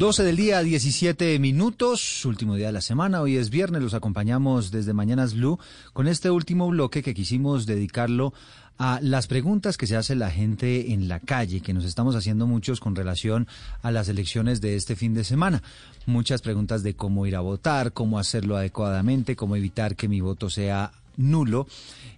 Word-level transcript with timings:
12 0.00 0.22
del 0.22 0.36
día, 0.36 0.62
17 0.62 1.38
minutos, 1.40 2.24
último 2.24 2.54
día 2.54 2.68
de 2.68 2.72
la 2.72 2.80
semana, 2.80 3.20
hoy 3.20 3.36
es 3.36 3.50
viernes, 3.50 3.82
los 3.82 3.92
acompañamos 3.92 4.70
desde 4.70 4.94
Mañanas 4.94 5.34
Blue 5.34 5.58
con 5.92 6.08
este 6.08 6.30
último 6.30 6.70
bloque 6.70 7.02
que 7.02 7.12
quisimos 7.12 7.66
dedicarlo 7.66 8.32
a 8.78 8.98
las 9.02 9.26
preguntas 9.26 9.76
que 9.76 9.86
se 9.86 9.96
hace 9.96 10.14
la 10.14 10.30
gente 10.30 10.94
en 10.94 11.06
la 11.06 11.20
calle, 11.20 11.60
que 11.60 11.74
nos 11.74 11.84
estamos 11.84 12.16
haciendo 12.16 12.46
muchos 12.46 12.80
con 12.80 12.96
relación 12.96 13.46
a 13.82 13.90
las 13.90 14.08
elecciones 14.08 14.62
de 14.62 14.76
este 14.76 14.96
fin 14.96 15.12
de 15.12 15.22
semana. 15.22 15.62
Muchas 16.06 16.40
preguntas 16.40 16.82
de 16.82 16.94
cómo 16.94 17.26
ir 17.26 17.36
a 17.36 17.40
votar, 17.40 17.92
cómo 17.92 18.18
hacerlo 18.18 18.56
adecuadamente, 18.56 19.36
cómo 19.36 19.54
evitar 19.54 19.96
que 19.96 20.08
mi 20.08 20.22
voto 20.22 20.48
sea 20.48 20.92
nulo 21.18 21.66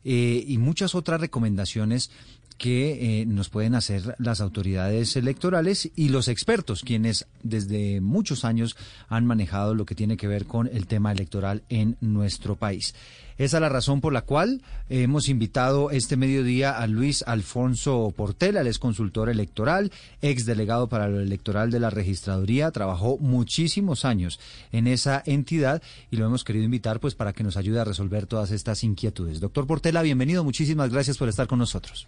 eh, 0.05 0.45
y 0.47 0.59
muchas 0.59 0.95
otras 0.95 1.21
recomendaciones 1.21 2.13
que 2.63 3.23
eh, 3.23 3.27
nos 3.27 3.49
pueden 3.49 3.75
hacer 3.75 4.15
las 4.21 4.41
autoridades 4.41 5.17
electorales 5.17 5.91
y 5.97 6.11
los 6.11 6.29
expertos, 6.29 6.83
quienes 6.83 7.27
desde 7.43 8.01
muchos 8.01 8.45
años 8.45 8.77
han 9.09 9.27
manejado 9.27 9.75
lo 9.75 9.85
que 9.85 9.97
tiene 9.97 10.17
que 10.17 10.29
ver 10.29 10.47
con 10.47 10.69
el 10.69 10.87
tema 10.87 11.11
electoral 11.11 11.65
en 11.71 11.97
nuestro 12.01 12.55
país. 12.55 12.95
Esa 13.37 13.57
es 13.57 13.61
la 13.61 13.69
razón 13.69 14.01
por 14.01 14.13
la 14.13 14.21
cual 14.21 14.63
hemos 14.89 15.29
invitado 15.29 15.91
este 15.91 16.17
mediodía 16.17 16.79
a 16.79 16.87
Luis 16.87 17.25
Alfonso 17.27 18.15
Portela, 18.17 18.61
él 18.61 18.69
es 18.69 18.79
consultor 18.79 19.29
electoral, 19.29 19.91
ex 20.21 20.47
delegado 20.47 20.89
para 20.89 21.09
lo 21.09 21.19
electoral 21.19 21.73
de 21.73 21.81
la 21.81 21.91
registraduría, 21.91 22.71
trabajó 22.71 23.19
muchísimos 23.19 24.05
años 24.05 24.39
en 24.71 24.87
esa 24.87 25.21
entidad 25.27 25.83
y 26.13 26.17
lo 26.17 26.27
hemos 26.27 26.45
querido 26.45 26.65
invitar 26.65 27.01
pues 27.01 27.17
para 27.17 27.33
que 27.33 27.43
nos 27.43 27.57
ayude 27.57 27.81
a 27.81 27.85
resolver 27.85 28.27
todas 28.27 28.53
estas 28.53 28.85
inquietudes. 28.85 29.41
Doctor 29.41 29.67
Portela, 29.67 30.03
bienvenido, 30.03 30.45
muchísimas 30.45 30.93
gracias 30.93 31.19
por 31.19 31.29
estar 31.29 31.49
con 31.49 31.59
nosotros. 31.59 32.07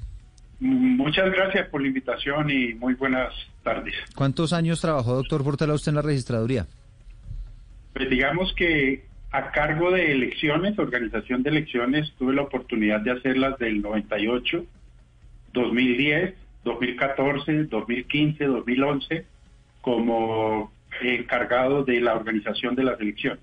Muchas 0.61 1.31
gracias 1.33 1.69
por 1.69 1.83
la 1.83 1.89
invitación 1.89 2.51
y 2.51 2.75
muy 2.75 2.95
buenas 2.95 3.33
tardes. 3.63 3.95
¿Cuántos 4.15 4.53
años 4.53 4.81
trabajó, 4.81 5.15
doctor 5.15 5.43
Portela, 5.43 5.75
usted 5.75 5.91
en 5.91 5.97
la 5.97 6.03
registraduría? 6.03 6.67
Pues 7.93 8.09
digamos 8.11 8.53
que 8.55 9.05
a 9.31 9.51
cargo 9.51 9.91
de 9.91 10.13
elecciones, 10.13 10.79
organización 10.79 11.43
de 11.43 11.51
elecciones, 11.51 12.13
tuve 12.19 12.35
la 12.35 12.43
oportunidad 12.43 13.01
de 13.01 13.11
hacerlas 13.11 13.59
del 13.59 13.83
98, 13.83 14.65
2010, 15.53 16.35
2014, 16.65 17.65
2015, 17.65 18.45
2011, 18.45 19.27
como 19.81 20.73
encargado 21.03 21.85
de 21.85 22.01
la 22.01 22.15
organización 22.15 22.77
de 22.77 22.85
las 22.85 23.01
elecciones. 23.01 23.41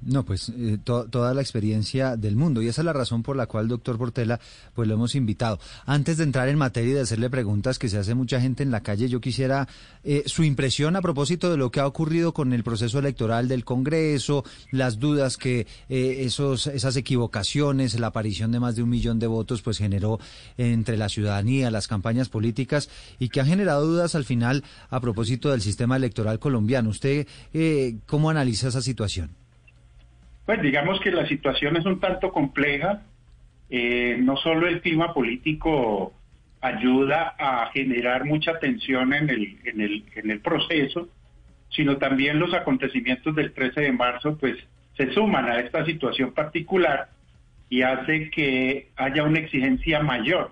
No, 0.00 0.24
pues 0.24 0.52
eh, 0.56 0.78
toda 0.84 1.34
la 1.34 1.40
experiencia 1.40 2.16
del 2.16 2.36
mundo 2.36 2.62
y 2.62 2.68
esa 2.68 2.82
es 2.82 2.84
la 2.84 2.92
razón 2.92 3.24
por 3.24 3.34
la 3.36 3.46
cual, 3.46 3.66
doctor 3.66 3.98
Portela, 3.98 4.38
pues 4.74 4.86
lo 4.86 4.94
hemos 4.94 5.16
invitado. 5.16 5.58
Antes 5.86 6.18
de 6.18 6.24
entrar 6.24 6.48
en 6.48 6.56
materia 6.56 6.90
y 6.90 6.94
de 6.94 7.00
hacerle 7.00 7.28
preguntas 7.28 7.80
que 7.80 7.88
se 7.88 7.98
hace 7.98 8.14
mucha 8.14 8.40
gente 8.40 8.62
en 8.62 8.70
la 8.70 8.82
calle, 8.82 9.08
yo 9.08 9.20
quisiera 9.20 9.66
eh, 10.04 10.22
su 10.26 10.44
impresión 10.44 10.94
a 10.94 11.02
propósito 11.02 11.50
de 11.50 11.56
lo 11.56 11.72
que 11.72 11.80
ha 11.80 11.86
ocurrido 11.86 12.32
con 12.32 12.52
el 12.52 12.62
proceso 12.62 13.00
electoral 13.00 13.48
del 13.48 13.64
Congreso, 13.64 14.44
las 14.70 15.00
dudas 15.00 15.36
que 15.36 15.66
eh, 15.88 16.18
esos, 16.20 16.68
esas 16.68 16.96
equivocaciones, 16.96 17.98
la 17.98 18.08
aparición 18.08 18.52
de 18.52 18.60
más 18.60 18.76
de 18.76 18.84
un 18.84 18.90
millón 18.90 19.18
de 19.18 19.26
votos, 19.26 19.62
pues 19.62 19.78
generó 19.78 20.20
entre 20.58 20.96
la 20.96 21.08
ciudadanía, 21.08 21.72
las 21.72 21.88
campañas 21.88 22.28
políticas 22.28 22.88
y 23.18 23.30
que 23.30 23.40
ha 23.40 23.44
generado 23.44 23.84
dudas 23.84 24.14
al 24.14 24.24
final 24.24 24.62
a 24.90 25.00
propósito 25.00 25.50
del 25.50 25.60
sistema 25.60 25.96
electoral 25.96 26.38
colombiano. 26.38 26.90
¿Usted 26.90 27.26
cómo 28.06 28.30
analiza 28.30 28.68
esa 28.68 28.80
situación? 28.80 29.47
Pues 30.48 30.62
digamos 30.62 30.98
que 31.00 31.10
la 31.10 31.28
situación 31.28 31.76
es 31.76 31.84
un 31.84 32.00
tanto 32.00 32.32
compleja. 32.32 33.02
Eh, 33.68 34.16
no 34.18 34.38
solo 34.38 34.66
el 34.66 34.80
clima 34.80 35.12
político 35.12 36.14
ayuda 36.62 37.34
a 37.38 37.70
generar 37.74 38.24
mucha 38.24 38.58
tensión 38.58 39.12
en 39.12 39.28
el, 39.28 39.58
en 39.64 39.82
el, 39.82 40.04
en 40.14 40.30
el 40.30 40.40
proceso, 40.40 41.10
sino 41.68 41.98
también 41.98 42.38
los 42.38 42.54
acontecimientos 42.54 43.36
del 43.36 43.52
13 43.52 43.78
de 43.78 43.92
marzo, 43.92 44.38
pues 44.38 44.56
se 44.96 45.12
suman 45.12 45.44
a 45.50 45.60
esta 45.60 45.84
situación 45.84 46.32
particular 46.32 47.10
y 47.68 47.82
hace 47.82 48.30
que 48.30 48.88
haya 48.96 49.24
una 49.24 49.40
exigencia 49.40 50.00
mayor 50.00 50.50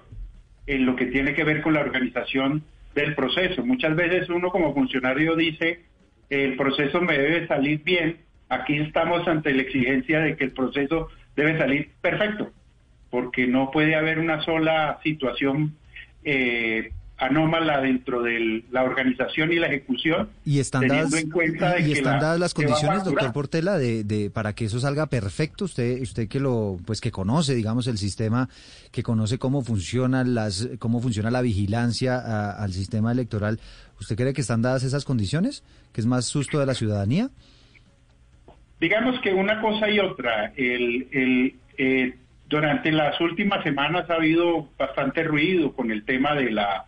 en 0.67 0.85
lo 0.85 0.95
que 0.95 1.07
tiene 1.07 1.33
que 1.33 1.45
ver 1.45 1.63
con 1.63 1.73
la 1.73 1.81
organización 1.81 2.65
del 2.95 3.15
proceso. 3.15 3.65
Muchas 3.65 3.97
veces 3.97 4.29
uno 4.29 4.51
como 4.51 4.75
funcionario 4.75 5.35
dice, 5.37 5.87
el 6.29 6.55
proceso 6.55 7.01
me 7.01 7.17
debe 7.17 7.47
salir 7.47 7.83
bien, 7.83 8.26
Aquí 8.49 8.79
estamos 8.79 9.27
ante 9.27 9.53
la 9.53 9.63
exigencia 9.63 10.21
de 10.21 10.37
que 10.37 10.45
el 10.45 10.53
proceso 10.53 11.09
debe 11.35 11.59
salir 11.59 11.91
perfecto, 12.01 12.51
porque 13.11 13.47
no 13.47 13.71
puede 13.71 13.95
haber 13.95 14.19
una 14.19 14.41
sola 14.43 14.99
situación 15.03 15.75
eh, 16.25 16.93
anómala 17.19 17.81
dentro 17.81 18.23
de 18.23 18.63
la 18.71 18.83
organización 18.83 19.53
y 19.53 19.57
la 19.57 19.69
ejecución. 19.69 20.29
Y 20.45 20.61
están 20.61 20.87
dadas, 20.87 21.13
y, 21.13 21.93
están 21.93 22.21
dadas 22.21 22.39
las 22.39 22.53
condiciones, 22.53 23.05
doctor 23.05 23.33
Portela, 23.33 23.79
de, 23.79 24.05
de, 24.05 24.31
para 24.31 24.53
que 24.53 24.67
eso 24.67 24.79
salga 24.81 25.07
perfecto. 25.07 25.65
Usted, 25.65 26.01
usted 26.03 26.29
que 26.29 26.41
lo, 26.41 26.79
pues 26.85 27.01
que 27.01 27.11
conoce, 27.11 27.55
digamos, 27.55 27.87
el 27.87 27.99
sistema, 27.99 28.49
que 28.93 29.03
conoce 29.03 29.39
cómo 29.39 29.63
funciona 29.63 30.25
las, 30.25 30.69
cómo 30.79 31.01
funciona 31.01 31.31
la 31.31 31.41
vigilancia 31.41 32.53
al 32.53 32.73
sistema 32.73 33.13
electoral. 33.13 33.61
¿Usted 33.99 34.17
cree 34.17 34.33
que 34.35 34.43
están 34.43 34.61
dadas 34.61 34.83
esas 34.83 35.05
condiciones? 35.05 35.63
¿Que 35.93 36.03
es 36.03 36.07
más 36.07 36.27
susto 36.27 36.61
de 36.61 36.67
la 36.67 36.75
ciudadanía? 36.75 37.31
Digamos 38.79 39.19
que 39.21 39.33
una 39.33 39.61
cosa 39.61 39.89
y 39.89 39.99
otra, 39.99 40.53
el, 40.55 41.55
eh, 41.79 42.15
durante 42.47 42.93
las 42.93 43.19
últimas 43.21 43.63
semanas 43.65 44.09
ha 44.11 44.15
habido 44.15 44.69
bastante 44.77 45.25
ruido 45.25 45.73
con 45.73 45.91
el 45.91 46.05
tema 46.05 46.35
de 46.35 46.51
la, 46.51 46.85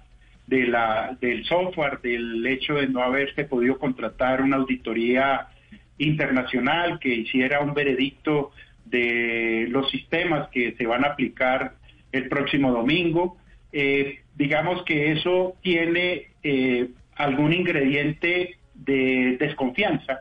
de 0.47 0.67
la, 0.67 1.17
del 1.21 1.45
software, 1.47 2.01
del 2.03 2.47
hecho 2.47 2.75
de 2.75 2.89
no 2.89 3.03
haberse 3.03 3.45
podido 3.45 3.79
contratar 3.79 4.43
una 4.43 4.57
auditoría 4.57 5.49
internacional 5.97 6.99
que 6.99 7.09
hiciera 7.09 7.61
un 7.61 7.73
veredicto 7.73 8.53
de 8.85 9.67
los 9.71 9.91
sistemas 9.91 10.49
que 10.51 10.75
se 10.77 10.87
van 10.87 11.05
a 11.05 11.09
aplicar 11.09 11.73
el 12.13 12.29
próximo 12.29 12.71
domingo. 12.71 13.39
Eh, 13.73 14.21
digamos 14.37 14.83
que 14.85 15.13
eso 15.13 15.55
tiene 15.63 16.29
eh, 16.43 16.89
algún 17.17 17.55
ingrediente 17.55 18.57
de 18.75 19.37
desconfianza 19.41 20.21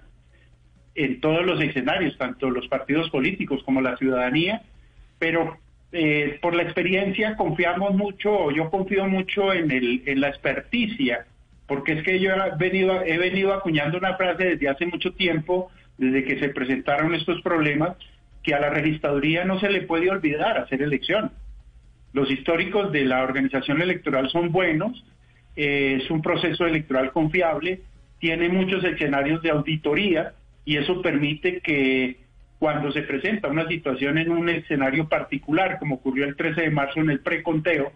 en 0.98 1.22
todos 1.22 1.46
los 1.46 1.62
escenarios, 1.62 2.18
tanto 2.18 2.50
los 2.50 2.68
partidos 2.68 3.10
políticos 3.12 3.62
como 3.64 3.82
la 3.82 3.96
ciudadanía, 3.98 4.64
pero 5.20 5.58
eh, 5.92 6.40
por 6.42 6.56
la 6.56 6.64
experiencia 6.64 7.38
confiamos 7.38 7.94
mucho, 7.94 8.50
yo 8.50 8.72
confío 8.72 9.08
mucho 9.08 9.54
en, 9.54 9.70
el, 9.70 10.02
en 10.08 10.20
la 10.20 10.30
experticia, 10.30 11.28
porque 11.68 11.94
es 11.94 12.04
que 12.04 12.20
yo 12.20 12.32
he 12.32 12.58
venido, 12.58 13.00
he 13.04 13.18
venido 13.20 13.54
acuñando 13.54 14.00
una 14.00 14.16
frase 14.16 14.44
desde 14.44 14.70
hace 14.70 14.88
mucho 14.88 15.14
tiempo, 15.14 15.70
desde 16.00 16.24
que 16.24 16.40
se 16.40 16.50
presentaron 16.50 17.14
estos 17.14 17.42
problemas, 17.42 17.96
que 18.42 18.56
a 18.56 18.60
la 18.60 18.72
registraduría 18.72 19.46
no 19.46 19.60
se 19.60 19.70
le 19.70 19.84
puede 19.84 20.10
olvidar 20.10 20.58
hacer 20.58 20.82
elección. 20.82 21.32
Los 22.12 22.32
históricos 22.32 22.92
de 22.92 23.06
la 23.06 23.22
organización 23.22 23.84
electoral 23.84 24.32
son 24.32 24.52
buenos, 24.52 25.06
eh, 25.56 26.00
es 26.02 26.10
un 26.10 26.24
proceso 26.24 26.66
electoral 26.66 27.12
confiable, 27.12 27.82
tiene 28.20 28.50
muchos 28.50 28.84
escenarios 28.84 29.44
de 29.44 29.52
auditoría, 29.52 30.34
y 30.68 30.76
eso 30.76 31.02
permite 31.02 31.62
que 31.62 32.18
cuando 32.60 32.92
se 32.92 33.02
presenta 33.04 33.48
una 33.48 33.70
situación 33.70 34.18
en 34.18 34.30
un 34.30 34.50
escenario 34.50 35.08
particular, 35.08 35.80
como 35.80 35.96
ocurrió 35.96 36.26
el 36.26 36.36
13 36.36 36.60
de 36.60 36.72
marzo 36.72 37.00
en 37.00 37.10
el 37.10 37.22
preconteo, 37.22 37.94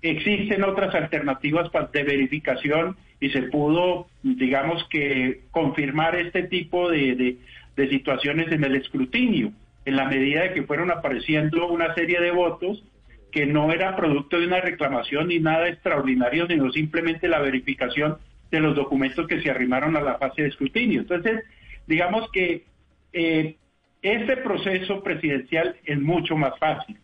existen 0.00 0.62
otras 0.62 0.94
alternativas 0.94 1.70
de 1.92 2.04
verificación 2.04 2.96
y 3.18 3.30
se 3.30 3.42
pudo, 3.42 4.06
digamos 4.22 4.86
que, 4.90 5.40
confirmar 5.50 6.14
este 6.14 6.44
tipo 6.44 6.88
de, 6.88 7.36
de 7.74 7.88
situaciones 7.88 8.52
en 8.52 8.62
el 8.62 8.76
escrutinio, 8.76 9.50
en 9.84 9.96
la 9.96 10.04
medida 10.04 10.42
de 10.42 10.52
que 10.52 10.62
fueron 10.62 10.92
apareciendo 10.92 11.66
una 11.66 11.94
serie 11.96 12.20
de 12.20 12.30
votos 12.30 12.84
que 13.32 13.44
no 13.44 13.72
era 13.72 13.96
producto 13.96 14.38
de 14.38 14.46
una 14.46 14.60
reclamación 14.60 15.26
ni 15.26 15.40
nada 15.40 15.68
extraordinario, 15.68 16.46
sino 16.46 16.70
simplemente 16.70 17.26
la 17.26 17.40
verificación 17.40 18.18
de 18.52 18.60
los 18.60 18.76
documentos 18.76 19.26
que 19.26 19.40
se 19.40 19.50
arrimaron 19.50 19.96
a 19.96 20.00
la 20.00 20.18
fase 20.18 20.42
de 20.42 20.48
escrutinio. 20.48 21.00
Entonces, 21.00 21.42
digamos 21.86 22.30
que 22.32 22.64
eh, 23.12 23.56
este 24.02 24.36
proceso 24.38 25.02
presidencial 25.02 25.76
es 25.84 25.98
mucho 25.98 26.36
más 26.36 26.58
fácil. 26.58 26.98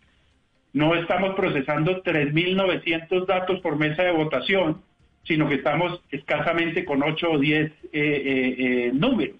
no 0.72 0.94
estamos 0.94 1.34
procesando 1.34 2.02
3.900 2.02 3.26
datos 3.26 3.60
por 3.60 3.76
mesa 3.76 4.04
de 4.04 4.12
votación, 4.12 4.82
sino 5.24 5.48
que 5.48 5.56
estamos 5.56 6.00
escasamente 6.10 6.84
con 6.84 7.02
8 7.02 7.30
o 7.30 7.38
10 7.38 7.66
eh, 7.66 7.72
eh, 7.92 8.90
números. 8.94 9.36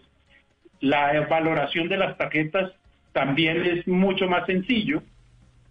La 0.80 1.26
valoración 1.28 1.88
de 1.88 1.98
las 1.98 2.16
tarjetas 2.16 2.72
también 3.12 3.64
es 3.64 3.86
mucho 3.86 4.28
más 4.28 4.46
sencillo 4.46 5.02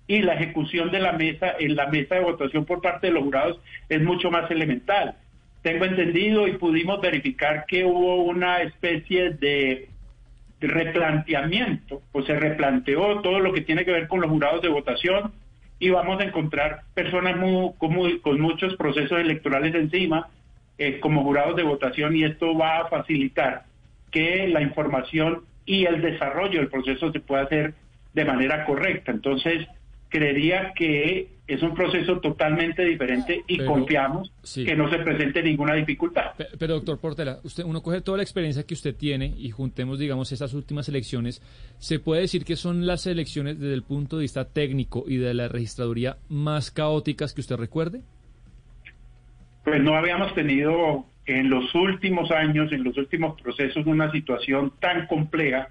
y 0.07 0.21
la 0.21 0.33
ejecución 0.33 0.91
de 0.91 0.99
la 0.99 1.13
mesa 1.13 1.55
en 1.59 1.75
la 1.75 1.87
mesa 1.87 2.15
de 2.15 2.21
votación 2.21 2.65
por 2.65 2.81
parte 2.81 3.07
de 3.07 3.13
los 3.13 3.23
jurados 3.23 3.59
es 3.89 4.01
mucho 4.01 4.31
más 4.31 4.49
elemental. 4.49 5.15
Tengo 5.61 5.85
entendido 5.85 6.47
y 6.47 6.53
pudimos 6.53 7.01
verificar 7.01 7.65
que 7.67 7.83
hubo 7.83 8.23
una 8.23 8.61
especie 8.61 9.31
de 9.31 9.89
replanteamiento, 10.61 12.01
pues 12.11 12.25
se 12.25 12.35
replanteó 12.37 13.21
todo 13.21 13.39
lo 13.39 13.53
que 13.53 13.61
tiene 13.61 13.85
que 13.85 13.91
ver 13.91 14.07
con 14.07 14.21
los 14.21 14.29
jurados 14.29 14.61
de 14.61 14.69
votación 14.69 15.31
y 15.79 15.89
vamos 15.89 16.19
a 16.19 16.25
encontrar 16.25 16.81
personas 16.93 17.37
muy, 17.37 18.19
con 18.19 18.41
muchos 18.41 18.75
procesos 18.75 19.19
electorales 19.19 19.73
encima 19.75 20.27
eh, 20.77 20.99
como 20.99 21.23
jurados 21.23 21.55
de 21.55 21.63
votación 21.63 22.15
y 22.15 22.23
esto 22.23 22.57
va 22.57 22.79
a 22.79 22.87
facilitar 22.87 23.63
que 24.11 24.47
la 24.47 24.61
información 24.61 25.43
y 25.65 25.85
el 25.85 26.01
desarrollo 26.01 26.59
del 26.59 26.69
proceso 26.69 27.11
se 27.11 27.19
pueda 27.19 27.43
hacer 27.43 27.73
de 28.13 28.25
manera 28.25 28.65
correcta. 28.65 29.11
Entonces, 29.11 29.67
creería 30.09 30.73
que 30.75 31.39
es 31.47 31.63
un 31.63 31.73
proceso 31.73 32.19
totalmente 32.19 32.85
diferente 32.85 33.43
y 33.47 33.57
confiamos 33.65 34.31
que 34.53 34.75
no 34.75 34.89
se 34.89 34.99
presente 34.99 35.41
ninguna 35.41 35.73
dificultad. 35.73 36.31
Pero, 36.59 36.75
doctor 36.75 36.99
Portela, 36.99 37.39
usted, 37.43 37.63
uno 37.63 37.81
coge 37.81 38.01
toda 38.01 38.17
la 38.17 38.23
experiencia 38.23 38.63
que 38.63 38.75
usted 38.75 38.95
tiene 38.95 39.33
y 39.35 39.49
juntemos, 39.49 39.97
digamos, 39.97 40.31
esas 40.31 40.53
últimas 40.53 40.89
elecciones, 40.89 41.41
¿se 41.79 41.99
puede 41.99 42.21
decir 42.21 42.45
que 42.45 42.55
son 42.55 42.85
las 42.85 43.07
elecciones 43.07 43.59
desde 43.59 43.73
el 43.73 43.83
punto 43.83 44.17
de 44.17 44.23
vista 44.23 44.45
técnico 44.45 45.05
y 45.07 45.17
de 45.17 45.33
la 45.33 45.47
registraduría 45.47 46.17
más 46.29 46.69
caóticas 46.69 47.33
que 47.33 47.41
usted 47.41 47.55
recuerde? 47.55 48.01
Pues 49.63 49.81
no 49.81 49.95
habíamos 49.95 50.33
tenido 50.35 51.05
en 51.25 51.49
los 51.49 51.73
últimos 51.73 52.31
años, 52.31 52.71
en 52.71 52.83
los 52.83 52.97
últimos 52.97 53.39
procesos, 53.41 53.85
una 53.87 54.11
situación 54.11 54.73
tan 54.79 55.07
compleja 55.07 55.69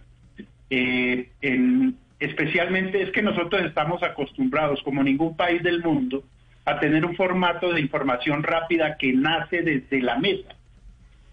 eh, 0.70 1.30
en 1.40 1.96
especialmente 2.20 3.02
es 3.02 3.10
que 3.10 3.22
nosotros 3.22 3.62
estamos 3.64 4.02
acostumbrados, 4.02 4.82
como 4.82 5.02
ningún 5.02 5.36
país 5.36 5.62
del 5.62 5.82
mundo, 5.82 6.24
a 6.64 6.80
tener 6.80 7.04
un 7.04 7.16
formato 7.16 7.72
de 7.72 7.80
información 7.80 8.42
rápida 8.42 8.96
que 8.96 9.12
nace 9.12 9.62
desde 9.62 10.02
la 10.02 10.18
mesa. 10.18 10.54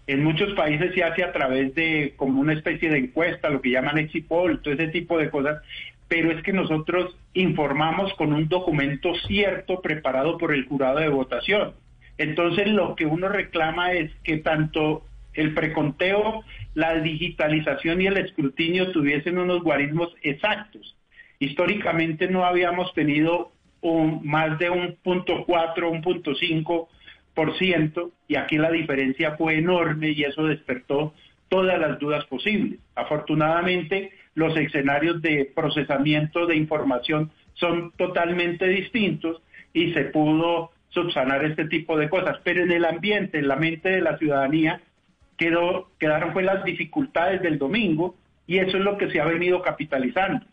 En 0.06 0.22
muchos 0.22 0.54
países 0.54 0.94
se 0.94 1.02
hace 1.02 1.24
a 1.24 1.32
través 1.32 1.74
de 1.74 2.14
como 2.16 2.40
una 2.40 2.52
especie 2.52 2.88
de 2.88 2.98
encuesta, 2.98 3.50
lo 3.50 3.60
que 3.60 3.70
llaman 3.70 3.98
exit 3.98 4.26
poll, 4.26 4.62
todo 4.62 4.72
ese 4.74 4.88
tipo 4.88 5.18
de 5.18 5.30
cosas, 5.30 5.62
pero 6.08 6.30
es 6.30 6.42
que 6.42 6.52
nosotros 6.52 7.16
informamos 7.34 8.14
con 8.14 8.32
un 8.32 8.48
documento 8.48 9.14
cierto 9.26 9.82
preparado 9.82 10.38
por 10.38 10.54
el 10.54 10.66
jurado 10.66 11.00
de 11.00 11.08
votación. 11.08 11.72
Entonces 12.18 12.68
lo 12.68 12.94
que 12.94 13.04
uno 13.04 13.28
reclama 13.28 13.92
es 13.92 14.12
que 14.22 14.38
tanto 14.38 15.04
el 15.34 15.52
preconteo, 15.54 16.44
la 16.76 17.00
digitalización 17.00 18.02
y 18.02 18.06
el 18.06 18.18
escrutinio 18.18 18.92
tuviesen 18.92 19.38
unos 19.38 19.62
guarismos 19.62 20.14
exactos. 20.20 20.94
Históricamente 21.38 22.28
no 22.28 22.44
habíamos 22.44 22.92
tenido 22.92 23.50
más 24.22 24.58
de 24.58 24.68
un 24.68 24.96
punto 25.02 25.44
cuatro, 25.46 25.90
un 25.90 26.02
punto 26.02 26.34
cinco 26.34 26.90
por 27.32 27.56
ciento, 27.56 28.10
y 28.28 28.36
aquí 28.36 28.58
la 28.58 28.70
diferencia 28.70 29.36
fue 29.38 29.56
enorme 29.56 30.10
y 30.10 30.24
eso 30.24 30.44
despertó 30.44 31.14
todas 31.48 31.80
las 31.80 31.98
dudas 31.98 32.26
posibles. 32.26 32.78
Afortunadamente, 32.94 34.10
los 34.34 34.54
escenarios 34.54 35.22
de 35.22 35.50
procesamiento 35.54 36.46
de 36.46 36.56
información 36.56 37.30
son 37.54 37.92
totalmente 37.92 38.68
distintos 38.68 39.40
y 39.72 39.94
se 39.94 40.04
pudo 40.04 40.72
subsanar 40.90 41.42
este 41.46 41.64
tipo 41.68 41.96
de 41.96 42.10
cosas. 42.10 42.36
Pero 42.44 42.64
en 42.64 42.70
el 42.70 42.84
ambiente, 42.84 43.38
en 43.38 43.48
la 43.48 43.56
mente 43.56 43.88
de 43.88 44.02
la 44.02 44.18
ciudadanía, 44.18 44.82
quedó, 45.36 45.90
quedaron 45.98 46.32
fue 46.32 46.42
las 46.42 46.64
dificultades 46.64 47.42
del 47.42 47.58
domingo 47.58 48.16
y 48.46 48.58
eso 48.58 48.76
es 48.76 48.82
lo 48.82 48.96
que 48.96 49.10
se 49.10 49.20
ha 49.20 49.24
venido 49.24 49.62
capitalizando. 49.62 50.46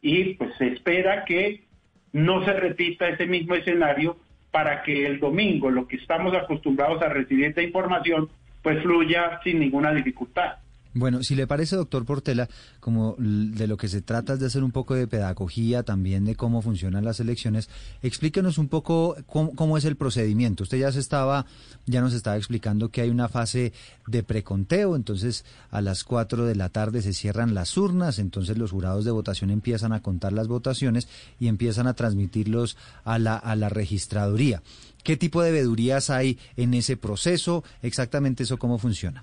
Y 0.00 0.34
pues 0.34 0.54
se 0.56 0.68
espera 0.68 1.24
que 1.24 1.64
no 2.12 2.44
se 2.44 2.52
repita 2.52 3.08
ese 3.08 3.26
mismo 3.26 3.54
escenario 3.54 4.16
para 4.50 4.82
que 4.82 5.06
el 5.06 5.20
domingo, 5.20 5.70
lo 5.70 5.86
que 5.86 5.96
estamos 5.96 6.34
acostumbrados 6.34 7.02
a 7.02 7.08
recibir 7.08 7.46
esta 7.46 7.62
información, 7.62 8.28
pues 8.62 8.82
fluya 8.82 9.40
sin 9.44 9.60
ninguna 9.60 9.92
dificultad. 9.92 10.58
Bueno, 10.98 11.22
si 11.22 11.36
le 11.36 11.46
parece, 11.46 11.76
doctor 11.76 12.04
Portela, 12.04 12.48
como 12.80 13.14
de 13.18 13.68
lo 13.68 13.76
que 13.76 13.86
se 13.86 14.02
trata 14.02 14.32
es 14.32 14.40
de 14.40 14.46
hacer 14.46 14.64
un 14.64 14.72
poco 14.72 14.94
de 14.94 15.06
pedagogía 15.06 15.84
también 15.84 16.24
de 16.24 16.34
cómo 16.34 16.60
funcionan 16.60 17.04
las 17.04 17.20
elecciones, 17.20 17.68
explíquenos 18.02 18.58
un 18.58 18.66
poco 18.66 19.16
cómo, 19.26 19.78
es 19.78 19.84
el 19.84 19.94
procedimiento. 19.94 20.64
Usted 20.64 20.78
ya 20.78 20.90
se 20.90 20.98
estaba, 20.98 21.46
ya 21.86 22.00
nos 22.00 22.14
estaba 22.14 22.36
explicando 22.36 22.88
que 22.88 23.00
hay 23.00 23.10
una 23.10 23.28
fase 23.28 23.72
de 24.08 24.24
preconteo, 24.24 24.96
entonces 24.96 25.44
a 25.70 25.80
las 25.82 26.02
4 26.02 26.46
de 26.46 26.56
la 26.56 26.68
tarde 26.68 27.00
se 27.00 27.12
cierran 27.12 27.54
las 27.54 27.76
urnas, 27.76 28.18
entonces 28.18 28.58
los 28.58 28.72
jurados 28.72 29.04
de 29.04 29.12
votación 29.12 29.50
empiezan 29.50 29.92
a 29.92 30.02
contar 30.02 30.32
las 30.32 30.48
votaciones 30.48 31.06
y 31.38 31.46
empiezan 31.46 31.86
a 31.86 31.94
transmitirlos 31.94 32.76
a 33.04 33.20
la, 33.20 33.36
a 33.36 33.54
la 33.54 33.68
registraduría. 33.68 34.64
¿Qué 35.04 35.16
tipo 35.16 35.42
de 35.42 35.52
vedurías 35.52 36.10
hay 36.10 36.40
en 36.56 36.74
ese 36.74 36.96
proceso? 36.96 37.62
Exactamente 37.82 38.42
eso 38.42 38.58
cómo 38.58 38.78
funciona. 38.78 39.22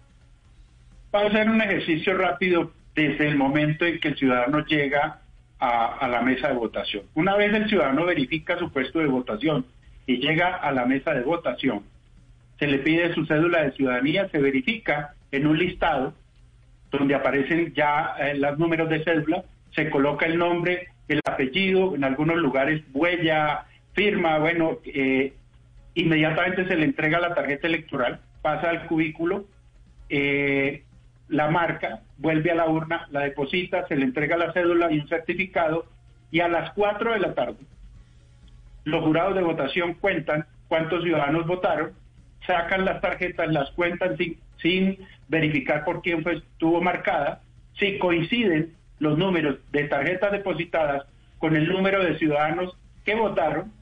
Va 1.16 1.22
a 1.22 1.32
ser 1.32 1.50
un 1.50 1.62
ejercicio 1.62 2.18
rápido 2.18 2.74
desde 2.94 3.30
el 3.30 3.38
momento 3.38 3.86
en 3.86 4.02
que 4.02 4.10
el 4.10 4.18
ciudadano 4.18 4.66
llega 4.66 5.22
a, 5.60 6.10
la 6.10 6.20
mesa 6.20 6.50
de 6.50 6.56
votación. 6.56 7.04
Una 7.14 7.38
vez 7.38 7.54
el 7.54 7.70
ciudadano 7.70 8.04
verifica 8.06 8.60
su 8.60 8.70
puesto 8.70 9.00
de 9.00 9.06
votación 9.06 9.66
y 10.06 10.18
llega 10.18 10.54
a 10.54 10.74
la 10.74 10.86
mesa 10.86 11.14
de 11.14 11.22
votación, 11.22 11.84
se 12.60 12.68
le 12.68 12.80
pide 12.80 13.14
su 13.14 13.26
cédula 13.28 13.64
de 13.64 13.72
ciudadanía, 13.72 14.28
se 14.28 14.40
verifica 14.40 15.14
en 15.32 15.48
un 15.48 15.58
listado 15.58 16.14
donde 16.92 17.16
aparecen 17.16 17.74
ya 17.74 18.18
eh, 18.20 18.36
los 18.36 18.60
números 18.60 18.90
de 18.90 19.02
cédula, 19.06 19.46
se 19.74 19.90
coloca 19.90 20.26
el 20.26 20.38
nombre, 20.38 20.90
el 21.08 21.22
apellido, 21.24 21.96
en 21.96 22.04
algunos 22.04 22.36
lugares 22.36 22.84
huella, 22.94 23.64
firma, 23.94 24.38
bueno, 24.40 24.80
eh, 24.84 25.32
inmediatamente 25.94 26.68
se 26.68 26.76
le 26.76 26.84
entrega 26.84 27.22
la 27.22 27.34
tarjeta 27.34 27.68
electoral, 27.68 28.20
pasa 28.42 28.70
al 28.70 28.88
cubículo, 28.88 29.46
eh, 30.10 30.84
la 31.28 31.50
marca, 31.50 32.02
vuelve 32.18 32.52
a 32.52 32.56
la 32.56 32.68
urna, 32.68 33.08
la 33.12 33.22
deposita, 33.22 33.88
se 33.88 33.96
le 33.96 34.06
entrega 34.06 34.38
la 34.38 34.54
cédula 34.54 34.92
y 34.92 35.00
un 35.00 35.08
certificado 35.08 35.86
y 36.32 36.40
a 36.40 36.48
las 36.48 36.72
4 36.74 37.14
de 37.14 37.20
la 37.20 37.34
tarde 37.34 37.58
los 38.86 39.04
jurados 39.04 39.36
de 39.36 39.42
votación 39.42 39.96
cuentan 39.96 40.46
cuántos 40.68 41.04
ciudadanos 41.04 41.46
votaron, 41.46 41.94
sacan 42.48 42.86
las 42.86 43.02
tarjetas, 43.02 43.52
las 43.52 43.70
cuentan 43.72 44.16
sin, 44.16 44.40
sin 44.62 44.98
verificar 45.28 45.84
por 45.84 46.02
quién 46.02 46.24
fue, 46.24 46.38
estuvo 46.38 46.82
marcada, 46.82 47.42
si 47.78 47.98
coinciden 47.98 48.74
los 49.00 49.18
números 49.18 49.58
de 49.72 49.86
tarjetas 49.86 50.32
depositadas 50.32 51.06
con 51.40 51.56
el 51.56 51.68
número 51.68 52.04
de 52.04 52.18
ciudadanos 52.18 52.78
que 53.04 53.16
votaron, 53.16 53.74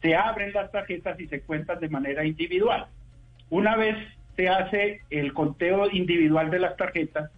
se 0.00 0.16
abren 0.16 0.52
las 0.52 0.72
tarjetas 0.72 1.20
y 1.20 1.28
se 1.28 1.42
cuentan 1.42 1.78
de 1.78 1.88
manera 1.88 2.24
individual. 2.24 2.86
Una 3.50 3.76
vez 3.76 3.96
se 4.36 4.48
hace 4.48 5.00
el 5.10 5.32
conteo 5.32 5.90
individual 5.90 6.50
de 6.50 6.60
las 6.60 6.76
tarjetas, 6.76 7.30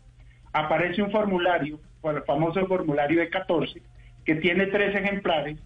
aparece 0.52 1.02
un 1.02 1.10
formulario, 1.10 1.80
el 2.04 2.22
famoso 2.22 2.66
formulario 2.66 3.20
de 3.20 3.28
14, 3.28 3.82
que 4.24 4.34
tiene 4.36 4.66
tres 4.66 4.94
ejemplares, 4.94 5.58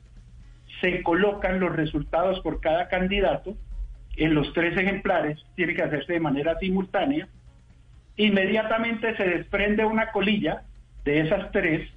se 0.81 1.03
colocan 1.03 1.61
los 1.61 1.75
resultados 1.75 2.41
por 2.41 2.61
cada 2.61 2.89
candidato 2.89 3.57
en 4.17 4.35
los 4.35 4.53
tres 4.53 4.77
ejemplares, 4.77 5.39
tiene 5.55 5.75
que 5.75 5.83
hacerse 5.83 6.15
de 6.15 6.21
manera 6.21 6.59
simultánea, 6.59 7.29
inmediatamente 8.17 9.17
se 9.17 9.25
desprende 9.25 9.85
una 9.85 10.11
colilla 10.11 10.63
de 11.05 11.21
esas 11.21 11.53
tres, 11.53 11.89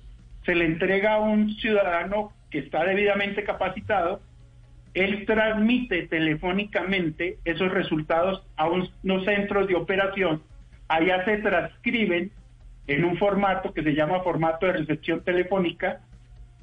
se 0.45 0.55
le 0.55 0.65
entrega 0.65 1.15
a 1.15 1.19
un 1.19 1.49
ciudadano 1.55 2.31
que 2.49 2.59
está 2.59 2.83
debidamente 2.83 3.43
capacitado, 3.43 4.21
él 4.93 5.25
transmite 5.25 6.07
telefónicamente 6.07 7.37
esos 7.45 7.71
resultados 7.71 8.43
a 8.57 8.67
unos 8.67 9.25
centros 9.25 9.67
de 9.67 9.75
operación, 9.75 10.43
allá 10.87 11.23
se 11.25 11.37
transcriben 11.37 12.31
en 12.87 13.05
un 13.05 13.17
formato 13.17 13.73
que 13.73 13.83
se 13.83 13.93
llama 13.93 14.21
formato 14.21 14.65
de 14.65 14.73
recepción 14.73 15.23
telefónica 15.23 16.01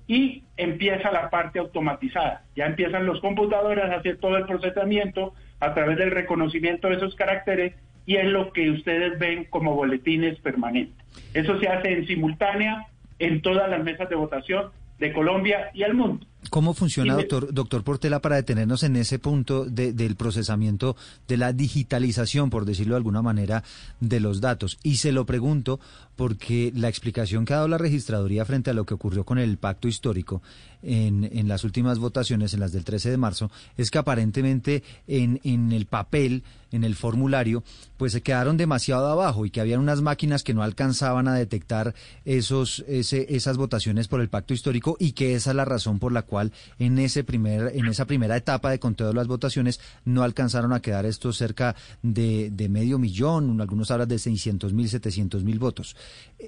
y 0.07 0.45
empieza 0.57 1.11
la 1.11 1.31
parte 1.31 1.59
automatizada. 1.59 2.43
Ya 2.57 2.67
empiezan 2.67 3.07
los 3.07 3.21
computadores 3.21 3.85
a 3.85 3.97
hacer 3.97 4.19
todo 4.19 4.37
el 4.37 4.47
procesamiento 4.47 5.35
a 5.61 5.75
través 5.75 5.97
del 5.99 6.11
reconocimiento 6.11 6.89
de 6.89 6.97
esos 6.97 7.15
caracteres 7.15 7.75
y 8.05 8.17
es 8.17 8.27
lo 8.27 8.53
que 8.53 8.71
ustedes 8.71 9.19
ven 9.19 9.45
como 9.45 9.75
boletines 9.75 10.39
permanentes. 10.41 10.97
Eso 11.35 11.59
se 11.61 11.69
hace 11.69 11.93
en 11.93 12.07
simultánea 12.07 12.87
en 13.19 13.43
todas 13.43 13.69
las 13.71 13.83
mesas 13.85 14.09
de 14.09 14.17
votación 14.17 14.71
de 14.99 15.13
Colombia 15.13 15.71
y 15.75 15.83
al 15.83 15.95
mundo. 15.95 16.27
¿Cómo 16.51 16.73
funciona, 16.73 17.15
doctor, 17.15 17.53
doctor 17.53 17.83
Portela, 17.83 18.21
para 18.21 18.37
detenernos 18.37 18.83
en 18.83 18.97
ese 18.97 19.19
punto 19.19 19.65
del 19.65 20.15
procesamiento, 20.17 20.97
de 21.27 21.37
la 21.37 21.53
digitalización, 21.53 22.49
por 22.49 22.65
decirlo 22.65 22.95
de 22.95 22.99
alguna 22.99 23.23
manera, 23.23 23.65
de 24.01 24.21
los 24.21 24.41
datos? 24.41 24.79
Y 24.83 24.97
se 24.97 25.13
lo 25.13 25.27
pregunto 25.27 25.81
porque 26.19 26.73
la 26.75 26.89
explicación 26.89 27.45
que 27.45 27.53
ha 27.53 27.57
dado 27.57 27.69
la 27.69 27.79
registraduría 27.79 28.45
frente 28.45 28.71
a 28.71 28.75
lo 28.75 28.85
que 28.85 28.95
ocurrió 28.95 29.25
con 29.25 29.39
el 29.39 29.57
pacto 29.57 29.87
histórico 29.89 30.43
en, 30.83 31.29
en 31.33 31.49
las 31.49 31.65
últimas 31.65 31.99
votaciones, 31.99 32.55
en 32.55 32.61
las 32.61 32.73
del 32.73 32.85
13 32.85 33.11
de 33.11 33.17
marzo, 33.17 33.51
es 33.77 33.91
que 33.91 33.99
aparentemente 33.99 34.83
en, 35.07 35.41
en 35.45 35.71
el 35.73 35.87
papel, 35.87 36.43
en 36.73 36.83
el 36.85 36.97
formulario, 36.97 37.63
pues 37.97 38.13
se 38.13 38.21
quedaron 38.21 38.57
demasiado 38.57 39.07
abajo 39.09 39.47
y 39.47 39.51
que 39.51 39.61
habían 39.61 39.81
unas 39.81 40.03
máquinas 40.03 40.43
que 40.43 40.55
no 40.55 40.63
alcanzaban 40.63 41.29
a 41.29 41.35
detectar 41.35 41.95
esos, 42.25 42.85
ese, 42.89 43.35
esas 43.35 43.57
votaciones 43.57 44.09
por 44.09 44.21
el 44.21 44.29
pacto 44.29 44.55
histórico 44.55 44.97
y 44.99 45.13
que 45.13 45.35
esa 45.35 45.51
es 45.51 45.57
la 45.57 45.65
razón 45.65 46.01
por 46.01 46.13
la 46.13 46.23
cual 46.29 46.53
en 46.79 46.99
ese 47.01 47.25
primer, 47.25 47.73
en 47.75 47.87
esa 47.87 48.07
primera 48.07 48.37
etapa 48.37 48.71
de 48.71 48.79
conteo 48.79 49.09
de 49.09 49.15
las 49.15 49.27
votaciones 49.27 49.81
no 50.05 50.23
alcanzaron 50.23 50.73
a 50.73 50.81
quedar 50.81 51.05
estos 51.07 51.37
cerca 51.37 51.75
de, 52.03 52.69
medio 52.71 52.99
millón, 52.99 53.61
algunos 53.61 53.91
hablan 53.91 54.09
de 54.09 54.19
600 54.19 54.73
mil, 54.73 54.89
700 54.89 55.43
mil 55.43 55.59
votos. 55.59 55.97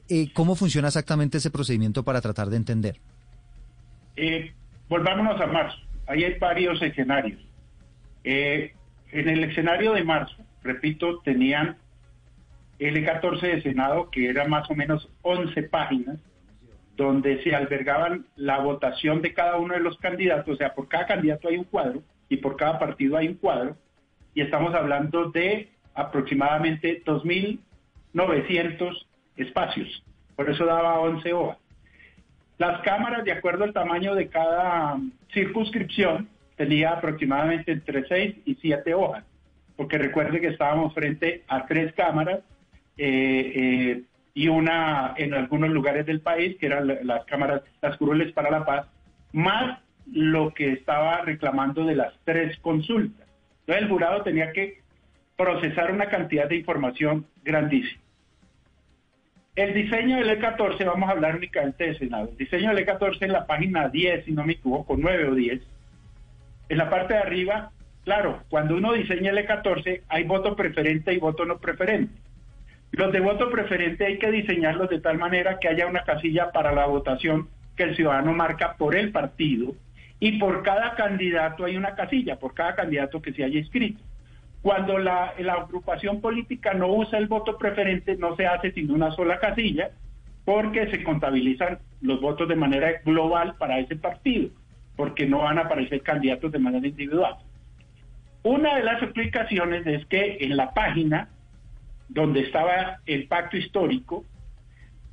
Eh, 0.09 0.33
¿Cómo 0.33 0.55
funciona 0.55 0.89
exactamente 0.89 1.39
ese 1.39 1.51
procedimiento 1.51 2.05
para 2.05 2.21
tratar 2.21 2.49
de 2.49 2.57
entender? 2.57 3.01
Eh, 4.17 4.53
volvámonos 4.89 5.41
a 5.41 5.47
marzo. 5.47 5.79
Ahí 6.07 6.25
hay 6.25 6.39
varios 6.39 6.81
escenarios. 6.83 7.41
Eh, 8.23 8.75
en 9.13 9.29
el 9.29 9.45
escenario 9.45 9.93
de 9.93 10.05
marzo, 10.05 10.37
repito, 10.63 11.21
tenían 11.21 11.77
el 12.79 12.97
E14 12.97 13.41
de 13.41 13.63
Senado, 13.63 14.11
que 14.11 14.29
era 14.29 14.47
más 14.47 14.71
o 14.71 14.75
menos 14.75 15.09
11 15.23 15.63
páginas, 15.65 16.19
donde 16.97 17.43
se 17.43 17.55
albergaban 17.55 18.27
la 18.37 18.59
votación 18.59 19.23
de 19.23 19.33
cada 19.33 19.57
uno 19.57 19.75
de 19.75 19.81
los 19.81 19.97
candidatos, 19.99 20.55
o 20.55 20.57
sea, 20.57 20.75
por 20.75 20.89
cada 20.89 21.07
candidato 21.07 21.49
hay 21.49 21.57
un 21.57 21.65
cuadro 21.65 22.03
y 22.29 22.37
por 22.37 22.57
cada 22.57 22.79
partido 22.79 23.17
hay 23.17 23.29
un 23.29 23.35
cuadro, 23.35 23.77
y 24.35 24.43
estamos 24.43 24.75
hablando 24.75 25.31
de 25.31 25.69
aproximadamente 25.95 27.03
2.900 27.05 29.07
espacios, 29.37 30.05
por 30.37 30.49
eso 30.49 30.65
daba 30.65 31.01
11 31.01 31.33
hojas. 31.33 31.59
Las 32.59 32.83
cámaras, 32.83 33.25
de 33.25 33.33
acuerdo 33.33 33.65
al 33.65 33.73
tamaño 33.73 34.15
de 34.15 34.29
cada 34.29 34.99
circunscripción, 35.33 36.29
tenía 36.57 36.91
aproximadamente 36.91 37.73
entre 37.73 38.07
6 38.07 38.37
y 38.45 38.55
7 38.57 38.95
hojas, 38.95 39.25
porque 39.77 39.97
recuerde 39.97 40.43
que 40.43 40.49
estábamos 40.49 40.93
frente 40.93 41.43
a 41.49 41.67
tres 41.67 41.95
cámaras 41.95 42.41
eh, 42.99 43.53
eh, 43.55 44.03
y 44.35 44.49
una 44.49 45.15
en 45.17 45.35
algunos 45.35 45.71
lugares 45.71 46.07
del 46.07 46.21
país, 46.21 46.57
que 46.59 46.67
eran 46.67 46.87
las 47.03 47.25
cámaras, 47.25 47.63
las 47.83 47.97
curules 47.97 48.33
para 48.33 48.51
la 48.51 48.65
paz, 48.65 48.87
más 49.33 49.81
lo 50.13 50.53
que 50.55 50.73
estaba 50.73 51.23
reclamando 51.23 51.85
de 51.85 51.97
las 51.97 52.15
tres 52.25 52.57
consultas. 52.59 53.27
Entonces 53.61 53.83
el 53.83 53.89
jurado 53.89 54.23
tenía 54.23 54.53
que 54.53 54.81
procesar 55.37 55.91
una 55.91 56.07
cantidad 56.07 56.49
de 56.49 56.57
información 56.57 57.27
grandísima. 57.43 58.01
El 59.57 59.75
diseño 59.75 60.17
del 60.17 60.39
E14, 60.39 60.85
vamos 60.87 61.09
a 61.09 61.13
hablar 61.13 61.37
únicamente 61.37 61.85
de 61.85 61.99
Senado. 61.99 62.29
El 62.31 62.37
diseño 62.37 62.73
del 62.73 62.87
E14 62.87 63.23
en 63.23 63.33
la 63.33 63.47
página 63.47 63.89
10, 63.89 64.25
si 64.25 64.33
no 64.33 64.45
me 64.45 64.55
equivoco, 64.55 64.97
9 64.97 65.29
o 65.29 65.35
10. 65.35 65.61
En 66.69 66.79
la 66.79 66.89
parte 66.89 67.15
de 67.15 67.21
arriba, 67.21 67.73
claro, 68.05 68.43
cuando 68.49 68.77
uno 68.77 68.93
diseña 68.93 69.31
el 69.31 69.39
E14 69.39 70.03
hay 70.09 70.25
voto 70.25 70.55
preferente 70.57 71.13
y 71.13 71.19
voto 71.19 71.45
no 71.45 71.59
preferente. 71.59 72.13
Los 72.93 73.13
de 73.13 73.21
voto 73.21 73.51
preferente 73.51 74.05
hay 74.05 74.19
que 74.19 74.31
diseñarlos 74.31 74.91
de 74.91 75.01
tal 75.01 75.19
manera 75.19 75.59
que 75.59 75.69
haya 75.69 75.87
una 75.87 76.03
casilla 76.03 76.51
para 76.51 76.73
la 76.73 76.87
votación 76.87 77.49
que 77.77 77.85
el 77.85 77.97
ciudadano 77.97 78.33
marca 78.33 78.75
por 78.77 78.97
el 78.97 79.13
partido 79.13 79.75
y 80.19 80.39
por 80.39 80.63
cada 80.63 80.95
candidato 80.95 81.65
hay 81.65 81.77
una 81.77 81.95
casilla, 81.95 82.39
por 82.39 82.53
cada 82.53 82.75
candidato 82.75 83.23
que 83.23 83.33
se 83.33 83.45
haya 83.45 83.59
inscrito. 83.59 84.03
Cuando 84.61 84.99
la, 84.99 85.33
agrupación 85.39 86.21
política 86.21 86.75
no 86.75 86.89
usa 86.89 87.19
el 87.19 87.27
voto 87.27 87.57
preferente, 87.57 88.17
no 88.17 88.37
se 88.37 88.47
hace 88.47 88.73
sin 88.73 88.91
una 88.91 89.11
sola 89.13 89.39
casilla, 89.39 89.91
porque 90.45 90.91
se 90.91 91.03
contabilizan 91.03 91.79
los 92.03 92.21
votos 92.21 92.49
de 92.49 92.57
manera 92.57 93.01
global 93.05 93.55
para 93.59 93.79
ese 93.79 93.97
partido, 93.97 94.51
porque 94.97 95.27
no 95.27 95.39
van 95.39 95.59
a 95.59 95.63
aparecer 95.63 96.03
candidatos 96.03 96.53
de 96.53 96.59
manera 96.59 96.87
individual. 96.87 97.37
Una 98.43 98.75
de 98.77 98.85
las 98.85 99.03
explicaciones 99.03 99.87
es 99.87 100.05
que 100.07 100.39
en 100.41 100.57
la 100.57 100.73
página 100.73 101.29
donde 102.11 102.41
estaba 102.41 102.99
el 103.07 103.27
pacto 103.27 103.57
histórico, 103.57 104.25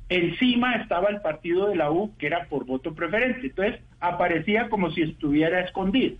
encima 0.08 0.76
estaba 0.76 1.08
el 1.08 1.20
partido 1.20 1.68
de 1.68 1.76
la 1.76 1.90
U, 1.90 2.14
que 2.18 2.26
era 2.26 2.46
por 2.46 2.66
voto 2.66 2.94
preferente. 2.94 3.46
Entonces 3.46 3.80
aparecía 4.00 4.68
como 4.68 4.90
si 4.90 5.02
estuviera 5.02 5.60
escondido. 5.60 6.16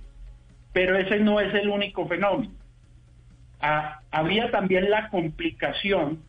Pero 0.72 0.96
ese 0.96 1.20
no 1.20 1.40
es 1.40 1.54
el 1.54 1.68
único 1.68 2.06
fenómeno 2.06 2.50
había 3.60 4.50
también 4.50 4.90
la 4.90 5.08
complicación 5.08 6.22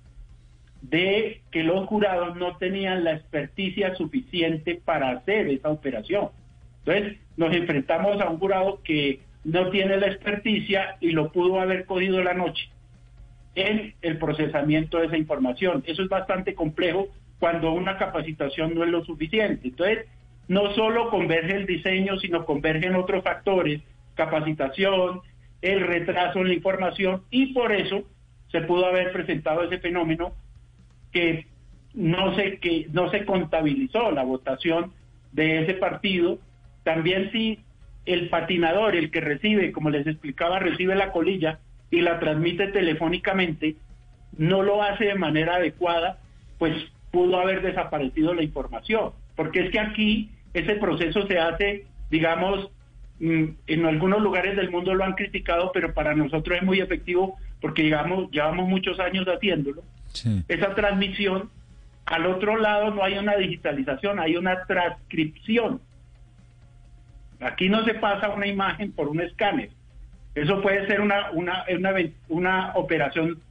de 0.82 1.42
que 1.52 1.64
los 1.64 1.86
jurados 1.88 2.36
no 2.38 2.58
tenían 2.58 3.04
la 3.04 3.14
experticia 3.14 3.96
suficiente 3.96 4.82
para 4.84 5.12
hacer 5.12 5.48
esa 5.48 5.70
operación. 5.70 6.30
Entonces 6.86 7.18
nos 7.38 7.54
enfrentamos 7.56 8.20
a 8.22 8.30
un 8.30 8.40
jurado 8.40 8.82
que 8.84 9.20
no 9.44 9.70
tiene 9.70 9.98
la 9.98 10.08
experticia 10.08 10.98
y 11.02 11.12
lo 11.12 11.32
pudo 11.32 11.60
haber 11.60 11.86
cogido 11.86 12.24
la 12.24 12.34
noche 12.34 12.70
en 13.60 13.94
el 14.02 14.18
procesamiento 14.18 15.00
de 15.00 15.08
esa 15.08 15.18
información. 15.18 15.84
Eso 15.86 16.04
es 16.04 16.10
bastante 16.10 16.56
complejo 16.56 17.08
cuando 17.40 17.72
una 17.74 17.98
capacitación 17.98 18.74
no 18.74 18.84
es 18.84 18.90
lo 18.90 19.04
suficiente. 19.04 19.68
Entonces, 19.68 20.06
no 20.48 20.74
solo 20.74 21.10
converge 21.10 21.56
el 21.56 21.66
diseño, 21.66 22.18
sino 22.20 22.46
convergen 22.46 22.96
otros 22.96 23.24
factores, 23.24 23.82
capacitación, 24.16 25.22
el 25.62 25.82
retraso 25.82 26.40
en 26.40 26.48
la 26.48 26.54
información 26.54 27.24
y 27.30 27.54
por 27.54 27.72
eso 27.72 28.04
se 28.52 28.62
pudo 28.62 28.86
haber 28.86 29.12
presentado 29.12 29.64
ese 29.64 29.80
fenómeno 29.80 30.32
que 31.12 31.48
no 31.94 32.36
se 32.36 32.60
que 32.60 32.88
no 32.94 33.10
se 33.12 33.26
contabilizó 33.26 34.12
la 34.12 34.24
votación 34.24 34.94
de 35.34 35.64
ese 35.64 35.74
partido 35.74 36.40
también 36.84 37.32
si 37.32 37.60
el 38.06 38.30
patinador 38.30 38.96
el 38.96 39.12
que 39.12 39.22
recibe 39.22 39.72
como 39.72 39.90
les 39.90 40.08
explicaba 40.08 40.60
recibe 40.60 40.96
la 40.96 41.12
colilla 41.12 41.60
y 41.92 42.02
la 42.02 42.20
transmite 42.20 42.68
telefónicamente 42.68 43.76
no 44.38 44.64
lo 44.64 44.84
hace 44.84 45.06
de 45.06 45.16
manera 45.16 45.56
adecuada 45.56 46.20
pues 46.58 46.74
pudo 47.12 47.40
haber 47.40 47.62
desaparecido 47.62 48.34
la 48.34 48.44
información 48.44 49.12
porque 49.36 49.66
es 49.66 49.72
que 49.72 49.80
aquí 49.80 50.30
ese 50.54 50.76
proceso 50.76 51.26
se 51.28 51.40
hace 51.40 51.86
digamos 52.10 52.70
Mm, 53.20 53.56
en 53.68 53.86
algunos 53.86 54.22
lugares 54.22 54.56
del 54.56 54.72
mundo 54.72 54.94
lo 54.94 55.04
han 55.04 55.14
criticado, 55.14 55.72
pero 55.74 55.94
para 55.94 56.16
nosotros 56.16 56.58
es 56.58 56.64
muy 56.64 56.80
efectivo 56.80 57.38
porque 57.60 57.84
llevamos, 57.84 58.32
llevamos 58.32 58.68
muchos 58.68 59.00
años 59.00 59.26
haciéndolo. 59.28 59.84
Esa 60.48 60.74
transmisión, 60.74 61.50
al 62.06 62.26
otro 62.26 62.58
lado 62.58 62.92
no 62.92 63.04
hay 63.04 63.18
una 63.18 63.36
digitalización, 63.36 64.20
hay 64.20 64.38
una 64.38 64.64
transcripción. 64.66 65.82
Aquí 67.42 67.70
no 67.70 67.84
se 67.84 67.94
pasa 67.94 68.30
una 68.30 68.48
imagen 68.48 68.92
por 68.92 69.10
un 69.10 69.22
escáner. 69.22 69.70
Eso 70.40 70.62
puede 70.62 70.88
ser 70.88 71.02
una, 71.02 71.32
una, 71.32 71.66
una, 71.70 71.94
una 72.30 72.72
operación, 72.76 73.42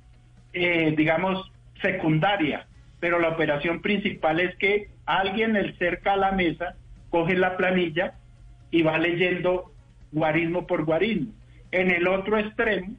eh, 0.54 0.94
digamos, 0.96 1.52
secundaria, 1.82 2.66
pero 2.98 3.18
la 3.18 3.28
operación 3.28 3.82
principal 3.82 4.40
es 4.40 4.56
que 4.56 4.88
alguien 5.04 5.54
el 5.56 5.76
cerca 5.76 6.14
a 6.14 6.16
la 6.16 6.32
mesa 6.32 6.76
coge 7.10 7.36
la 7.36 7.58
planilla 7.58 8.14
y 8.70 8.82
va 8.82 8.96
leyendo 8.98 9.70
guarismo 10.12 10.66
por 10.66 10.84
guarismo. 10.84 11.32
En 11.72 11.90
el 11.90 12.08
otro 12.08 12.38
extremo 12.38 12.94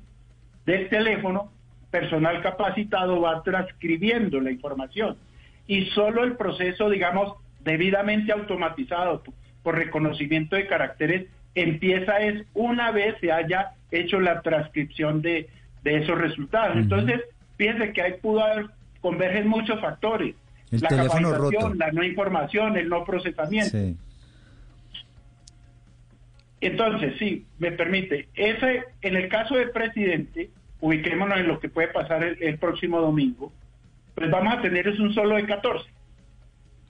del 0.65 0.87
teléfono, 0.89 1.51
personal 1.89 2.43
capacitado 2.43 3.19
va 3.21 3.41
transcribiendo 3.41 4.39
la 4.39 4.51
información 4.51 5.17
y 5.65 5.85
solo 5.87 6.23
el 6.23 6.35
proceso, 6.35 6.91
digamos, 6.91 7.33
debidamente 7.61 8.31
automatizado 8.31 9.23
por 9.63 9.75
reconocimiento 9.75 10.55
de 10.55 10.67
caracteres 10.67 11.25
empieza 11.55 12.19
es 12.19 12.45
una 12.53 12.91
vez 12.91 13.15
se 13.19 13.31
haya 13.31 13.73
hecho 13.91 14.19
la 14.19 14.41
transcripción 14.41 15.21
de, 15.21 15.49
esos 15.83 16.17
resultados. 16.17 16.77
Entonces, 16.77 17.21
fíjense 17.57 17.93
que 17.93 18.01
ahí 18.01 18.13
pudo 18.21 18.43
haber, 18.43 18.67
convergen 19.01 19.47
muchos 19.47 19.79
factores. 19.79 20.35
la 20.69 20.89
capacitación, 20.89 21.77
la 21.77 21.91
no 21.91 22.03
información, 22.03 22.77
el 22.77 22.89
no 22.89 23.03
procesamiento. 23.05 23.77
Entonces, 26.61 27.13
sí, 27.17 27.45
me 27.57 27.71
permite, 27.71 28.27
ese, 28.35 28.83
en 29.01 29.15
el 29.15 29.29
caso 29.29 29.55
del 29.55 29.71
presidente, 29.71 30.49
ubiquémonos 30.81 31.39
en 31.39 31.47
lo 31.47 31.59
que 31.59 31.69
puede 31.69 31.87
pasar 31.89 32.23
el, 32.23 32.57
próximo 32.57 32.99
domingo, 32.99 33.51
pues 34.15 34.29
vamos 34.29 34.53
a 34.53 34.61
tener 34.61 34.87
es 34.87 34.99
un 34.99 35.13
solo 35.13 35.35
de 35.35 35.45
14. 35.45 35.89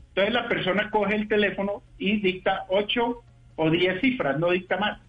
Entonces 0.10 0.34
la 0.34 0.48
persona 0.48 0.90
coge 0.90 1.16
el 1.16 1.28
teléfono 1.28 1.84
y 1.98 2.20
dicta 2.20 2.66
8 2.70 3.24
o 3.58 3.70
10 3.70 4.02
cifras, 4.02 4.40
no 4.40 4.50
dicta 4.50 4.78
más. 4.78 5.00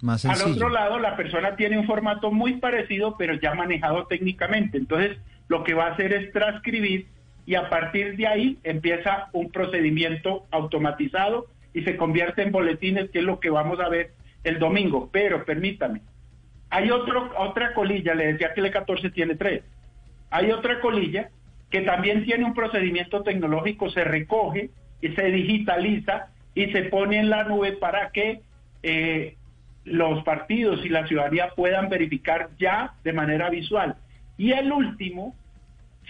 Más 0.00 0.24
Al 0.24 0.52
otro 0.52 0.68
lado, 0.68 0.98
la 0.98 1.16
persona 1.16 1.56
tiene 1.56 1.78
un 1.78 1.86
formato 1.86 2.32
muy 2.32 2.54
parecido, 2.54 3.16
pero 3.16 3.34
ya 3.34 3.54
manejado 3.54 4.06
técnicamente. 4.06 4.78
Entonces, 4.78 5.18
lo 5.48 5.64
que 5.64 5.74
va 5.74 5.86
a 5.86 5.92
hacer 5.92 6.12
es 6.12 6.32
transcribir 6.32 7.06
y 7.46 7.54
a 7.54 7.68
partir 7.68 8.16
de 8.16 8.26
ahí 8.26 8.58
empieza 8.64 9.28
un 9.32 9.50
procedimiento 9.50 10.46
automatizado 10.50 11.46
y 11.72 11.82
se 11.82 11.96
convierte 11.96 12.42
en 12.42 12.52
boletines, 12.52 13.10
que 13.10 13.20
es 13.20 13.24
lo 13.24 13.40
que 13.40 13.50
vamos 13.50 13.80
a 13.80 13.88
ver 13.88 14.12
el 14.44 14.58
domingo. 14.58 15.08
Pero 15.12 15.44
permítame, 15.44 16.02
hay 16.70 16.90
otro, 16.90 17.30
otra 17.36 17.74
colilla, 17.74 18.14
le 18.14 18.32
decía 18.32 18.54
que 18.54 18.60
el 18.60 18.70
14 18.70 19.10
tiene 19.10 19.34
tres. 19.34 19.62
Hay 20.30 20.50
otra 20.52 20.80
colilla 20.80 21.30
que 21.70 21.82
también 21.82 22.24
tiene 22.24 22.44
un 22.44 22.54
procedimiento 22.54 23.22
tecnológico, 23.22 23.90
se 23.90 24.04
recoge 24.04 24.70
y 25.00 25.08
se 25.08 25.24
digitaliza 25.30 26.28
y 26.54 26.66
se 26.66 26.84
pone 26.84 27.18
en 27.18 27.30
la 27.30 27.44
nube 27.44 27.72
para 27.72 28.10
que 28.10 28.40
eh, 28.82 29.36
los 29.84 30.22
partidos 30.24 30.84
y 30.84 30.88
la 30.88 31.06
ciudadanía 31.06 31.50
puedan 31.56 31.88
verificar 31.88 32.50
ya 32.58 32.94
de 33.04 33.12
manera 33.12 33.50
visual. 33.50 33.96
Y 34.36 34.52
el 34.52 34.72
último 34.72 35.34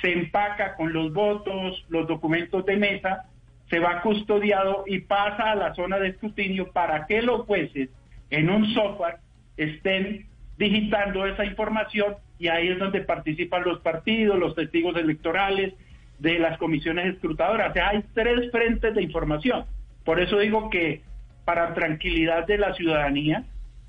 se 0.01 0.13
empaca 0.13 0.77
con 0.77 0.93
los 0.93 1.13
votos, 1.13 1.85
los 1.89 2.07
documentos 2.07 2.65
de 2.67 2.77
mesa, 2.77 3.27
se 3.69 3.79
va 3.79 4.01
custodiado 4.03 4.85
y 4.87 5.01
pasa 5.01 5.53
a 5.53 5.55
la 5.55 5.75
zona 5.75 5.99
de 5.99 6.09
escrutinio 6.09 6.73
para 6.73 7.07
que 7.07 7.23
los 7.23 7.43
jueces 7.47 7.89
en 8.31 8.51
un 8.51 8.73
software 8.75 9.19
estén 9.57 10.27
digitando 10.59 11.27
esa 11.27 11.45
información 11.45 12.17
y 12.39 12.49
ahí 12.49 12.69
es 12.69 12.79
donde 12.79 13.03
participan 13.03 13.63
los 13.65 13.81
partidos, 13.81 14.39
los 14.39 14.55
testigos 14.55 14.97
electorales, 14.97 15.75
de 16.21 16.39
las 16.39 16.59
comisiones 16.59 17.15
escrutadoras. 17.15 17.71
O 17.71 17.73
sea, 17.73 17.89
hay 17.89 18.05
tres 18.15 18.51
frentes 18.51 18.95
de 18.95 19.03
información. 19.03 19.65
Por 20.05 20.21
eso 20.21 20.39
digo 20.39 20.71
que 20.71 21.03
para 21.51 21.75
tranquilidad 21.75 22.47
de 22.47 22.59
la 22.59 22.73
ciudadanía 22.75 23.45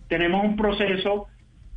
tenemos 0.07 0.43
un 0.43 0.55
proceso 0.55 1.27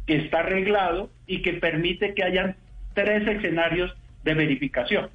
que 0.06 0.16
está 0.16 0.38
arreglado 0.38 1.10
y 1.26 1.42
que 1.42 1.52
permite 1.52 2.14
que 2.14 2.24
hayan 2.24 2.56
tres 2.94 3.28
escenarios 3.28 3.94
de 4.24 4.32
verificación. 4.32 5.10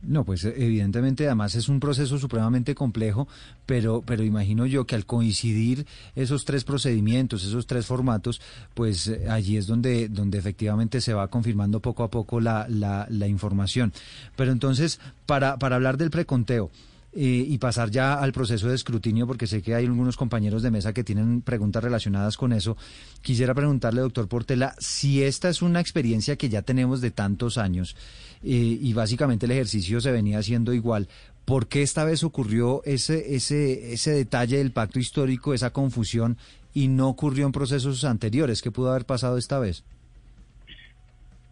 No, 0.00 0.24
pues 0.24 0.46
evidentemente 0.46 1.26
además 1.26 1.54
es 1.54 1.68
un 1.68 1.80
proceso 1.80 2.18
supremamente 2.18 2.74
complejo, 2.74 3.28
pero, 3.66 4.02
pero 4.06 4.24
imagino 4.24 4.64
yo 4.64 4.86
que 4.86 4.94
al 4.94 5.04
coincidir 5.04 5.84
esos 6.16 6.46
tres 6.46 6.64
procedimientos, 6.64 7.44
esos 7.44 7.66
tres 7.66 7.84
formatos, 7.84 8.40
pues 8.72 9.06
eh, 9.06 9.28
allí 9.28 9.58
es 9.58 9.66
donde, 9.66 10.08
donde 10.08 10.38
efectivamente 10.38 11.02
se 11.02 11.12
va 11.12 11.28
confirmando 11.28 11.80
poco 11.80 12.04
a 12.04 12.10
poco 12.10 12.40
la, 12.40 12.64
la, 12.70 13.06
la 13.10 13.26
información. 13.26 13.92
Pero 14.34 14.50
entonces, 14.50 14.98
para, 15.26 15.58
para 15.58 15.76
hablar 15.76 15.98
del 15.98 16.08
preconteo, 16.08 16.70
eh, 17.12 17.44
y 17.48 17.58
pasar 17.58 17.90
ya 17.90 18.14
al 18.14 18.32
proceso 18.32 18.68
de 18.68 18.76
escrutinio, 18.76 19.26
porque 19.26 19.48
sé 19.48 19.62
que 19.62 19.74
hay 19.74 19.84
algunos 19.84 20.16
compañeros 20.16 20.62
de 20.62 20.70
mesa 20.70 20.92
que 20.92 21.02
tienen 21.02 21.42
preguntas 21.42 21.82
relacionadas 21.82 22.36
con 22.36 22.52
eso. 22.52 22.76
Quisiera 23.20 23.52
preguntarle, 23.52 24.00
doctor 24.00 24.28
Portela, 24.28 24.76
si 24.78 25.22
esta 25.22 25.48
es 25.48 25.60
una 25.60 25.80
experiencia 25.80 26.36
que 26.36 26.48
ya 26.48 26.62
tenemos 26.62 27.00
de 27.00 27.10
tantos 27.10 27.58
años 27.58 27.96
eh, 28.44 28.78
y 28.80 28.92
básicamente 28.92 29.46
el 29.46 29.52
ejercicio 29.52 30.00
se 30.00 30.12
venía 30.12 30.38
haciendo 30.38 30.72
igual. 30.72 31.08
¿Por 31.44 31.66
qué 31.66 31.82
esta 31.82 32.04
vez 32.04 32.22
ocurrió 32.22 32.82
ese, 32.84 33.34
ese, 33.34 33.92
ese 33.92 34.12
detalle 34.12 34.58
del 34.58 34.70
pacto 34.70 35.00
histórico, 35.00 35.52
esa 35.52 35.70
confusión, 35.70 36.38
y 36.72 36.86
no 36.86 37.08
ocurrió 37.08 37.44
en 37.46 37.52
procesos 37.52 38.04
anteriores? 38.04 38.62
¿Qué 38.62 38.70
pudo 38.70 38.90
haber 38.90 39.04
pasado 39.04 39.36
esta 39.36 39.58
vez? 39.58 39.82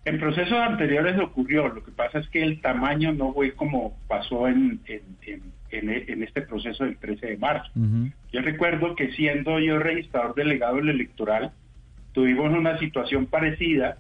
En 0.05 0.19
procesos 0.19 0.59
anteriores 0.59 1.19
ocurrió, 1.21 1.69
lo 1.69 1.85
que 1.85 1.91
pasa 1.91 2.19
es 2.19 2.29
que 2.29 2.43
el 2.43 2.61
tamaño 2.61 3.13
no 3.13 3.35
fue 3.35 3.53
como 3.53 3.99
pasó 4.09 4.49
en, 4.49 4.81
en, 4.87 6.23
este 6.23 6.43
proceso 6.43 6.85
del 6.85 6.97
13 6.97 7.27
de 7.27 7.37
marzo. 7.37 7.71
Yo 8.33 8.41
recuerdo 8.41 8.95
que 8.95 9.13
siendo 9.13 9.59
yo 9.59 9.79
registrador 9.79 10.35
delegado 10.35 10.77
del 10.77 10.89
electoral, 10.89 11.53
tuvimos 12.13 12.51
una 12.51 12.79
situación 12.79 13.27
parecida. 13.27 13.99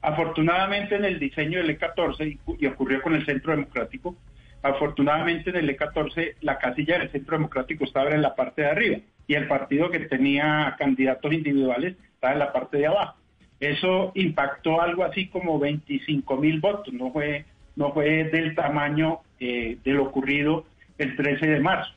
afortunadamente 0.00 0.96
en 0.96 1.04
el 1.04 1.18
diseño 1.18 1.58
del 1.58 1.78
E14, 1.78 2.38
y, 2.58 2.66
ocurrió 2.66 3.02
con 3.02 3.14
el 3.14 3.26
Centro 3.26 3.52
Democrático, 3.52 4.16
afortunadamente 4.62 5.50
en 5.50 5.56
el 5.56 5.76
E14 5.76 6.36
la 6.40 6.58
casilla 6.58 6.98
del 6.98 7.10
Centro 7.10 7.36
Democrático 7.36 7.84
estaba 7.84 8.10
en 8.10 8.22
la 8.22 8.34
parte 8.34 8.62
de 8.62 8.68
arriba 8.68 8.98
y 9.26 9.34
el 9.34 9.48
partido 9.48 9.90
que 9.90 10.00
tenía 10.00 10.74
candidatos 10.78 11.32
individuales 11.32 11.96
estaba 12.14 12.32
en 12.32 12.38
la 12.38 12.52
parte 12.52 12.78
de 12.78 12.86
abajo. 12.86 13.21
Eso 13.62 14.10
impactó 14.16 14.82
algo 14.82 15.04
así 15.04 15.28
como 15.28 15.56
25 15.56 16.36
mil 16.36 16.58
votos, 16.58 16.92
no 16.92 17.12
fue, 17.12 17.44
no 17.76 17.92
fue 17.92 18.24
del 18.24 18.56
tamaño 18.56 19.20
eh, 19.38 19.78
de 19.84 19.92
lo 19.92 20.02
ocurrido 20.02 20.66
el 20.98 21.14
13 21.14 21.46
de 21.46 21.60
marzo. 21.60 21.92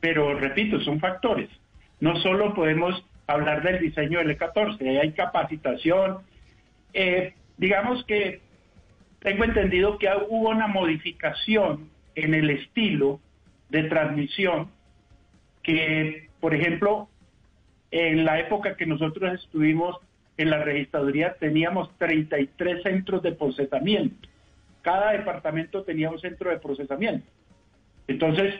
Pero 0.00 0.32
repito, 0.38 0.80
son 0.80 0.98
factores. 0.98 1.50
No 2.00 2.16
solo 2.20 2.54
podemos 2.54 3.04
hablar 3.26 3.62
del 3.62 3.80
diseño 3.80 4.20
del 4.20 4.38
E14, 4.38 4.98
hay 4.98 5.12
capacitación. 5.12 6.20
Eh, 6.94 7.34
digamos 7.58 8.02
que 8.06 8.40
tengo 9.18 9.44
entendido 9.44 9.98
que 9.98 10.08
hubo 10.30 10.48
una 10.48 10.68
modificación 10.68 11.90
en 12.14 12.32
el 12.32 12.48
estilo 12.48 13.20
de 13.68 13.82
transmisión 13.82 14.70
que, 15.62 16.30
por 16.40 16.54
ejemplo, 16.54 17.10
en 17.90 18.24
la 18.24 18.40
época 18.40 18.78
que 18.78 18.86
nosotros 18.86 19.34
estuvimos 19.34 19.98
en 20.40 20.48
la 20.48 20.62
registraduría 20.62 21.36
teníamos 21.38 21.90
33 21.98 22.82
centros 22.82 23.22
de 23.22 23.32
procesamiento. 23.32 24.28
Cada 24.80 25.12
departamento 25.12 25.82
tenía 25.82 26.10
un 26.10 26.18
centro 26.18 26.48
de 26.48 26.58
procesamiento. 26.58 27.26
Entonces, 28.08 28.54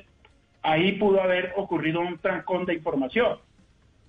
ahí 0.62 0.92
pudo 0.92 1.22
haber 1.22 1.54
ocurrido 1.56 2.00
un 2.00 2.18
trancón 2.18 2.66
de 2.66 2.74
información. 2.74 3.38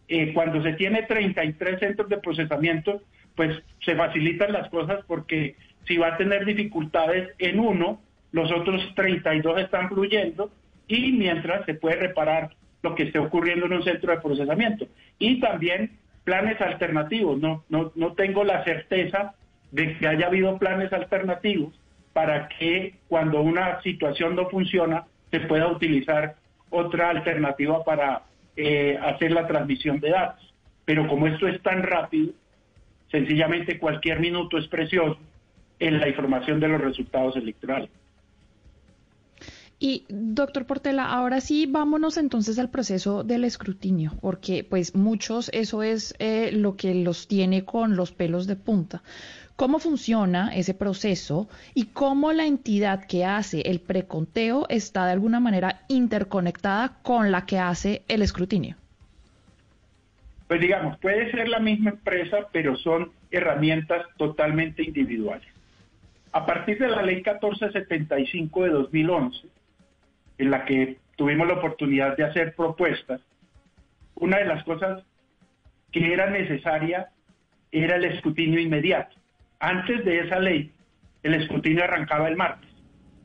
Eh, 0.09 0.33
cuando 0.33 0.61
se 0.61 0.73
tiene 0.73 1.03
33 1.03 1.79
centros 1.79 2.09
de 2.09 2.17
procesamiento, 2.17 3.01
pues 3.37 3.63
se 3.85 3.95
facilitan 3.95 4.51
las 4.51 4.69
cosas 4.69 5.05
porque 5.07 5.55
si 5.87 5.95
va 5.95 6.07
a 6.07 6.17
tener 6.17 6.43
dificultades 6.43 7.29
en 7.39 7.57
uno, 7.59 8.01
los 8.33 8.51
otros 8.51 8.81
32 8.95 9.61
están 9.61 9.87
fluyendo 9.87 10.51
y 10.89 11.13
mientras 11.13 11.65
se 11.65 11.75
puede 11.75 11.95
reparar 11.95 12.49
lo 12.83 12.95
que 12.95 13.03
esté 13.03 13.19
ocurriendo 13.19 13.67
en 13.67 13.73
un 13.73 13.83
centro 13.83 14.11
de 14.11 14.19
procesamiento. 14.19 14.87
Y 15.19 15.39
también 15.39 16.00
planes 16.23 16.59
alternativos. 16.61 17.39
No, 17.39 17.63
no, 17.69 17.91
no 17.95 18.13
tengo 18.13 18.43
la 18.43 18.63
certeza 18.63 19.35
de 19.71 19.97
que 19.97 20.07
haya 20.07 20.27
habido 20.27 20.57
planes 20.57 20.91
alternativos 20.93 21.73
para 22.13 22.49
que 22.49 22.95
cuando 23.07 23.41
una 23.41 23.81
situación 23.81 24.35
no 24.35 24.49
funciona 24.49 25.05
se 25.31 25.39
pueda 25.41 25.67
utilizar 25.67 26.35
otra 26.69 27.09
alternativa 27.09 27.83
para 27.83 28.23
eh, 28.55 28.97
hacer 29.01 29.31
la 29.31 29.47
transmisión 29.47 29.99
de 29.99 30.09
datos. 30.09 30.53
Pero 30.83 31.07
como 31.07 31.27
esto 31.27 31.47
es 31.47 31.61
tan 31.61 31.83
rápido, 31.83 32.33
sencillamente 33.09 33.79
cualquier 33.79 34.19
minuto 34.19 34.57
es 34.57 34.67
precioso 34.67 35.19
en 35.79 35.99
la 35.99 36.07
información 36.07 36.59
de 36.59 36.67
los 36.67 36.81
resultados 36.81 37.35
electorales. 37.37 37.89
Y 39.83 40.05
doctor 40.09 40.67
Portela, 40.67 41.11
ahora 41.11 41.41
sí 41.41 41.65
vámonos 41.65 42.17
entonces 42.17 42.59
al 42.59 42.69
proceso 42.69 43.23
del 43.23 43.43
escrutinio, 43.43 44.11
porque 44.21 44.63
pues 44.63 44.93
muchos 44.93 45.49
eso 45.53 45.81
es 45.81 46.13
eh, 46.19 46.51
lo 46.53 46.77
que 46.77 46.93
los 46.93 47.27
tiene 47.27 47.65
con 47.65 47.95
los 47.95 48.11
pelos 48.11 48.45
de 48.45 48.55
punta. 48.55 49.01
¿Cómo 49.55 49.79
funciona 49.79 50.55
ese 50.55 50.75
proceso 50.75 51.49
y 51.73 51.85
cómo 51.85 52.31
la 52.31 52.45
entidad 52.45 53.05
que 53.07 53.25
hace 53.25 53.61
el 53.61 53.79
preconteo 53.79 54.67
está 54.69 55.07
de 55.07 55.13
alguna 55.13 55.39
manera 55.39 55.81
interconectada 55.87 56.99
con 57.01 57.31
la 57.31 57.47
que 57.47 57.57
hace 57.57 58.03
el 58.07 58.21
escrutinio? 58.21 58.75
Pues 60.47 60.61
digamos, 60.61 60.99
puede 60.99 61.31
ser 61.31 61.49
la 61.49 61.59
misma 61.59 61.89
empresa, 61.89 62.47
pero 62.51 62.77
son 62.77 63.11
herramientas 63.31 64.05
totalmente 64.17 64.83
individuales. 64.83 65.47
A 66.33 66.45
partir 66.45 66.77
de 66.77 66.87
la 66.87 67.01
ley 67.01 67.15
1475 67.15 68.63
de 68.63 68.69
2011, 68.69 69.60
en 70.41 70.49
la 70.49 70.65
que 70.65 70.97
tuvimos 71.17 71.47
la 71.47 71.53
oportunidad 71.53 72.17
de 72.17 72.23
hacer 72.23 72.55
propuestas, 72.55 73.21
una 74.15 74.39
de 74.39 74.45
las 74.45 74.63
cosas 74.63 75.03
que 75.91 76.11
era 76.11 76.31
necesaria 76.31 77.09
era 77.71 77.97
el 77.97 78.05
escrutinio 78.05 78.59
inmediato. 78.59 79.15
Antes 79.59 80.03
de 80.03 80.21
esa 80.21 80.39
ley, 80.39 80.71
el 81.21 81.35
escrutinio 81.35 81.83
arrancaba 81.83 82.27
el 82.27 82.37
martes. 82.37 82.71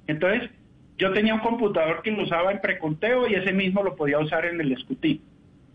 Entonces, 0.07 0.51
yo 0.99 1.15
tenía 1.15 1.35
un 1.35 1.41
computador 1.41 2.03
que 2.03 2.11
lo 2.11 2.25
usaba 2.25 2.53
en 2.53 2.61
preconteo 2.61 3.27
y 3.29 3.35
ese 3.35 3.53
mismo 3.55 3.83
lo 3.83 3.97
podía 3.97 4.19
usar 4.19 4.45
en 4.45 4.61
el 4.61 4.73
escrutinio. 4.73 5.23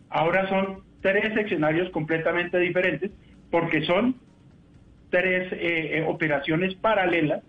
Ahora 0.10 0.48
son 0.48 0.84
tres 1.02 1.36
escenarios 1.36 1.90
completamente 1.90 2.60
diferentes 2.60 3.10
porque 3.50 3.84
son 3.84 4.16
tres 5.10 5.52
eh, 5.54 5.98
eh, 5.98 6.06
operaciones 6.08 6.76
paralelas 6.76 7.42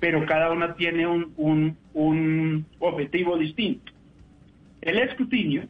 pero 0.00 0.26
cada 0.26 0.50
una 0.50 0.74
tiene 0.74 1.06
un, 1.06 1.76
un, 1.94 2.66
objetivo 2.78 3.36
distinto. 3.38 3.92
El 4.82 4.98
escrutinio 4.98 5.64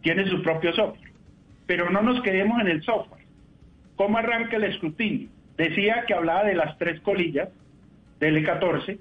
tiene 0.00 0.26
su 0.26 0.42
propio 0.42 0.72
software, 0.72 1.12
pero 1.66 1.90
no 1.90 2.02
nos 2.02 2.22
quedemos 2.22 2.60
en 2.60 2.68
el 2.68 2.82
software. 2.82 3.24
¿Cómo 3.96 4.18
arranca 4.18 4.56
el 4.56 4.64
escrutinio? 4.64 5.28
Decía 5.56 6.04
que 6.06 6.14
hablaba 6.14 6.44
de 6.44 6.54
las 6.54 6.78
tres 6.78 7.00
colillas 7.00 7.50
del 8.18 8.44
E14 8.44 8.98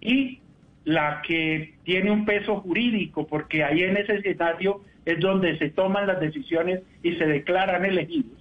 y 0.00 0.40
la 0.84 1.22
que 1.26 1.74
tiene 1.84 2.10
un 2.10 2.24
peso 2.24 2.60
jurídico, 2.60 3.26
porque 3.26 3.64
ahí 3.64 3.82
en 3.82 3.96
ese 3.96 4.16
escenario 4.16 4.82
es 5.04 5.18
donde 5.20 5.58
se 5.58 5.70
toman 5.70 6.06
las 6.06 6.20
decisiones 6.20 6.82
y 7.02 7.14
se 7.16 7.26
declaran 7.26 7.84
elegidos. 7.84 8.32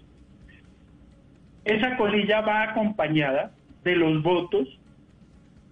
Esa 1.66 1.98
colilla 1.98 2.42
va 2.42 2.64
acompañada 2.64 3.52
de 3.84 3.96
los 3.96 4.22
votos 4.22 4.80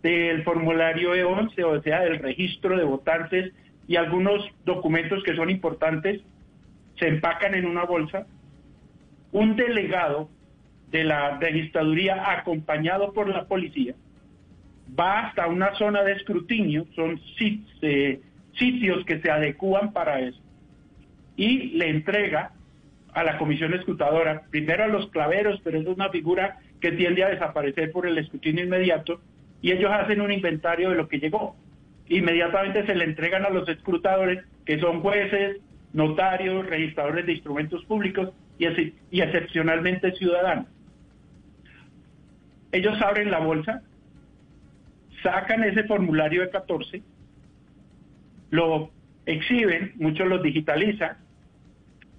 del 0.01 0.43
formulario 0.43 1.15
E11, 1.15 1.63
o 1.63 1.81
sea, 1.81 2.01
del 2.01 2.19
registro 2.19 2.77
de 2.77 2.83
votantes 2.83 3.53
y 3.87 3.95
algunos 3.95 4.43
documentos 4.65 5.23
que 5.23 5.35
son 5.35 5.49
importantes 5.49 6.21
se 6.97 7.07
empacan 7.07 7.55
en 7.55 7.65
una 7.65 7.83
bolsa. 7.83 8.25
Un 9.31 9.55
delegado 9.55 10.29
de 10.89 11.03
la 11.03 11.37
registraduría 11.37 12.31
acompañado 12.31 13.13
por 13.13 13.29
la 13.29 13.45
policía 13.45 13.95
va 14.99 15.27
hasta 15.27 15.47
una 15.47 15.73
zona 15.75 16.03
de 16.03 16.13
escrutinio, 16.13 16.85
son 16.95 17.19
eh, 17.81 18.19
sitios 18.57 19.05
que 19.05 19.21
se 19.21 19.31
adecúan 19.31 19.93
para 19.93 20.19
eso, 20.19 20.39
y 21.37 21.69
le 21.77 21.89
entrega 21.89 22.51
a 23.13 23.23
la 23.23 23.37
comisión 23.37 23.73
escrutadora, 23.73 24.43
primero 24.49 24.83
a 24.83 24.87
los 24.87 25.09
claveros, 25.09 25.59
pero 25.63 25.79
es 25.79 25.87
una 25.87 26.09
figura 26.09 26.59
que 26.79 26.91
tiende 26.91 27.23
a 27.23 27.29
desaparecer 27.29 27.91
por 27.91 28.05
el 28.05 28.17
escrutinio 28.17 28.63
inmediato, 28.63 29.21
y 29.61 29.71
ellos 29.71 29.91
hacen 29.91 30.21
un 30.21 30.31
inventario 30.31 30.89
de 30.89 30.95
lo 30.95 31.07
que 31.07 31.19
llegó. 31.19 31.55
Inmediatamente 32.07 32.85
se 32.85 32.95
le 32.95 33.05
entregan 33.05 33.45
a 33.45 33.49
los 33.49 33.67
escrutadores, 33.69 34.43
que 34.65 34.79
son 34.79 35.01
jueces, 35.01 35.57
notarios, 35.93 36.65
registradores 36.65 37.25
de 37.25 37.33
instrumentos 37.33 37.83
públicos 37.85 38.31
y, 38.57 38.65
excepcionalmente 39.21 40.11
ciudadanos. 40.13 40.67
Ellos 42.71 43.01
abren 43.01 43.31
la 43.31 43.39
bolsa, 43.39 43.81
sacan 45.23 45.63
ese 45.63 45.83
formulario 45.83 46.41
de 46.41 46.49
14, 46.49 47.01
lo 48.49 48.91
exhiben, 49.25 49.93
muchos 49.95 50.27
lo 50.27 50.39
digitalizan, 50.39 51.17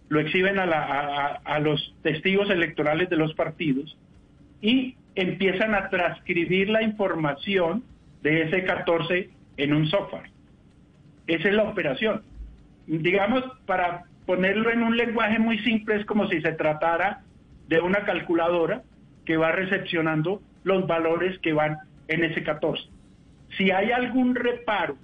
lo 0.09 0.21
exhiben 0.21 0.59
a, 0.59 1.59
los 1.61 1.95
testigos 2.03 2.51
electorales 2.51 3.09
de 3.09 3.17
los 3.17 3.35
partidos 3.35 3.97
y 4.61 4.97
empiezan 5.14 5.75
a 5.75 5.88
transcribir 5.88 6.68
la 6.68 6.83
información 6.83 7.85
de 8.22 8.42
ese 8.42 8.64
14 8.64 9.31
en 9.57 9.75
un 9.75 9.87
software. 9.88 10.31
Esa 11.27 11.48
es 11.48 11.55
la 11.55 11.64
operación. 11.64 12.22
Digamos, 12.87 13.44
para 13.66 14.05
ponerlo 14.27 14.70
en 14.70 14.83
un 14.83 14.96
lenguaje 14.96 15.38
muy 15.38 15.59
simple, 15.61 15.96
es 15.96 16.07
como 16.07 16.29
si 16.29 16.40
se 16.40 16.53
tratara 16.53 17.22
de 17.68 17.81
una 17.81 18.05
calculadora 18.05 18.83
que 19.25 19.37
va 19.37 19.53
recepcionando 19.53 20.40
los 20.64 20.87
valores 20.87 21.38
que 21.40 21.53
van 21.53 21.79
en 22.09 22.25
ese 22.25 22.42
14. 22.42 22.85
Si 23.57 23.70
hay 23.70 23.92
algún 23.92 24.35
reparo 24.35 24.96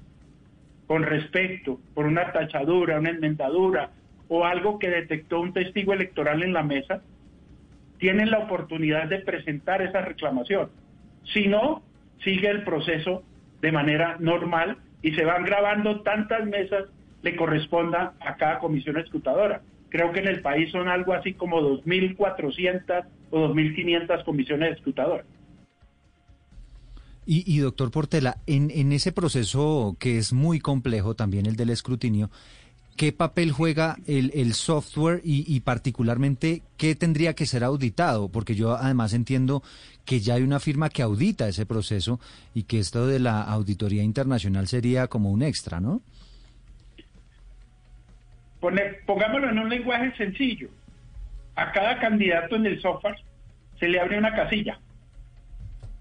con 0.86 1.02
respecto 1.02 1.78
por 1.94 2.06
una 2.06 2.32
tachadura, 2.32 2.98
una 2.98 3.10
enmendadura 3.10 3.90
o 4.28 4.44
algo 4.44 4.78
que 4.78 4.88
detectó 4.88 5.40
un 5.40 5.52
testigo 5.52 5.92
electoral 5.92 6.42
en 6.42 6.52
la 6.52 6.62
mesa, 6.62 7.02
tienen 7.98 8.30
la 8.30 8.38
oportunidad 8.38 9.08
de 9.08 9.18
presentar 9.18 9.82
esa 9.82 10.00
reclamación. 10.00 10.70
Si 11.32 11.46
no, 11.46 11.82
sigue 12.24 12.48
el 12.48 12.64
proceso 12.64 13.22
de 13.60 13.72
manera 13.72 14.16
normal 14.18 14.78
y 15.02 15.12
se 15.12 15.24
van 15.24 15.44
grabando 15.44 16.00
tantas 16.00 16.46
mesas 16.46 16.86
le 17.22 17.36
corresponda 17.36 18.14
a 18.20 18.36
cada 18.36 18.58
comisión 18.60 18.96
escrutadora. 18.96 19.62
Creo 19.88 20.12
que 20.12 20.20
en 20.20 20.28
el 20.28 20.42
país 20.42 20.70
son 20.70 20.88
algo 20.88 21.12
así 21.12 21.34
como 21.34 21.60
2.400 21.60 23.04
o 23.30 23.48
2.500 23.48 24.24
comisiones 24.24 24.76
escrutadoras. 24.76 25.26
Y, 27.30 27.58
doctor 27.58 27.90
Portela, 27.90 28.38
en, 28.46 28.70
en 28.70 28.90
ese 28.90 29.12
proceso 29.12 29.96
que 30.00 30.16
es 30.16 30.32
muy 30.32 30.60
complejo, 30.60 31.14
también 31.14 31.44
el 31.44 31.56
del 31.56 31.68
escrutinio, 31.68 32.30
¿qué 32.98 33.12
papel 33.12 33.50
juega 33.50 33.96
el, 34.06 34.30
el 34.34 34.52
software 34.52 35.22
y, 35.24 35.44
y, 35.46 35.60
particularmente 35.60 36.60
qué 36.76 36.94
tendría 36.94 37.32
que 37.34 37.46
ser 37.46 37.64
auditado? 37.64 38.28
Porque 38.28 38.54
yo 38.54 38.76
además 38.76 39.14
entiendo 39.14 39.62
que 40.04 40.20
ya 40.20 40.34
hay 40.34 40.42
una 40.42 40.60
firma 40.60 40.90
que 40.90 41.00
audita 41.00 41.48
ese 41.48 41.64
proceso 41.64 42.20
y 42.54 42.64
que 42.64 42.78
esto 42.78 43.06
de 43.06 43.20
la 43.20 43.40
auditoría 43.40 44.02
internacional 44.02 44.68
sería 44.68 45.06
como 45.06 45.30
un 45.30 45.42
extra, 45.42 45.80
¿no? 45.80 46.02
pongámoslo 49.06 49.48
en 49.48 49.58
un 49.60 49.70
lenguaje 49.70 50.12
sencillo. 50.16 50.68
A 51.54 51.72
cada 51.72 51.98
candidato 52.00 52.56
en 52.56 52.66
el 52.66 52.82
software 52.82 53.16
se 53.78 53.88
le 53.88 54.00
abre 54.00 54.18
una 54.18 54.34
casilla. 54.34 54.78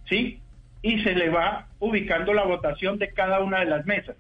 ¿Sí? 0.10 0.42
y 0.82 1.04
se 1.04 1.14
le 1.14 1.30
va 1.30 1.68
ubicando 1.80 2.34
la 2.34 2.44
votación 2.44 2.98
de 2.98 3.12
cada 3.12 3.42
una 3.42 3.60
de 3.60 3.66
las 3.66 3.86
mesas. 3.86 4.16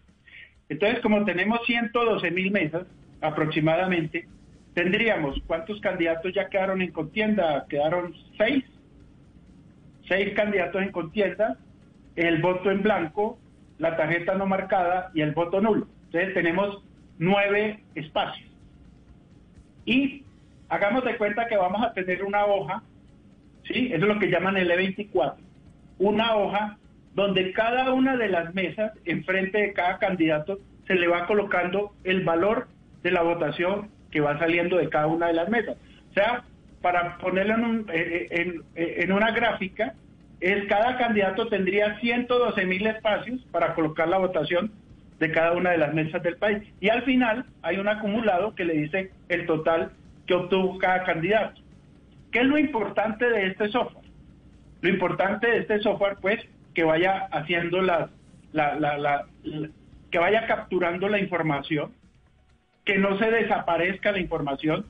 Entonces, 0.69 0.99
como 0.99 1.23
tenemos 1.25 1.59
112 1.65 2.31
mil 2.31 2.51
mesas 2.51 2.85
aproximadamente, 3.21 4.27
tendríamos, 4.73 5.41
¿cuántos 5.47 5.79
candidatos 5.81 6.33
ya 6.33 6.49
quedaron 6.49 6.81
en 6.81 6.91
contienda? 6.91 7.65
Quedaron 7.69 8.13
seis, 8.37 8.63
seis 10.07 10.33
candidatos 10.35 10.81
en 10.81 10.91
contienda, 10.91 11.57
el 12.15 12.41
voto 12.41 12.69
en 12.71 12.83
blanco, 12.83 13.39
la 13.79 13.95
tarjeta 13.95 14.35
no 14.35 14.45
marcada 14.45 15.11
y 15.13 15.21
el 15.21 15.31
voto 15.31 15.61
nulo. 15.61 15.87
Entonces 16.05 16.33
tenemos 16.33 16.83
nueve 17.17 17.83
espacios. 17.95 18.49
Y 19.85 20.23
hagamos 20.69 21.05
de 21.05 21.17
cuenta 21.17 21.47
que 21.47 21.57
vamos 21.57 21.81
a 21.83 21.93
tener 21.93 22.23
una 22.23 22.45
hoja, 22.45 22.83
¿sí? 23.63 23.87
Eso 23.87 24.05
es 24.05 24.13
lo 24.13 24.19
que 24.19 24.29
llaman 24.29 24.57
el 24.57 24.69
E24 24.69 25.47
una 25.99 26.35
hoja 26.35 26.77
donde 27.17 27.51
cada 27.51 27.93
una 27.93 28.15
de 28.15 28.29
las 28.29 28.53
mesas, 28.53 28.93
enfrente 29.03 29.57
de 29.57 29.73
cada 29.73 29.97
candidato, 29.97 30.59
se 30.85 30.93
le 30.93 31.07
va 31.07 31.25
colocando 31.25 31.91
el 32.03 32.23
valor 32.23 32.67
de 33.01 33.09
la 33.09 33.23
votación 33.23 33.89
que 34.11 34.21
va 34.21 34.37
saliendo 34.37 34.77
de 34.77 34.87
cada 34.87 35.07
una 35.07 35.25
de 35.25 35.33
las 35.33 35.49
mesas. 35.49 35.77
O 36.11 36.13
sea, 36.13 36.43
para 36.79 37.17
ponerlo 37.17 37.55
en, 37.55 37.85
eh, 37.91 38.27
eh, 38.29 38.61
eh, 38.75 38.95
en, 38.99 39.11
una 39.11 39.31
gráfica, 39.31 39.95
es 40.41 40.67
cada 40.67 40.95
candidato 40.99 41.47
tendría 41.47 41.99
112 41.99 42.65
mil 42.67 42.85
espacios 42.85 43.41
para 43.51 43.73
colocar 43.73 44.07
la 44.07 44.19
votación 44.19 44.71
de 45.17 45.31
cada 45.31 45.53
una 45.53 45.71
de 45.71 45.79
las 45.79 45.95
mesas 45.95 46.21
del 46.21 46.37
país. 46.37 46.61
Y 46.81 46.89
al 46.89 47.01
final 47.01 47.45
hay 47.63 47.79
un 47.79 47.87
acumulado 47.87 48.53
que 48.53 48.63
le 48.63 48.73
dice 48.75 49.09
el 49.27 49.47
total 49.47 49.89
que 50.27 50.35
obtuvo 50.35 50.77
cada 50.77 51.03
candidato. 51.03 51.59
¿Qué 52.31 52.41
es 52.41 52.45
lo 52.45 52.59
importante 52.59 53.27
de 53.27 53.47
este 53.47 53.69
software? 53.69 54.05
Lo 54.81 54.89
importante 54.89 55.47
de 55.47 55.57
este 55.57 55.79
software, 55.79 56.17
pues, 56.21 56.39
que 56.77 56.83
vaya 56.83 57.27
haciendo 57.31 57.81
las, 57.81 58.11
la, 58.51 59.25
que 60.11 60.19
vaya 60.19 60.45
capturando 60.45 61.09
la 61.09 61.19
información, 61.19 61.91
que 62.85 62.99
no 62.99 63.17
se 63.17 63.31
desaparezca 63.31 64.11
la 64.11 64.19
información. 64.19 64.85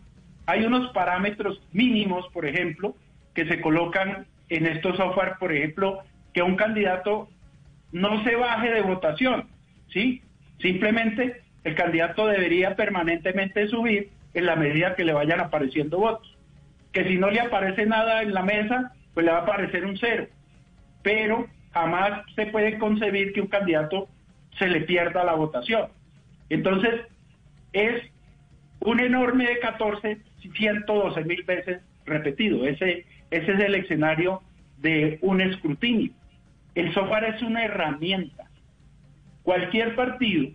Hay 0.48 0.66
unos 0.66 0.92
parámetros 0.92 1.62
mínimos, 1.72 2.28
por 2.34 2.46
ejemplo, 2.46 2.94
que 3.34 3.46
se 3.46 3.62
colocan 3.62 4.26
en 4.50 4.66
estos 4.66 4.98
software, 4.98 5.36
por 5.40 5.54
ejemplo, 5.54 6.04
que 6.34 6.42
un 6.42 6.58
candidato 6.58 7.30
no 7.94 8.22
se 8.26 8.36
baje 8.36 8.70
de 8.70 8.82
votación, 8.82 9.48
¿sí? 9.88 10.22
Simplemente 10.60 11.42
el 11.64 11.76
candidato 11.76 12.28
debería 12.28 12.76
permanentemente 12.76 13.70
subir 13.70 14.10
en 14.34 14.46
la 14.46 14.58
medida 14.58 14.98
que 14.98 15.06
le 15.06 15.14
vayan 15.14 15.40
apareciendo 15.40 16.00
votos. 16.00 16.38
Que 16.92 17.06
si 17.08 17.18
no 17.18 17.32
le 17.32 17.40
aparece 17.40 17.86
nada 17.86 18.24
en 18.24 18.34
la 18.34 18.44
mesa, 18.44 18.92
pues 19.14 19.26
le 19.26 19.32
va 19.32 19.38
a 19.38 19.44
aparecer 19.44 19.86
un 19.86 19.98
cero. 19.98 20.28
Pero 21.02 21.48
jamás 21.78 22.24
se 22.36 22.48
puede 22.48 22.78
concebir 22.78 23.34
que 23.34 23.42
un 23.42 23.48
candidato 23.48 24.08
se 24.58 24.68
le 24.68 24.82
pierda 24.82 25.24
la 25.24 25.34
votación. 25.34 25.88
Entonces, 26.50 27.02
es 27.74 28.04
un 28.80 29.00
enorme 29.00 29.48
de 29.48 29.60
14, 29.60 30.18
112 30.56 31.24
mil 31.26 31.44
veces 31.44 31.82
repetido. 32.06 32.66
Ese, 32.66 33.06
es 33.30 33.48
el 33.48 33.76
escenario 33.76 34.42
de 34.78 35.20
un 35.22 35.42
escrutinio. 35.42 36.12
El 36.76 36.94
software 36.94 37.36
es 37.36 37.42
una 37.42 37.66
herramienta. 37.66 38.46
Cualquier 39.44 39.96
partido, 39.96 40.50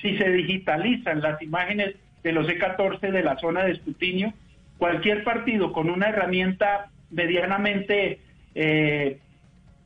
si 0.00 0.16
se 0.18 0.30
digitalizan 0.30 1.20
las 1.20 1.40
imágenes 1.42 1.96
de 2.22 2.32
los 2.32 2.46
E14 2.48 3.10
de 3.10 3.22
la 3.22 3.38
zona 3.38 3.64
de 3.64 3.72
escrutinio, 3.72 4.32
cualquier 4.78 5.24
partido 5.24 5.72
con 5.72 5.90
una 5.90 6.08
herramienta 6.08 6.90
medianamente 7.10 8.20
eh, 8.54 9.18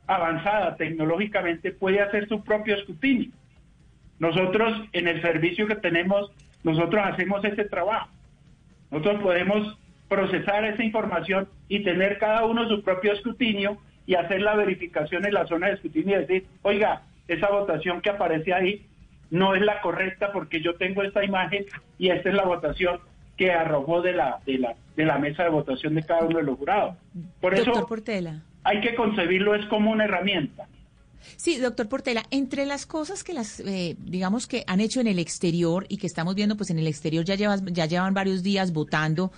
avanzada 0.06 0.76
tecnológicamente 0.76 1.72
puede 1.72 2.00
hacer 2.00 2.28
su 2.28 2.42
propio 2.42 2.76
escrutinio. 2.76 3.30
Nosotros 4.18 4.88
en 4.92 5.08
el 5.08 5.20
servicio 5.22 5.66
que 5.66 5.76
tenemos, 5.76 6.30
nosotros 6.62 7.02
hacemos 7.04 7.44
ese 7.44 7.64
trabajo. 7.64 8.08
Nosotros 8.90 9.22
podemos 9.22 9.78
procesar 10.08 10.64
esa 10.64 10.84
información 10.84 11.48
y 11.68 11.82
tener 11.82 12.18
cada 12.18 12.44
uno 12.44 12.68
su 12.68 12.82
propio 12.82 13.12
escrutinio 13.12 13.78
y 14.06 14.14
hacer 14.14 14.42
la 14.42 14.54
verificación 14.54 15.24
en 15.26 15.34
la 15.34 15.46
zona 15.46 15.68
de 15.68 15.74
escrutinio 15.74 16.16
y 16.16 16.20
decir, 16.20 16.46
oiga, 16.62 17.02
esa 17.26 17.48
votación 17.48 18.00
que 18.00 18.10
aparece 18.10 18.52
ahí 18.52 18.86
no 19.30 19.54
es 19.54 19.62
la 19.62 19.80
correcta 19.80 20.30
porque 20.32 20.60
yo 20.60 20.74
tengo 20.74 21.02
esta 21.02 21.24
imagen 21.24 21.64
y 21.98 22.10
esta 22.10 22.28
es 22.28 22.34
la 22.34 22.44
votación 22.44 23.00
que 23.36 23.50
arrojó 23.50 24.02
de 24.02 24.12
la, 24.12 24.38
de 24.46 24.58
la, 24.58 24.74
de 24.96 25.04
la 25.04 25.18
mesa 25.18 25.44
de 25.44 25.48
votación 25.50 25.94
de 25.94 26.04
cada 26.04 26.24
uno 26.24 26.38
de 26.38 26.44
los 26.44 26.58
jurados. 26.58 26.96
Por 27.40 27.54
eso 27.54 27.72
hay 28.64 28.81
que 28.81 28.94
concebirlo 28.94 29.55
es 29.55 29.64
como 29.66 29.90
una 29.90 30.05
herramienta. 30.05 30.66
Sí, 31.37 31.59
doctor 31.59 31.88
Portela, 31.88 32.24
entre 32.31 32.66
las 32.66 32.87
cosas 32.87 33.24
que 33.24 33.33
las, 33.33 33.61
eh, 33.61 33.96
digamos 33.98 34.46
que 34.46 34.64
han 34.66 34.81
hecho 34.81 35.00
en 35.00 35.07
el 35.07 35.18
exterior 35.18 35.87
y 35.88 35.96
que 35.96 36.07
estamos 36.07 36.35
viendo, 36.35 36.57
pues 36.57 36.70
en 36.70 36.79
el 36.79 36.87
exterior 36.87 37.24
ya, 37.24 37.35
llevas, 37.35 37.62
ya 37.66 37.87
llevan 37.87 38.14
varios 38.14 38.42
días 38.42 38.72
votando, 38.72 39.33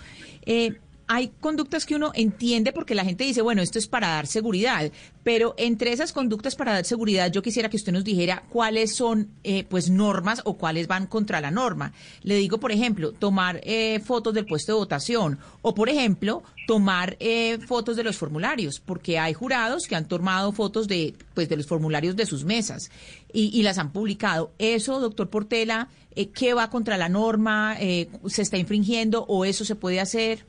eh, 0.45 0.77
hay 1.09 1.33
conductas 1.41 1.87
que 1.87 1.95
uno 1.95 2.11
entiende 2.15 2.73
porque 2.73 2.95
la 2.95 3.05
gente 3.05 3.25
dice, 3.25 3.43
bueno, 3.43 3.63
esto 3.63 3.79
es 3.79 3.87
para 3.87 4.09
dar 4.09 4.27
seguridad, 4.27 4.91
pero 5.23 5.55
entre 5.57 5.93
esas 5.93 6.13
conductas 6.13 6.57
para 6.57 6.73
dar 6.73 6.85
seguridad, 6.85 7.31
yo 7.31 7.43
quisiera 7.43 7.69
que 7.69 7.77
usted 7.77 7.93
nos 7.93 8.05
dijera 8.05 8.45
cuáles 8.49 8.95
son, 8.95 9.31
eh, 9.45 9.65
pues, 9.65 9.89
normas 9.89 10.43
o 10.45 10.55
cuáles 10.55 10.89
van 10.89 11.07
contra 11.07 11.41
la 11.41 11.51
norma. 11.51 11.93
Le 12.23 12.37
digo, 12.37 12.59
por 12.59 12.73
ejemplo, 12.73 13.13
tomar 13.13 13.61
eh, 13.63 14.01
fotos 14.05 14.35
del 14.35 14.47
puesto 14.47 14.73
de 14.73 14.79
votación 14.79 15.39
o, 15.63 15.75
por 15.75 15.89
ejemplo, 15.89 16.43
tomar 16.67 17.17
eh, 17.21 17.59
fotos 17.67 17.97
de 17.97 18.03
los 18.05 18.17
formularios, 18.17 18.81
porque 18.81 19.19
hay 19.19 19.33
jurados 19.33 19.87
que 19.87 19.95
han 19.95 20.09
tomado 20.09 20.51
fotos 20.53 20.89
de, 20.89 21.15
pues, 21.35 21.49
de 21.49 21.57
los 21.57 21.67
formularios 21.67 22.17
de 22.17 22.27
sus 22.27 22.45
mesas 22.45 22.91
y, 23.33 23.57
y 23.57 23.63
las 23.63 23.79
han 23.79 23.93
publicado. 23.93 24.53
Eso, 24.59 24.99
doctor 24.99 25.31
Portela, 25.31 25.89
¿qué 26.35 26.55
va 26.55 26.71
contra 26.71 26.97
la 26.97 27.09
norma? 27.09 27.77
¿Se 27.77 28.43
está 28.43 28.59
infringiendo 28.59 29.25
o 29.29 29.45
eso 29.45 29.65
se 29.65 29.77
puede 29.77 30.01
hacer? 30.01 30.45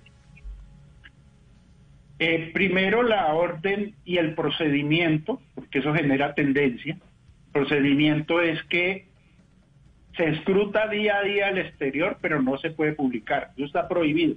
Eh, 2.20 2.50
primero 2.52 3.04
la 3.04 3.34
orden 3.34 3.94
y 4.04 4.18
el 4.18 4.34
procedimiento, 4.34 5.40
porque 5.54 5.80
eso 5.80 5.94
genera 5.94 6.34
tendencia. 6.34 6.94
El 6.96 7.52
procedimiento 7.52 8.42
es 8.42 8.62
que 8.64 9.06
se 10.16 10.30
escruta 10.30 10.88
día 10.88 11.18
a 11.18 11.24
día 11.24 11.48
al 11.48 11.60
exterior, 11.60 12.18
pero 12.22 12.42
no 12.42 12.58
se 12.58 12.72
puede 12.72 12.94
publicar. 12.94 13.52
Eso 13.56 13.66
está 13.66 13.88
prohibido. 13.88 14.36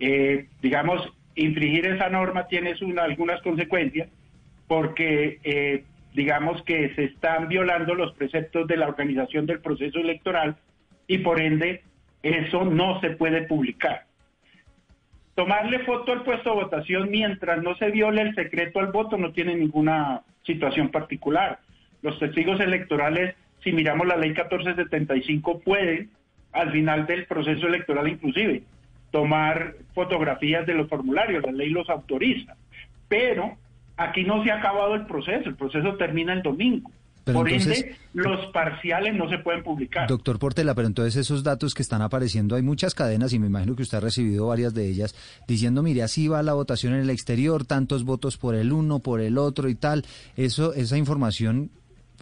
Eh, 0.00 0.48
digamos, 0.60 1.08
infringir 1.36 1.86
esa 1.86 2.08
norma 2.08 2.48
tiene 2.48 2.74
algunas 3.00 3.40
consecuencias, 3.42 4.08
porque 4.66 5.38
eh, 5.44 5.84
digamos 6.14 6.62
que 6.64 6.92
se 6.96 7.04
están 7.04 7.48
violando 7.48 7.94
los 7.94 8.12
preceptos 8.14 8.66
de 8.66 8.76
la 8.76 8.88
organización 8.88 9.46
del 9.46 9.60
proceso 9.60 10.00
electoral 10.00 10.56
y 11.06 11.18
por 11.18 11.40
ende 11.40 11.82
eso 12.24 12.64
no 12.64 13.00
se 13.00 13.10
puede 13.10 13.42
publicar 13.42 14.06
tomarle 15.34 15.80
foto 15.80 16.12
al 16.12 16.22
puesto 16.22 16.50
de 16.50 16.62
votación 16.62 17.10
mientras 17.10 17.62
no 17.62 17.74
se 17.76 17.90
viole 17.90 18.22
el 18.22 18.34
secreto 18.34 18.80
al 18.80 18.92
voto 18.92 19.16
no 19.16 19.32
tiene 19.32 19.54
ninguna 19.54 20.22
situación 20.44 20.90
particular. 20.90 21.60
Los 22.02 22.18
testigos 22.18 22.60
electorales, 22.60 23.34
si 23.62 23.72
miramos 23.72 24.06
la 24.06 24.16
ley 24.16 24.30
1475, 24.30 25.60
pueden, 25.60 26.10
al 26.52 26.72
final 26.72 27.06
del 27.06 27.26
proceso 27.26 27.66
electoral 27.66 28.08
inclusive, 28.08 28.62
tomar 29.10 29.74
fotografías 29.94 30.66
de 30.66 30.74
los 30.74 30.88
formularios, 30.88 31.44
la 31.44 31.52
ley 31.52 31.70
los 31.70 31.88
autoriza. 31.88 32.56
Pero 33.08 33.56
aquí 33.96 34.24
no 34.24 34.42
se 34.42 34.50
ha 34.50 34.58
acabado 34.58 34.94
el 34.94 35.06
proceso, 35.06 35.48
el 35.48 35.56
proceso 35.56 35.96
termina 35.96 36.32
el 36.32 36.42
domingo. 36.42 36.90
Por 37.24 37.48
ende, 37.48 37.96
los 38.14 38.46
parciales 38.52 39.14
no 39.14 39.28
se 39.30 39.38
pueden 39.38 39.62
publicar. 39.62 40.08
Doctor 40.08 40.40
Portela, 40.40 40.74
pero 40.74 40.88
entonces 40.88 41.14
esos 41.16 41.44
datos 41.44 41.72
que 41.72 41.82
están 41.82 42.02
apareciendo, 42.02 42.56
hay 42.56 42.62
muchas 42.62 42.94
cadenas 42.94 43.32
y 43.32 43.38
me 43.38 43.46
imagino 43.46 43.76
que 43.76 43.82
usted 43.82 43.98
ha 43.98 44.00
recibido 44.00 44.48
varias 44.48 44.74
de 44.74 44.88
ellas 44.88 45.14
diciendo, 45.46 45.82
mire, 45.82 46.02
así 46.02 46.26
va 46.26 46.42
la 46.42 46.54
votación 46.54 46.94
en 46.94 47.00
el 47.00 47.10
exterior, 47.10 47.64
tantos 47.64 48.04
votos 48.04 48.38
por 48.38 48.56
el 48.56 48.72
uno, 48.72 48.98
por 48.98 49.20
el 49.20 49.38
otro 49.38 49.68
y 49.68 49.76
tal. 49.76 50.04
Eso, 50.36 50.74
esa 50.74 50.98
información, 50.98 51.70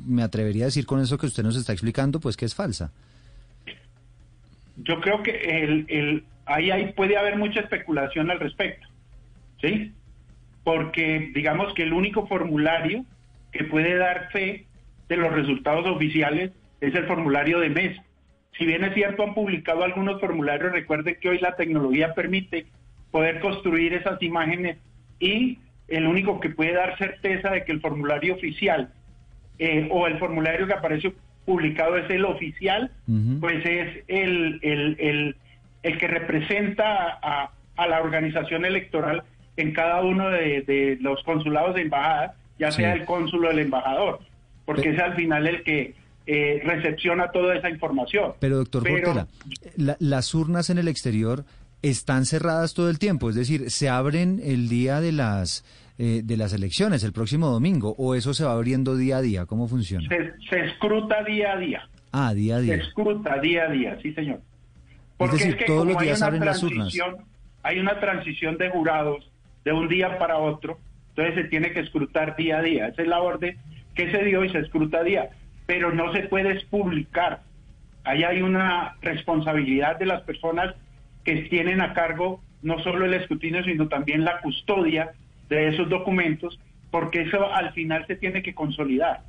me 0.06 0.22
atrevería 0.22 0.64
a 0.64 0.66
decir 0.66 0.84
con 0.84 1.00
eso 1.00 1.16
que 1.16 1.26
usted 1.26 1.42
nos 1.42 1.56
está 1.56 1.72
explicando, 1.72 2.20
pues 2.20 2.36
que 2.36 2.44
es 2.44 2.54
falsa. 2.54 2.92
Yo 4.76 5.00
creo 5.00 5.22
que 5.22 5.64
el, 5.64 5.86
el, 5.88 6.24
ahí, 6.44 6.70
ahí 6.70 6.92
puede 6.92 7.16
haber 7.16 7.36
mucha 7.36 7.60
especulación 7.60 8.30
al 8.30 8.38
respecto, 8.38 8.86
¿sí? 9.62 9.94
Porque 10.62 11.30
digamos 11.34 11.72
que 11.74 11.84
el 11.84 11.94
único 11.94 12.26
formulario 12.26 13.04
que 13.50 13.64
puede 13.64 13.96
dar 13.96 14.30
fe 14.30 14.66
de 15.10 15.16
los 15.16 15.32
resultados 15.32 15.86
oficiales 15.86 16.52
es 16.80 16.94
el 16.94 17.04
formulario 17.06 17.58
de 17.58 17.68
mesa. 17.68 18.02
Si 18.56 18.64
bien 18.64 18.84
es 18.84 18.94
cierto, 18.94 19.24
han 19.24 19.34
publicado 19.34 19.82
algunos 19.82 20.20
formularios, 20.20 20.72
recuerde 20.72 21.18
que 21.18 21.28
hoy 21.28 21.38
la 21.40 21.56
tecnología 21.56 22.14
permite 22.14 22.66
poder 23.10 23.40
construir 23.40 23.92
esas 23.92 24.22
imágenes 24.22 24.78
y 25.18 25.58
el 25.88 26.06
único 26.06 26.38
que 26.38 26.50
puede 26.50 26.74
dar 26.74 26.96
certeza 26.96 27.50
de 27.50 27.64
que 27.64 27.72
el 27.72 27.80
formulario 27.80 28.34
oficial 28.34 28.92
eh, 29.58 29.88
o 29.90 30.06
el 30.06 30.16
formulario 30.18 30.68
que 30.68 30.74
aparece 30.74 31.12
publicado 31.44 31.96
es 31.96 32.08
el 32.08 32.24
oficial, 32.24 32.92
pues 33.40 33.66
es 33.66 34.04
el, 34.06 34.60
el, 34.62 35.34
el, 35.82 35.98
que 35.98 36.06
representa 36.06 37.18
a, 37.20 37.50
a, 37.76 37.86
la 37.88 38.00
organización 38.00 38.64
electoral 38.64 39.24
en 39.56 39.72
cada 39.72 40.02
uno 40.02 40.30
de, 40.30 40.98
los 41.00 41.20
consulados 41.24 41.74
de 41.74 41.82
embajada, 41.82 42.36
ya 42.60 42.70
sea 42.70 42.92
el 42.92 43.04
cónsul 43.04 43.46
o 43.46 43.50
el 43.50 43.58
embajador 43.58 44.20
porque 44.72 44.90
es 44.90 44.98
al 45.00 45.16
final 45.16 45.46
el 45.48 45.62
que 45.64 45.94
eh, 46.26 46.62
recepciona 46.64 47.32
toda 47.32 47.56
esa 47.56 47.68
información. 47.68 48.34
Pero 48.38 48.58
doctor 48.58 48.86
Portela, 48.86 49.26
las 49.98 50.32
urnas 50.32 50.70
en 50.70 50.78
el 50.78 50.86
exterior 50.86 51.44
están 51.82 52.24
cerradas 52.24 52.72
todo 52.74 52.88
el 52.88 53.00
tiempo, 53.00 53.30
es 53.30 53.34
decir, 53.34 53.70
se 53.70 53.88
abren 53.88 54.40
el 54.44 54.68
día 54.68 55.00
de 55.00 55.10
las 55.10 55.64
eh, 55.98 56.22
de 56.22 56.36
las 56.36 56.52
elecciones, 56.52 57.02
el 57.02 57.12
próximo 57.12 57.48
domingo, 57.48 57.96
o 57.98 58.14
eso 58.14 58.32
se 58.32 58.44
va 58.44 58.52
abriendo 58.52 58.96
día 58.96 59.16
a 59.16 59.22
día, 59.22 59.46
¿cómo 59.46 59.66
funciona? 59.66 60.08
Se, 60.08 60.60
escruta 60.60 61.24
día 61.24 61.52
a 61.52 61.56
día. 61.56 61.88
Ah, 62.12 62.32
día 62.32 62.56
a 62.56 62.60
día. 62.60 62.76
Se 62.76 62.82
escruta 62.82 63.38
día 63.40 63.64
a 63.64 63.70
día, 63.70 63.98
sí 64.00 64.12
señor. 64.12 64.40
Porque 65.16 65.36
es 65.36 65.44
decir, 65.46 65.66
todos 65.66 65.86
los 65.86 65.98
días 65.98 66.22
abren 66.22 66.44
las 66.44 66.62
urnas. 66.62 66.94
Hay 67.62 67.78
una 67.80 67.98
transición 67.98 68.56
de 68.56 68.70
jurados 68.70 69.30
de 69.64 69.72
un 69.72 69.88
día 69.88 70.16
para 70.18 70.38
otro, 70.38 70.78
entonces 71.08 71.34
se 71.34 71.44
tiene 71.50 71.72
que 71.72 71.80
escrutar 71.80 72.36
día 72.36 72.58
a 72.58 72.62
día. 72.62 72.86
Esa 72.86 73.02
es 73.02 73.08
la 73.08 73.20
orden 73.20 73.58
que 73.94 74.10
se 74.10 74.24
dio 74.24 74.44
y 74.44 74.50
se 74.50 74.58
escruta 74.58 75.02
día, 75.02 75.30
pero 75.66 75.92
no 75.92 76.12
se 76.12 76.22
puede 76.22 76.60
publicar. 76.66 77.42
Ahí 78.04 78.24
hay 78.24 78.42
una 78.42 78.96
responsabilidad 79.02 79.98
de 79.98 80.06
las 80.06 80.22
personas 80.22 80.74
que 81.24 81.42
tienen 81.42 81.80
a 81.80 81.92
cargo 81.92 82.40
no 82.62 82.78
solo 82.82 83.04
el 83.04 83.14
escrutinio, 83.14 83.64
sino 83.64 83.88
también 83.88 84.24
la 84.24 84.40
custodia 84.40 85.12
de 85.48 85.68
esos 85.68 85.88
documentos, 85.88 86.58
porque 86.90 87.22
eso 87.22 87.52
al 87.52 87.72
final 87.72 88.06
se 88.06 88.16
tiene 88.16 88.42
que 88.42 88.54
consolidar. 88.54 89.22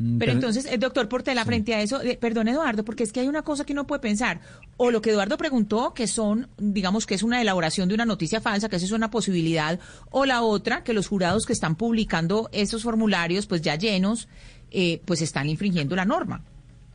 Mm, 0.00 0.16
pero 0.18 0.32
entonces, 0.32 0.64
el 0.64 0.74
eh, 0.74 0.78
doctor 0.78 1.08
Portela, 1.10 1.44
frente 1.44 1.74
a 1.74 1.82
eso, 1.82 2.00
eh, 2.00 2.16
perdón 2.18 2.48
Eduardo, 2.48 2.86
porque 2.86 3.04
es 3.04 3.12
que 3.12 3.20
hay 3.20 3.28
una 3.28 3.42
cosa 3.42 3.64
que 3.64 3.74
uno 3.74 3.86
puede 3.86 4.00
pensar, 4.00 4.40
o 4.78 4.90
lo 4.90 5.02
que 5.02 5.10
Eduardo 5.10 5.36
preguntó, 5.36 5.92
que 5.92 6.06
son, 6.06 6.48
digamos 6.56 7.04
que 7.04 7.14
es 7.14 7.22
una 7.22 7.40
elaboración 7.42 7.86
de 7.86 7.94
una 7.94 8.06
noticia 8.06 8.40
falsa, 8.40 8.70
que 8.70 8.76
eso 8.76 8.86
es 8.86 8.92
una 8.92 9.10
posibilidad, 9.10 9.78
o 10.10 10.24
la 10.24 10.40
otra, 10.40 10.82
que 10.84 10.94
los 10.94 11.06
jurados 11.06 11.44
que 11.44 11.52
están 11.52 11.76
publicando 11.76 12.48
esos 12.50 12.82
formularios, 12.82 13.46
pues 13.46 13.60
ya 13.60 13.76
llenos, 13.76 14.26
eh, 14.70 15.02
pues 15.04 15.20
están 15.20 15.50
infringiendo 15.50 15.94
la 15.94 16.06
norma. 16.06 16.44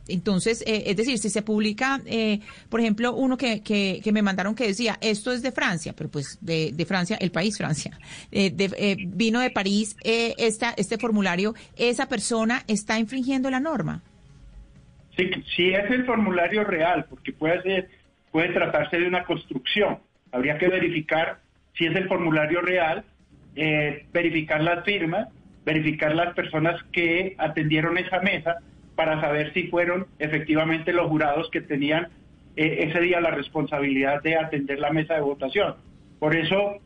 Entonces, 0.08 0.62
eh, 0.66 0.84
es 0.86 0.96
decir, 0.96 1.18
si 1.18 1.30
se 1.30 1.42
publica, 1.42 2.00
eh, 2.06 2.40
por 2.68 2.80
ejemplo, 2.80 3.14
uno 3.14 3.36
que, 3.36 3.62
que, 3.62 4.12
me 4.12 4.22
mandaron 4.22 4.54
que 4.54 4.68
decía, 4.68 4.96
esto 5.00 5.32
es 5.32 5.42
de 5.42 5.52
Francia, 5.52 5.94
pero 5.96 6.10
pues 6.10 6.38
de, 6.40 6.84
Francia, 6.86 7.16
el 7.20 7.30
país 7.30 7.58
Francia, 7.58 7.98
eh, 8.30 8.50
de, 8.50 8.96
vino 9.08 9.40
de 9.40 9.50
París, 9.50 9.96
esta, 10.04 10.74
este 10.76 10.98
formulario, 10.98 11.54
¿esa 11.76 12.08
persona 12.08 12.62
está 12.68 12.98
infringiendo 12.98 13.50
la 13.50 13.60
norma? 13.60 14.02
Sí, 15.16 15.30
si 15.56 15.70
es 15.70 15.90
el 15.90 16.04
formulario 16.04 16.64
real, 16.64 17.06
porque 17.08 17.32
puede 17.32 17.62
ser, 17.62 17.88
puede 18.30 18.52
tratarse 18.52 18.98
de 18.98 19.08
una 19.08 19.24
construcción. 19.24 19.98
Habría 20.30 20.58
que 20.58 20.68
verificar 20.68 21.40
si 21.76 21.86
es 21.86 21.96
el 21.96 22.06
formulario 22.08 22.60
real, 22.60 23.04
verificar 24.12 24.62
las 24.62 24.84
firmas, 24.84 25.28
verificar 25.64 26.14
las 26.14 26.34
personas 26.34 26.80
que 26.92 27.34
atendieron 27.38 27.98
esa 27.98 28.20
mesa 28.20 28.58
para 28.96 29.20
saber 29.20 29.52
si 29.52 29.68
fueron 29.68 30.06
efectivamente 30.18 30.92
los 30.92 31.08
jurados 31.08 31.48
que 31.50 31.60
tenían 31.60 32.08
eh, 32.56 32.88
ese 32.88 33.00
día 33.00 33.20
la 33.20 33.30
responsabilidad 33.30 34.22
de 34.22 34.36
atender 34.36 34.78
la 34.80 34.90
mesa 34.90 35.14
de 35.14 35.20
votación. 35.20 35.74
Por 36.18 36.34
eso 36.34 36.80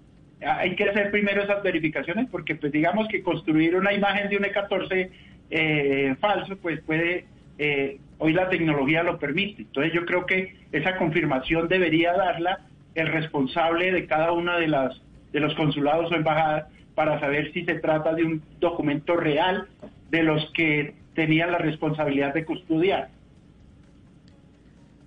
hay 0.45 0.75
que 0.75 0.85
hacer 0.85 1.11
primero 1.11 1.43
esas 1.43 1.63
verificaciones 1.63 2.29
porque 2.31 2.57
pues 2.57 2.73
digamos 2.73 3.07
que 3.09 3.23
construir 3.23 3.77
una 3.77 3.93
imagen 3.93 4.29
de 4.29 4.37
un 4.37 4.43
E14 4.43 5.11
eh, 5.51 6.17
falso 6.21 6.57
pues 6.57 6.81
puede, 6.81 7.27
eh, 7.59 7.99
hoy 8.19 8.33
la 8.33 8.49
tecnología 8.49 9.05
lo 9.05 9.19
permite. 9.19 9.63
Entonces 9.63 9.93
yo 9.93 10.05
creo 10.05 10.27
que 10.27 10.57
esa 10.73 10.97
confirmación 10.97 11.69
debería 11.69 12.13
darla 12.13 12.67
el 12.97 13.07
responsable 13.07 13.93
de 13.93 14.07
cada 14.07 14.33
una 14.33 14.59
de 14.59 14.67
las 14.67 15.01
de 15.33 15.39
los 15.39 15.55
consulados 15.55 16.11
o 16.11 16.17
embajadas 16.17 16.67
para 16.97 17.21
saber 17.21 17.53
si 17.53 17.65
se 17.65 17.75
trata 17.75 18.13
de 18.15 18.25
un 18.25 18.43
documento 18.59 19.17
real 19.17 19.69
de 20.11 20.25
los 20.25 20.51
que 20.53 20.95
tenía 21.15 21.47
la 21.47 21.59
responsabilidad 21.59 22.35
de 22.35 22.45
custodiar. 22.45 23.11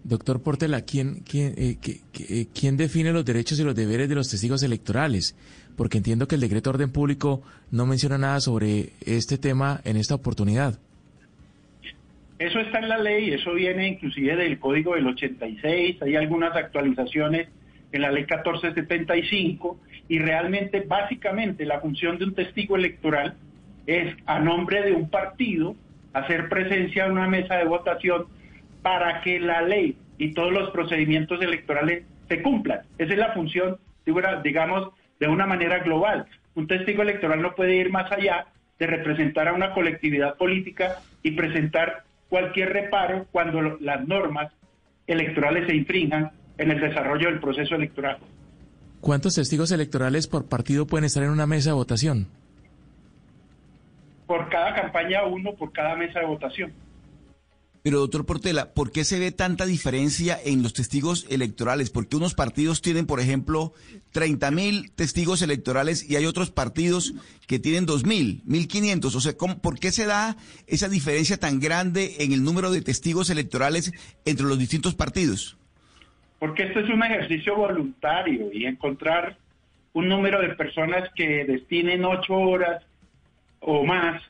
Doctor 0.04 0.42
Portela, 0.42 0.82
¿quién, 0.82 1.22
quién, 1.22 1.54
eh, 1.58 1.78
eh, 1.82 2.46
¿quién 2.54 2.76
define 2.76 3.14
los 3.14 3.24
derechos 3.24 3.60
y 3.60 3.64
los 3.64 3.74
deberes 3.74 4.10
de 4.10 4.16
los 4.16 4.30
testigos 4.30 4.62
electorales? 4.62 5.36
Porque 5.78 5.98
entiendo 5.98 6.28
que 6.28 6.36
el 6.36 6.42
decreto 6.42 6.72
de 6.72 6.76
orden 6.76 6.92
público 6.92 7.42
no 7.72 7.86
menciona 7.86 8.18
nada 8.18 8.42
sobre 8.42 8.90
este 9.06 9.38
tema 9.38 9.80
en 9.86 9.96
esta 9.96 10.16
oportunidad. 10.16 10.78
Eso 12.38 12.60
está 12.60 12.80
en 12.80 12.90
la 12.90 12.98
ley, 12.98 13.32
eso 13.32 13.54
viene 13.54 13.88
inclusive 13.88 14.36
del 14.36 14.60
Código 14.60 14.96
del 14.96 15.08
86, 15.08 16.02
hay 16.02 16.16
algunas 16.18 16.54
actualizaciones 16.56 17.48
en 17.94 18.02
la 18.02 18.12
ley 18.12 18.24
1475 18.24 19.80
y 20.10 20.20
realmente, 20.20 20.82
básicamente, 20.82 21.66
la 21.66 21.80
función 21.80 22.18
de 22.18 22.26
un 22.26 22.34
testigo 22.34 22.76
electoral 22.76 23.36
es 23.88 24.16
a 24.26 24.40
nombre 24.40 24.82
de 24.82 24.92
un 24.92 25.10
partido 25.10 25.76
hacer 26.14 26.50
presencia 26.50 27.06
en 27.06 27.14
una 27.14 27.28
mesa 27.28 27.56
de 27.56 27.66
votación 27.66 28.26
para 28.82 29.22
que 29.22 29.40
la 29.40 29.62
ley 29.62 29.98
y 30.18 30.34
todos 30.34 30.52
los 30.52 30.70
procedimientos 30.72 31.42
electorales 31.42 32.04
se 32.28 32.42
cumplan. 32.42 32.82
Esa 32.98 33.14
es 33.14 33.20
la 33.20 33.34
función, 33.34 33.78
digamos, 34.44 34.90
de 35.20 35.28
una 35.28 35.46
manera 35.46 35.80
global. 35.80 36.26
Un 36.56 36.68
testigo 36.68 37.02
electoral 37.02 37.42
no 37.42 37.56
puede 37.56 37.76
ir 37.76 37.92
más 37.92 38.12
allá 38.12 38.48
de 38.80 38.88
representar 38.88 39.48
a 39.48 39.54
una 39.54 39.74
colectividad 39.74 40.36
política 40.36 41.00
y 41.24 41.32
presentar 41.32 42.04
cualquier 42.30 42.74
reparo 42.74 43.26
cuando 43.32 43.78
las 43.80 44.08
normas 44.08 44.52
electorales 45.08 45.68
se 45.68 45.76
infrinjan 45.76 46.32
en 46.58 46.72
el 46.72 46.80
desarrollo 46.80 47.30
del 47.30 47.40
proceso 47.40 47.76
electoral. 47.76 48.18
¿Cuántos 49.02 49.36
testigos 49.36 49.72
electorales 49.72 50.28
por 50.28 50.48
partido 50.48 50.88
pueden 50.88 51.06
estar 51.06 51.24
en 51.24 51.30
una 51.30 51.46
mesa 51.46 51.72
de 51.72 51.76
votación? 51.76 52.28
Por 54.28 54.50
cada 54.50 54.74
campaña 54.74 55.26
uno, 55.26 55.54
por 55.54 55.72
cada 55.72 55.96
mesa 55.96 56.20
de 56.20 56.26
votación. 56.26 56.74
Pero 57.84 58.00
doctor 58.00 58.26
Portela, 58.26 58.74
¿por 58.74 58.94
qué 58.94 59.04
se 59.04 59.20
ve 59.20 59.34
tanta 59.34 59.66
diferencia 59.66 60.38
en 60.42 60.64
los 60.64 60.74
testigos 60.74 61.28
electorales? 61.30 61.90
Porque 61.90 62.16
unos 62.16 62.34
partidos 62.34 62.82
tienen, 62.82 63.06
por 63.06 63.20
ejemplo, 63.20 63.74
30 64.14 64.52
mil 64.52 64.92
testigos 64.94 65.42
electorales 65.42 66.10
y 66.10 66.16
hay 66.16 66.26
otros 66.26 66.50
partidos 66.50 67.14
que 67.46 67.60
tienen 67.60 67.86
2 67.86 68.06
mil, 68.06 68.42
1.500. 68.46 69.16
O 69.16 69.20
sea, 69.20 69.34
¿por 69.62 69.80
qué 69.80 69.92
se 69.92 70.06
da 70.06 70.38
esa 70.66 70.88
diferencia 70.88 71.36
tan 71.36 71.60
grande 71.60 72.16
en 72.20 72.32
el 72.32 72.42
número 72.42 72.72
de 72.72 72.82
testigos 72.82 73.30
electorales 73.30 73.92
entre 74.24 74.46
los 74.46 74.58
distintos 74.58 74.96
partidos? 74.96 75.58
Porque 76.40 76.64
esto 76.64 76.80
es 76.80 76.90
un 76.90 77.04
ejercicio 77.04 77.58
voluntario 77.58 78.50
y 78.54 78.66
encontrar 78.66 79.38
un 79.92 80.08
número 80.08 80.42
de 80.42 80.56
personas 80.56 81.10
que 81.16 81.44
destinen 81.44 82.06
ocho 82.06 82.34
horas 82.34 82.82
o 83.66 83.84
más 83.84 84.22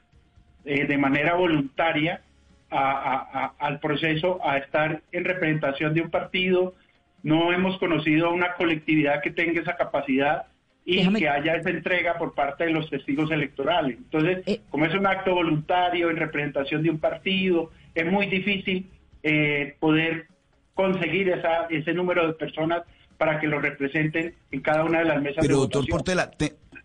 eh, 0.65 0.86
de 0.86 0.98
manera 0.98 1.36
voluntaria 1.36 2.22
al 2.69 3.80
proceso, 3.80 4.39
a 4.43 4.58
estar 4.58 5.04
en 5.12 5.26
representación 5.26 5.93
de 5.93 6.02
un 6.02 6.10
partido. 6.10 6.74
No 7.22 7.54
hemos 7.54 7.78
conocido 7.78 8.28
a 8.28 8.30
una 8.32 8.54
colectividad 8.54 9.22
que 9.22 9.30
tenga 9.30 9.62
esa 9.62 9.76
capacidad 9.76 10.48
y 10.84 11.08
que 11.13 11.30
haya 11.30 11.56
esa 11.56 11.69
entrega 11.69 12.17
por 12.17 12.34
parte 12.34 12.65
de 12.65 12.72
los 12.72 12.89
testigos 12.89 13.30
electorales. 13.30 13.98
Entonces, 13.98 14.43
eh. 14.48 14.62
como 14.72 14.86
es 14.86 14.93
un 14.96 15.06
acto 15.06 15.36
voluntario 15.36 16.10
en 16.10 16.17
representación 16.17 16.82
de 16.82 16.89
un 16.89 17.00
partido, 17.00 17.69
es 17.93 18.12
muy 18.12 18.26
difícil 18.26 18.89
eh, 19.22 19.76
poder 19.80 20.26
conseguir 20.74 21.30
esa, 21.30 21.67
ese 21.69 21.93
número 21.93 22.26
de 22.26 22.34
personas 22.34 22.84
para 23.17 23.39
que 23.39 23.48
lo 23.48 23.60
representen 23.60 24.34
en 24.52 24.62
cada 24.62 24.84
una 24.84 25.00
de 25.00 25.06
las 25.06 25.22
mesas 25.22 25.38
Pero, 25.41 25.56
de 25.56 25.62
doctor 25.62 25.86
Portela, 25.88 26.32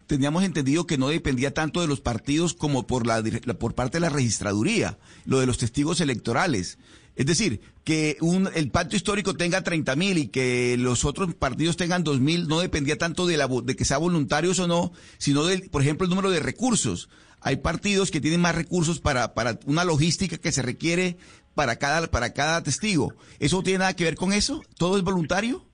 teníamos 0.08 0.42
entendido 0.42 0.86
que 0.86 0.98
no 0.98 1.08
dependía 1.08 1.54
tanto 1.54 1.80
de 1.80 1.86
los 1.86 2.00
partidos 2.00 2.54
como 2.54 2.86
por, 2.86 3.06
la, 3.06 3.22
por 3.58 3.74
parte 3.74 3.98
de 3.98 4.00
la 4.00 4.08
registraduría, 4.08 4.98
lo 5.26 5.38
de 5.38 5.46
los 5.46 5.58
testigos 5.58 6.00
electorales. 6.00 6.78
Es 7.14 7.26
decir, 7.26 7.60
que 7.84 8.16
un, 8.20 8.48
el 8.54 8.70
pacto 8.70 8.96
histórico 8.96 9.34
tenga 9.34 9.62
30 9.62 9.96
mil 9.96 10.18
y 10.18 10.28
que 10.28 10.76
los 10.78 11.04
otros 11.04 11.34
partidos 11.34 11.76
tengan 11.76 12.04
2 12.04 12.20
mil 12.20 12.48
no 12.48 12.60
dependía 12.60 12.96
tanto 12.96 13.26
de, 13.26 13.36
la, 13.36 13.48
de 13.48 13.76
que 13.76 13.84
sea 13.84 13.98
voluntarios 13.98 14.58
o 14.60 14.66
no, 14.66 14.92
sino 15.18 15.44
del, 15.44 15.68
por 15.68 15.82
ejemplo, 15.82 16.04
el 16.04 16.10
número 16.10 16.30
de 16.30 16.40
recursos. 16.40 17.08
Hay 17.40 17.56
partidos 17.56 18.10
que 18.10 18.20
tienen 18.20 18.40
más 18.40 18.54
recursos 18.54 19.00
para, 19.00 19.34
para 19.34 19.60
una 19.66 19.84
logística 19.84 20.38
que 20.38 20.52
se 20.52 20.62
requiere 20.62 21.18
para 21.54 21.76
cada, 21.76 22.06
para 22.10 22.32
cada 22.32 22.62
testigo. 22.62 23.12
¿Eso 23.40 23.62
tiene 23.62 23.80
nada 23.80 23.94
que 23.94 24.04
ver 24.04 24.14
con 24.14 24.32
eso? 24.32 24.62
¿Todo 24.76 24.96
es 24.96 25.04
voluntario? 25.04 25.66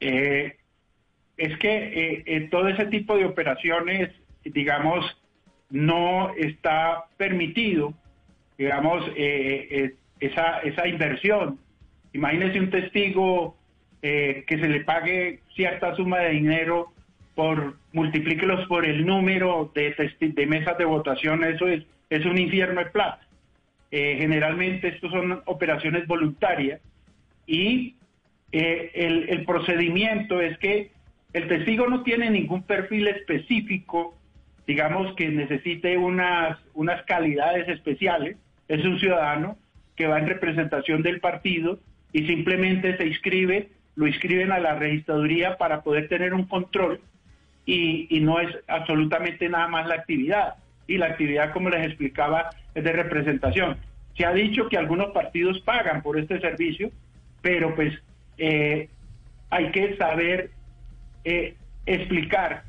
Eh, 0.00 0.56
es 1.36 1.56
que 1.58 1.68
eh, 1.68 2.22
eh, 2.26 2.48
todo 2.50 2.68
ese 2.68 2.86
tipo 2.86 3.16
de 3.16 3.24
operaciones, 3.24 4.10
digamos, 4.44 5.04
no 5.70 6.32
está 6.36 7.04
permitido, 7.16 7.92
digamos, 8.56 9.04
eh, 9.16 9.94
esa, 10.20 10.60
esa 10.60 10.86
inversión. 10.86 11.58
Imagínese 12.12 12.60
un 12.60 12.70
testigo 12.70 13.56
que 14.00 14.44
se 14.48 14.68
le 14.68 14.84
pague 14.84 15.40
cierta 15.56 15.96
suma 15.96 16.20
de 16.20 16.30
dinero 16.30 16.92
por 17.34 17.74
multiplíquelos 17.92 18.64
por 18.68 18.86
el 18.86 19.04
número 19.04 19.72
de, 19.74 19.96
de 20.20 20.46
mesas 20.46 20.78
de 20.78 20.84
votación, 20.84 21.42
eso 21.42 21.66
es, 21.66 21.82
es 22.08 22.24
un 22.24 22.38
infierno 22.38 22.84
de 22.84 22.90
plata. 22.90 23.26
generalmente 23.90 24.88
estos 24.88 25.10
son 25.10 25.42
operaciones 25.46 26.06
voluntarias 26.06 26.80
y 27.48 27.96
el 28.52 29.44
procedimiento 29.44 30.40
es 30.40 30.56
que 30.58 30.92
el 31.36 31.48
testigo 31.48 31.86
no 31.86 32.02
tiene 32.02 32.30
ningún 32.30 32.62
perfil 32.62 33.08
específico, 33.08 34.16
digamos 34.66 35.14
que 35.16 35.28
necesite 35.28 35.98
unas, 35.98 36.58
unas 36.72 37.02
calidades 37.02 37.68
especiales, 37.68 38.38
es 38.68 38.82
un 38.86 38.98
ciudadano 38.98 39.58
que 39.96 40.06
va 40.06 40.18
en 40.18 40.28
representación 40.28 41.02
del 41.02 41.20
partido 41.20 41.78
y 42.10 42.26
simplemente 42.26 42.96
se 42.96 43.06
inscribe, 43.06 43.68
lo 43.96 44.06
inscriben 44.06 44.50
a 44.50 44.60
la 44.60 44.76
registraduría 44.76 45.58
para 45.58 45.82
poder 45.82 46.08
tener 46.08 46.32
un 46.32 46.46
control 46.46 47.00
y, 47.66 48.06
y 48.08 48.20
no 48.20 48.40
es 48.40 48.56
absolutamente 48.66 49.46
nada 49.50 49.68
más 49.68 49.86
la 49.86 49.96
actividad. 49.96 50.54
Y 50.86 50.96
la 50.96 51.08
actividad, 51.08 51.52
como 51.52 51.68
les 51.68 51.84
explicaba, 51.84 52.48
es 52.74 52.82
de 52.82 52.92
representación. 52.92 53.76
Se 54.16 54.24
ha 54.24 54.32
dicho 54.32 54.70
que 54.70 54.78
algunos 54.78 55.10
partidos 55.10 55.60
pagan 55.60 56.00
por 56.00 56.18
este 56.18 56.40
servicio, 56.40 56.90
pero 57.42 57.74
pues 57.74 57.92
eh, 58.38 58.88
hay 59.50 59.70
que 59.70 59.96
saber 59.98 60.55
eh, 61.26 61.56
explicar 61.86 62.62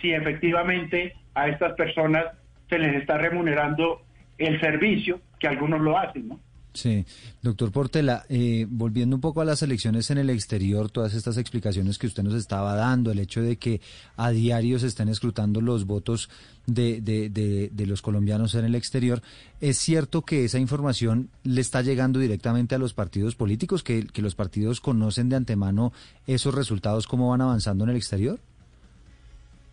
si 0.00 0.12
efectivamente 0.12 1.14
a 1.34 1.48
estas 1.48 1.74
personas 1.74 2.24
se 2.70 2.78
les 2.78 2.96
está 2.96 3.18
remunerando 3.18 4.00
el 4.38 4.58
servicio, 4.58 5.20
que 5.38 5.48
algunos 5.48 5.82
lo 5.82 5.98
hacen, 5.98 6.28
¿no? 6.28 6.40
Sí, 6.72 7.04
doctor 7.42 7.72
Portela, 7.72 8.24
eh, 8.28 8.64
volviendo 8.68 9.16
un 9.16 9.20
poco 9.20 9.40
a 9.40 9.44
las 9.44 9.60
elecciones 9.62 10.08
en 10.10 10.18
el 10.18 10.30
exterior, 10.30 10.88
todas 10.88 11.14
estas 11.14 11.36
explicaciones 11.36 11.98
que 11.98 12.06
usted 12.06 12.22
nos 12.22 12.34
estaba 12.34 12.76
dando, 12.76 13.10
el 13.10 13.18
hecho 13.18 13.42
de 13.42 13.56
que 13.56 13.80
a 14.16 14.30
diario 14.30 14.78
se 14.78 14.86
estén 14.86 15.08
escrutando 15.08 15.60
los 15.60 15.84
votos 15.84 16.30
de, 16.66 17.00
de, 17.00 17.28
de, 17.28 17.86
los 17.86 18.02
colombianos 18.02 18.54
en 18.54 18.64
el 18.64 18.76
exterior, 18.76 19.20
¿es 19.60 19.78
cierto 19.78 20.22
que 20.22 20.44
esa 20.44 20.60
información 20.60 21.28
le 21.42 21.60
está 21.60 21.82
llegando 21.82 22.20
directamente 22.20 22.76
a 22.76 22.78
los 22.78 22.94
partidos 22.94 23.34
políticos, 23.34 23.82
que, 23.82 24.06
que 24.06 24.22
los 24.22 24.36
partidos 24.36 24.80
conocen 24.80 25.28
de 25.28 25.36
antemano 25.36 25.92
esos 26.28 26.54
resultados, 26.54 27.08
cómo 27.08 27.30
van 27.30 27.40
avanzando 27.40 27.82
en 27.82 27.90
el 27.90 27.96
exterior? 27.96 28.38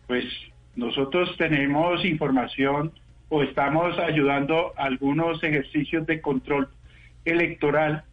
Pues 0.08 0.26
nosotros 0.76 1.30
tenemos 1.38 2.04
información 2.04 2.92
o 3.30 3.44
estamos 3.44 3.98
ayudando 4.00 4.74
a 4.78 4.86
algunos 4.86 5.44
ejercicios 5.44 6.08
de 6.08 6.22
control 6.22 6.70
electoral 7.32 8.04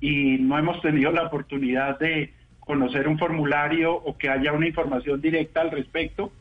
y 0.00 0.38
no 0.38 0.58
hemos 0.58 0.80
tenido 0.82 1.12
la 1.12 1.26
oportunidad 1.26 1.98
de 1.98 2.32
conocer 2.60 3.08
un 3.08 3.18
formulario 3.18 3.94
o 3.94 4.16
que 4.16 4.28
haya 4.28 4.52
una 4.52 4.66
información 4.66 5.20
directa 5.20 5.60
al 5.60 5.70
respecto, 5.70 6.32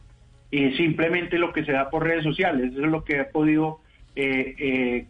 y 0.50 0.72
simplemente 0.74 1.38
lo 1.38 1.54
que 1.54 1.64
se 1.64 1.72
da 1.72 1.90
por 1.90 2.04
redes 2.04 2.24
sociales, 2.24 2.74
eso 2.74 2.86
es 2.86 2.92
lo 2.92 3.04
que 3.04 3.22
he 3.22 3.24
podido, 3.26 3.80
eh, 4.16 4.56
eh, 4.60 5.06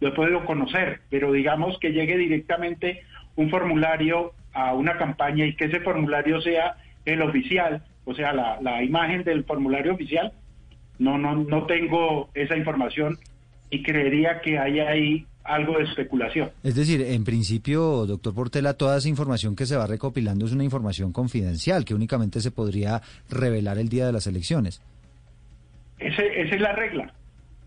he 0.00 0.10
podido 0.12 0.44
conocer, 0.44 1.00
pero 1.10 1.30
digamos 1.30 1.78
que 1.78 1.92
llegue 1.92 2.16
directamente 2.16 3.02
un 3.36 3.50
formulario 3.50 4.32
a 4.52 4.74
una 4.74 4.96
campaña 4.96 5.46
y 5.46 5.54
que 5.54 5.66
ese 5.66 5.80
formulario 5.80 6.40
sea 6.40 6.76
el 7.04 7.22
oficial, 7.22 7.84
o 8.04 8.14
sea, 8.14 8.32
la, 8.32 8.60
la 8.60 8.82
imagen 8.82 9.24
del 9.24 9.44
formulario 9.44 9.94
oficial, 9.94 10.32
no, 10.98 11.18
no, 11.18 11.34
no 11.34 11.66
tengo 11.66 12.30
esa 12.34 12.56
información 12.56 13.18
y 13.70 13.82
creería 13.82 14.40
que 14.40 14.58
hay 14.58 14.80
ahí 14.80 15.26
algo 15.44 15.78
de 15.78 15.84
especulación. 15.84 16.50
Es 16.62 16.74
decir, 16.74 17.00
en 17.02 17.24
principio, 17.24 18.06
doctor 18.06 18.34
Portela, 18.34 18.74
toda 18.74 18.98
esa 18.98 19.08
información 19.08 19.56
que 19.56 19.66
se 19.66 19.76
va 19.76 19.86
recopilando 19.86 20.46
es 20.46 20.52
una 20.52 20.64
información 20.64 21.12
confidencial 21.12 21.84
que 21.84 21.94
únicamente 21.94 22.40
se 22.40 22.50
podría 22.50 23.02
revelar 23.28 23.78
el 23.78 23.88
día 23.88 24.06
de 24.06 24.12
las 24.12 24.26
elecciones. 24.26 24.82
Ese, 25.98 26.40
esa 26.42 26.54
es 26.54 26.60
la 26.60 26.72
regla. 26.72 27.12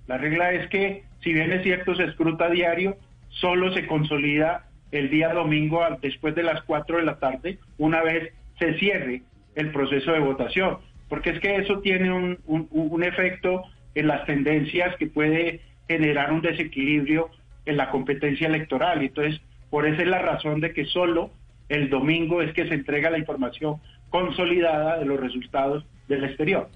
La 0.08 0.18
regla 0.18 0.52
es 0.52 0.70
que, 0.70 1.04
si 1.22 1.34
bien 1.34 1.52
es 1.52 1.64
cierto, 1.64 1.96
se 1.96 2.04
escruta 2.04 2.50
diario, 2.50 2.98
solo 3.30 3.74
se 3.74 3.88
consolida 3.88 4.68
el 4.92 5.10
día 5.10 5.34
domingo 5.34 5.82
después 6.02 6.36
de 6.36 6.44
las 6.44 6.62
4 6.64 6.98
de 6.98 7.04
la 7.04 7.20
tarde, 7.20 7.60
una 7.78 8.02
vez 8.04 8.34
se 8.60 8.78
cierre 8.78 9.24
el 9.56 9.72
proceso 9.72 10.12
de 10.12 10.20
votación. 10.20 10.78
Porque 11.10 11.32
es 11.32 11.40
que 11.40 11.56
eso 11.58 11.80
tiene 11.80 12.12
un, 12.12 12.40
un 12.46 13.04
efecto 13.04 13.64
en 13.94 14.08
las 14.08 14.26
tendencias 14.26 14.96
que 14.98 15.08
puede 15.08 15.62
generar 15.88 16.32
un 16.32 16.42
desequilibrio 16.42 17.30
en 17.66 17.78
la 17.78 17.90
competencia 17.90 18.48
electoral. 18.48 19.02
Entonces, 19.02 19.42
por 19.70 19.86
esa 19.86 20.02
es 20.02 20.08
la 20.08 20.20
razón 20.20 20.62
de 20.62 20.74
que 20.74 20.86
solo 20.86 21.32
el 21.70 21.90
domingo 21.90 22.42
es 22.42 22.54
que 22.54 22.68
se 22.68 22.74
entrega 22.74 23.10
la 23.10 23.18
información 23.18 23.78
consolidada 24.10 25.00
de 25.00 25.06
los 25.06 25.20
resultados 25.20 25.84
del 26.08 26.24
exterior. 26.24 26.70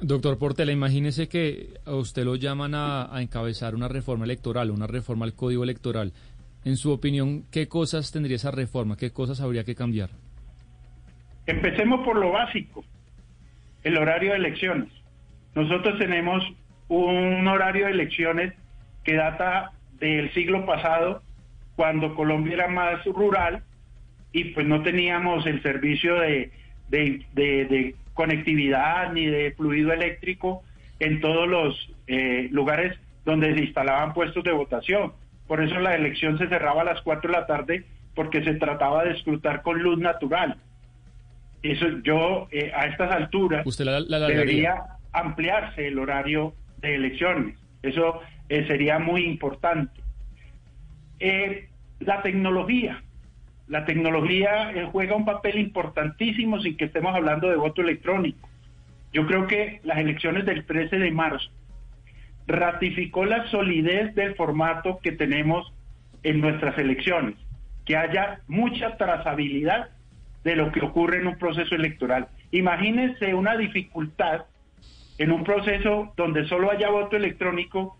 Doctor 0.00 0.36
Portela, 0.36 0.72
imagínese 0.72 1.28
que 1.28 1.74
a 1.86 1.94
usted 1.94 2.24
lo 2.24 2.34
llaman 2.34 2.74
a, 2.74 3.08
encabezar 3.20 3.74
una 3.74 3.88
reforma 3.88 4.24
electoral, 4.24 4.70
una 4.70 4.86
reforma 4.86 5.24
al 5.24 5.34
código 5.34 5.62
electoral. 5.62 6.12
En 6.64 6.76
su 6.76 6.90
opinión, 6.90 7.44
¿qué 7.50 7.68
cosas 7.68 8.10
tendría 8.10 8.36
esa 8.36 8.50
reforma? 8.50 8.96
¿Qué 8.96 9.12
cosas 9.12 9.40
habría 9.40 9.64
que 9.64 9.74
cambiar? 9.74 10.10
Empecemos 11.46 12.04
por 12.04 12.16
lo 12.16 12.32
básico, 12.32 12.84
el 13.84 13.96
horario 13.96 14.32
de 14.32 14.38
elecciones. 14.38 14.88
Nosotros 15.54 15.98
tenemos 15.98 16.42
un 16.88 17.46
horario 17.46 17.86
de 17.86 17.92
elecciones 17.92 18.54
que 19.04 19.14
data 19.14 19.72
del 20.08 20.32
siglo 20.34 20.66
pasado, 20.66 21.22
cuando 21.76 22.14
Colombia 22.14 22.54
era 22.54 22.68
más 22.68 23.04
rural 23.04 23.62
y 24.32 24.44
pues 24.46 24.66
no 24.66 24.82
teníamos 24.82 25.46
el 25.46 25.62
servicio 25.62 26.16
de, 26.16 26.50
de, 26.88 27.94
conectividad 28.14 29.12
ni 29.12 29.26
de 29.26 29.52
fluido 29.52 29.92
eléctrico 29.92 30.62
en 30.98 31.20
todos 31.20 31.48
los 31.48 31.90
eh, 32.08 32.48
lugares 32.50 32.98
donde 33.24 33.54
se 33.54 33.60
instalaban 33.64 34.12
puestos 34.12 34.44
de 34.44 34.52
votación. 34.52 35.12
Por 35.46 35.62
eso 35.62 35.78
la 35.80 35.94
elección 35.94 36.36
se 36.36 36.48
cerraba 36.48 36.82
a 36.82 36.84
las 36.84 37.00
4 37.02 37.30
de 37.30 37.38
la 37.38 37.46
tarde 37.46 37.84
porque 38.14 38.44
se 38.44 38.54
trataba 38.54 39.04
de 39.04 39.12
escrutar 39.12 39.62
con 39.62 39.82
luz 39.82 39.98
natural. 39.98 40.56
Eso 41.62 41.86
yo 42.02 42.48
eh, 42.50 42.72
a 42.74 42.86
estas 42.86 43.12
alturas 43.12 43.64
debería 43.78 44.82
ampliarse 45.12 45.86
el 45.86 45.98
horario 45.98 46.54
de 46.78 46.96
elecciones. 46.96 47.56
Eso 47.82 48.20
eh, 48.48 48.66
sería 48.66 48.98
muy 48.98 49.24
importante. 49.24 50.00
Eh, 51.20 51.68
la 52.00 52.22
tecnología. 52.22 53.02
La 53.68 53.84
tecnología 53.84 54.72
juega 54.90 55.16
un 55.16 55.24
papel 55.24 55.58
importantísimo 55.58 56.60
sin 56.60 56.76
que 56.76 56.86
estemos 56.86 57.14
hablando 57.14 57.48
de 57.48 57.56
voto 57.56 57.80
electrónico. 57.80 58.48
Yo 59.12 59.26
creo 59.26 59.46
que 59.46 59.80
las 59.84 59.98
elecciones 59.98 60.44
del 60.44 60.64
13 60.64 60.98
de 60.98 61.10
marzo 61.10 61.50
ratificó 62.46 63.24
la 63.24 63.48
solidez 63.50 64.14
del 64.14 64.34
formato 64.34 64.98
que 65.02 65.12
tenemos 65.12 65.72
en 66.22 66.40
nuestras 66.40 66.76
elecciones, 66.78 67.36
que 67.84 67.96
haya 67.96 68.40
mucha 68.48 68.96
trazabilidad 68.96 69.90
de 70.44 70.56
lo 70.56 70.72
que 70.72 70.80
ocurre 70.80 71.18
en 71.18 71.28
un 71.28 71.38
proceso 71.38 71.74
electoral. 71.74 72.28
Imagínense 72.50 73.34
una 73.34 73.56
dificultad 73.56 74.46
en 75.18 75.30
un 75.30 75.44
proceso 75.44 76.12
donde 76.16 76.46
solo 76.46 76.70
haya 76.70 76.90
voto 76.90 77.16
electrónico 77.16 77.96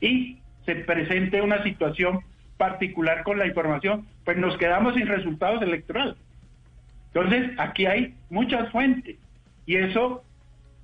y 0.00 0.38
se 0.64 0.76
presente 0.76 1.40
una 1.40 1.62
situación 1.62 2.20
particular 2.56 3.22
con 3.22 3.38
la 3.38 3.46
información, 3.46 4.06
pues 4.24 4.36
nos 4.36 4.56
quedamos 4.58 4.94
sin 4.94 5.06
resultados 5.06 5.62
electorales. 5.62 6.16
Entonces, 7.14 7.50
aquí 7.58 7.86
hay 7.86 8.14
muchas 8.28 8.70
fuentes 8.70 9.16
y 9.64 9.76
eso 9.76 10.24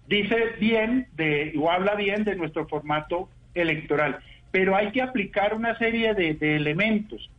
dice 0.09 0.37
bien 0.61 1.09
de, 1.17 1.53
o 1.59 1.71
habla 1.71 1.95
bien 1.95 2.25
de 2.25 2.37
nuestro 2.37 2.67
formato 2.67 3.29
electoral. 3.55 4.19
Pero 4.51 4.77
hay 4.77 4.91
que 4.93 5.03
aplicar 5.03 5.55
una 5.55 5.77
serie 5.79 6.15
de, 6.15 6.35
de 6.35 6.57
elementos. 6.57 7.31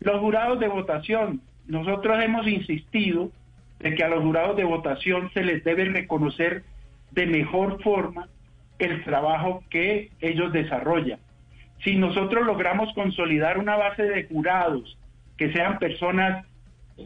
Los 0.00 0.20
jurados 0.20 0.60
de 0.60 0.68
votación, 0.68 1.40
nosotros 1.66 2.22
hemos 2.22 2.46
insistido 2.46 3.30
de 3.80 3.94
que 3.94 4.04
a 4.04 4.08
los 4.08 4.22
jurados 4.22 4.56
de 4.56 4.64
votación 4.64 5.30
se 5.34 5.42
les 5.42 5.64
debe 5.64 5.84
reconocer 5.86 6.62
de 7.10 7.26
mejor 7.26 7.82
forma 7.82 8.28
el 8.84 9.04
trabajo 9.04 9.62
que 9.70 10.10
ellos 10.20 10.52
desarrollan. 10.52 11.18
Si 11.84 11.96
nosotros 11.96 12.46
logramos 12.46 12.92
consolidar 12.94 13.58
una 13.58 13.76
base 13.76 14.04
de 14.04 14.24
jurados 14.24 14.96
que 15.36 15.52
sean 15.52 15.78
personas 15.78 16.46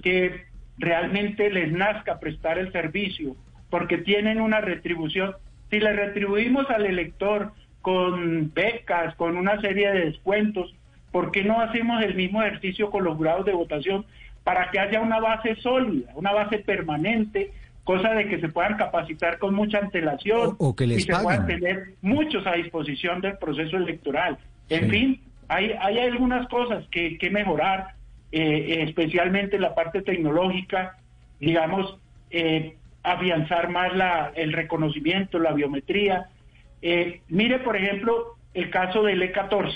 que 0.02 0.44
realmente 0.78 1.50
les 1.50 1.72
nazca 1.72 2.20
prestar 2.20 2.58
el 2.58 2.72
servicio, 2.72 3.36
porque 3.70 3.98
tienen 3.98 4.40
una 4.40 4.60
retribución. 4.60 5.34
Si 5.70 5.80
le 5.80 5.92
retribuimos 5.92 6.68
al 6.70 6.86
elector 6.86 7.52
con 7.82 8.52
becas, 8.52 9.14
con 9.16 9.36
una 9.36 9.60
serie 9.60 9.90
de 9.90 10.06
descuentos, 10.06 10.74
¿por 11.12 11.30
qué 11.30 11.44
no 11.44 11.60
hacemos 11.60 12.02
el 12.02 12.14
mismo 12.14 12.42
ejercicio 12.42 12.90
con 12.90 13.04
los 13.04 13.16
jurados 13.16 13.46
de 13.46 13.52
votación 13.52 14.04
para 14.44 14.70
que 14.70 14.78
haya 14.78 15.00
una 15.00 15.18
base 15.18 15.56
sólida, 15.56 16.12
una 16.14 16.32
base 16.32 16.58
permanente, 16.58 17.52
cosa 17.86 18.10
de 18.14 18.26
que 18.28 18.40
se 18.40 18.48
puedan 18.48 18.76
capacitar 18.76 19.38
con 19.38 19.54
mucha 19.54 19.78
antelación 19.78 20.56
o, 20.58 20.74
que 20.74 20.88
les 20.88 20.98
y 20.98 21.02
se 21.02 21.14
puedan 21.14 21.46
tener 21.46 21.94
muchos 22.02 22.44
a 22.44 22.54
disposición 22.54 23.20
del 23.20 23.38
proceso 23.38 23.76
electoral? 23.76 24.38
En 24.68 24.90
fin, 24.90 25.20
hay, 25.46 25.70
hay 25.80 26.00
algunas 26.00 26.48
cosas 26.48 26.84
que, 26.90 27.16
que 27.16 27.30
mejorar, 27.30 27.94
eh, 28.32 28.82
especialmente 28.88 29.54
en 29.54 29.62
la 29.62 29.76
parte 29.76 30.02
tecnológica, 30.02 30.98
digamos, 31.38 31.96
eh, 32.30 32.76
afianzar 33.04 33.68
más 33.68 33.96
la, 33.96 34.32
el 34.34 34.52
reconocimiento, 34.52 35.38
la 35.38 35.52
biometría. 35.52 36.28
Eh, 36.82 37.20
mire, 37.28 37.60
por 37.60 37.76
ejemplo, 37.76 38.34
el 38.52 38.68
caso 38.70 39.04
del 39.04 39.22
E14. 39.22 39.72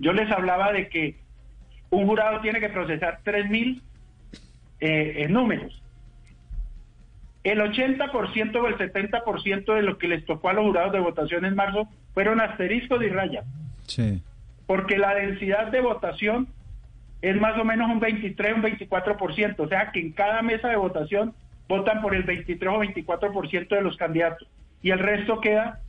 Yo 0.00 0.12
les 0.12 0.28
hablaba 0.32 0.72
de 0.72 0.88
que 0.88 1.18
un 1.90 2.08
jurado 2.08 2.40
tiene 2.40 2.58
que 2.58 2.68
procesar 2.68 3.20
3.000 3.24 3.80
eh, 4.80 5.28
números. 5.30 5.83
El 7.44 7.60
80% 7.60 8.56
o 8.56 8.66
el 8.66 8.78
70% 8.78 9.74
de 9.74 9.82
lo 9.82 9.98
que 9.98 10.08
les 10.08 10.24
tocó 10.24 10.48
a 10.48 10.54
los 10.54 10.64
jurados 10.64 10.92
de 10.92 11.00
votación 11.00 11.44
en 11.44 11.54
marzo 11.54 11.88
fueron 12.14 12.40
asteriscos 12.40 13.02
y 13.02 13.08
rayas. 13.08 13.44
Sí. 13.86 14.22
Porque 14.66 14.96
la 14.96 15.14
densidad 15.14 15.66
de 15.66 15.82
votación 15.82 16.48
es 17.20 17.38
más 17.38 17.58
o 17.58 17.64
menos 17.64 17.90
un 17.90 18.00
23, 18.00 18.54
un 18.54 18.62
24%. 18.62 19.54
O 19.58 19.68
sea 19.68 19.92
que 19.92 20.00
en 20.00 20.12
cada 20.12 20.40
mesa 20.42 20.68
de 20.68 20.76
votación 20.76 21.34
votan 21.68 22.00
por 22.00 22.14
el 22.14 22.22
23 22.22 22.72
o 22.72 22.82
24% 22.82 23.68
de 23.68 23.82
los 23.82 23.96
candidatos 23.96 24.48
y 24.82 24.90
el 24.90 24.98
resto 24.98 25.40
queda 25.40 25.80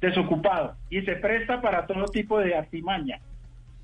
desocupado 0.00 0.76
y 0.88 1.02
se 1.02 1.16
presta 1.16 1.60
para 1.60 1.86
todo 1.86 2.06
tipo 2.06 2.38
de 2.38 2.54
artimaña. 2.54 3.20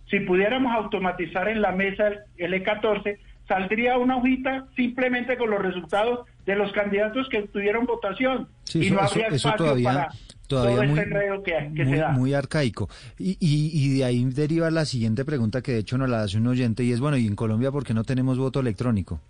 Si 0.08 0.20
pudiéramos 0.20 0.72
automatizar 0.72 1.48
en 1.48 1.60
la 1.62 1.72
mesa 1.72 2.10
el 2.36 2.54
E14, 2.54 3.18
saldría 3.46 3.98
una 3.98 4.16
hojita 4.16 4.66
simplemente 4.74 5.36
con 5.36 5.50
los 5.50 5.62
resultados 5.62 6.26
de 6.44 6.56
los 6.56 6.72
candidatos 6.72 7.28
que 7.28 7.42
tuvieron 7.42 7.86
votación 7.86 8.48
y 8.74 8.90
no 8.90 9.00
habría 9.00 9.28
espacio 9.28 9.56
todavía, 9.56 9.92
para 9.92 10.08
todo 10.46 10.82
este 10.82 11.02
enredo 11.02 11.42
que, 11.42 11.52
que 11.74 11.84
muy, 11.84 11.92
se 11.92 12.00
da. 12.00 12.08
Muy 12.12 12.34
arcaico. 12.34 12.88
Y, 13.18 13.36
y, 13.40 13.70
y, 13.72 13.98
de 13.98 14.04
ahí 14.04 14.24
deriva 14.24 14.70
la 14.70 14.84
siguiente 14.84 15.24
pregunta 15.24 15.62
que 15.62 15.72
de 15.72 15.78
hecho 15.78 15.98
nos 15.98 16.08
la 16.08 16.22
hace 16.22 16.38
un 16.38 16.46
oyente 16.46 16.84
y 16.84 16.92
es, 16.92 17.00
bueno, 17.00 17.16
¿y 17.16 17.26
en 17.26 17.36
Colombia 17.36 17.70
por 17.70 17.84
qué 17.84 17.94
no 17.94 18.04
tenemos 18.04 18.38
voto 18.38 18.60
electrónico? 18.60 19.20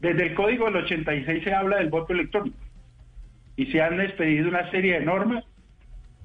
Desde 0.00 0.28
el 0.28 0.34
código 0.34 0.66
del 0.66 0.76
86 0.76 1.42
se 1.42 1.54
habla 1.54 1.76
del 1.78 1.88
voto 1.88 2.12
electrónico 2.12 2.56
y 3.56 3.66
se 3.66 3.80
han 3.80 4.00
expedido 4.00 4.48
una 4.48 4.70
serie 4.70 5.00
de 5.00 5.04
normas. 5.04 5.44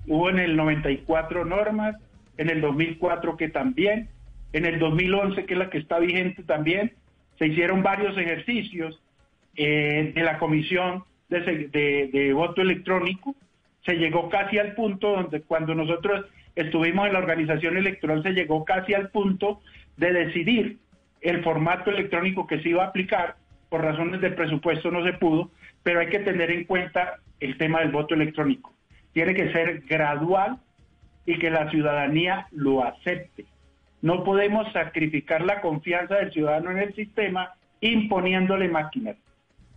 Hubo 0.07 0.29
en 0.29 0.39
el 0.39 0.55
94 0.55 1.45
normas, 1.45 1.95
en 2.37 2.49
el 2.49 2.61
2004 2.61 3.37
que 3.37 3.49
también, 3.49 4.09
en 4.53 4.65
el 4.65 4.79
2011 4.79 5.45
que 5.45 5.53
es 5.53 5.59
la 5.59 5.69
que 5.69 5.77
está 5.77 5.99
vigente 5.99 6.43
también. 6.43 6.93
Se 7.37 7.47
hicieron 7.47 7.83
varios 7.83 8.17
ejercicios 8.17 9.01
eh, 9.55 10.11
de 10.13 10.23
la 10.23 10.37
comisión 10.37 11.03
de, 11.29 12.09
de 12.11 12.33
voto 12.33 12.61
electrónico. 12.61 13.35
Se 13.85 13.95
llegó 13.95 14.29
casi 14.29 14.59
al 14.59 14.73
punto 14.73 15.15
donde 15.15 15.41
cuando 15.41 15.73
nosotros 15.73 16.25
estuvimos 16.55 17.07
en 17.07 17.13
la 17.13 17.19
organización 17.19 17.77
electoral 17.77 18.21
se 18.23 18.31
llegó 18.31 18.65
casi 18.65 18.93
al 18.93 19.09
punto 19.09 19.61
de 19.97 20.13
decidir 20.13 20.77
el 21.21 21.43
formato 21.43 21.91
electrónico 21.91 22.47
que 22.47 22.61
se 22.61 22.69
iba 22.69 22.83
a 22.83 22.87
aplicar 22.87 23.35
por 23.71 23.81
razones 23.81 24.19
de 24.19 24.31
presupuesto 24.31 24.91
no 24.91 25.01
se 25.05 25.13
pudo, 25.13 25.49
pero 25.81 26.01
hay 26.01 26.07
que 26.07 26.19
tener 26.19 26.51
en 26.51 26.65
cuenta 26.65 27.19
el 27.39 27.57
tema 27.57 27.79
del 27.79 27.91
voto 27.91 28.15
electrónico. 28.15 28.73
Tiene 29.13 29.33
que 29.33 29.51
ser 29.53 29.83
gradual 29.87 30.57
y 31.25 31.39
que 31.39 31.49
la 31.49 31.69
ciudadanía 31.69 32.47
lo 32.51 32.83
acepte. 32.83 33.45
No 34.01 34.23
podemos 34.23 34.71
sacrificar 34.73 35.43
la 35.43 35.61
confianza 35.61 36.15
del 36.15 36.31
ciudadano 36.31 36.71
en 36.71 36.79
el 36.79 36.95
sistema 36.95 37.53
imponiéndole 37.81 38.67
máquinas. 38.67 39.15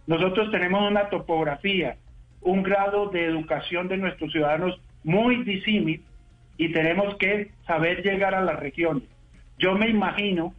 Nosotros 0.06 0.50
tenemos 0.50 0.90
una 0.90 1.08
topografía, 1.08 1.96
un 2.42 2.62
grado 2.62 3.08
de 3.08 3.24
educación 3.24 3.88
de 3.88 3.96
nuestros 3.96 4.32
ciudadanos 4.32 4.80
muy 5.02 5.44
disímil 5.44 6.02
y 6.56 6.72
tenemos 6.72 7.16
que 7.16 7.50
saber 7.66 8.02
llegar 8.02 8.34
a 8.34 8.42
las 8.42 8.58
regiones. 8.58 9.08
Yo 9.58 9.74
me 9.74 9.88
imagino 9.88 10.54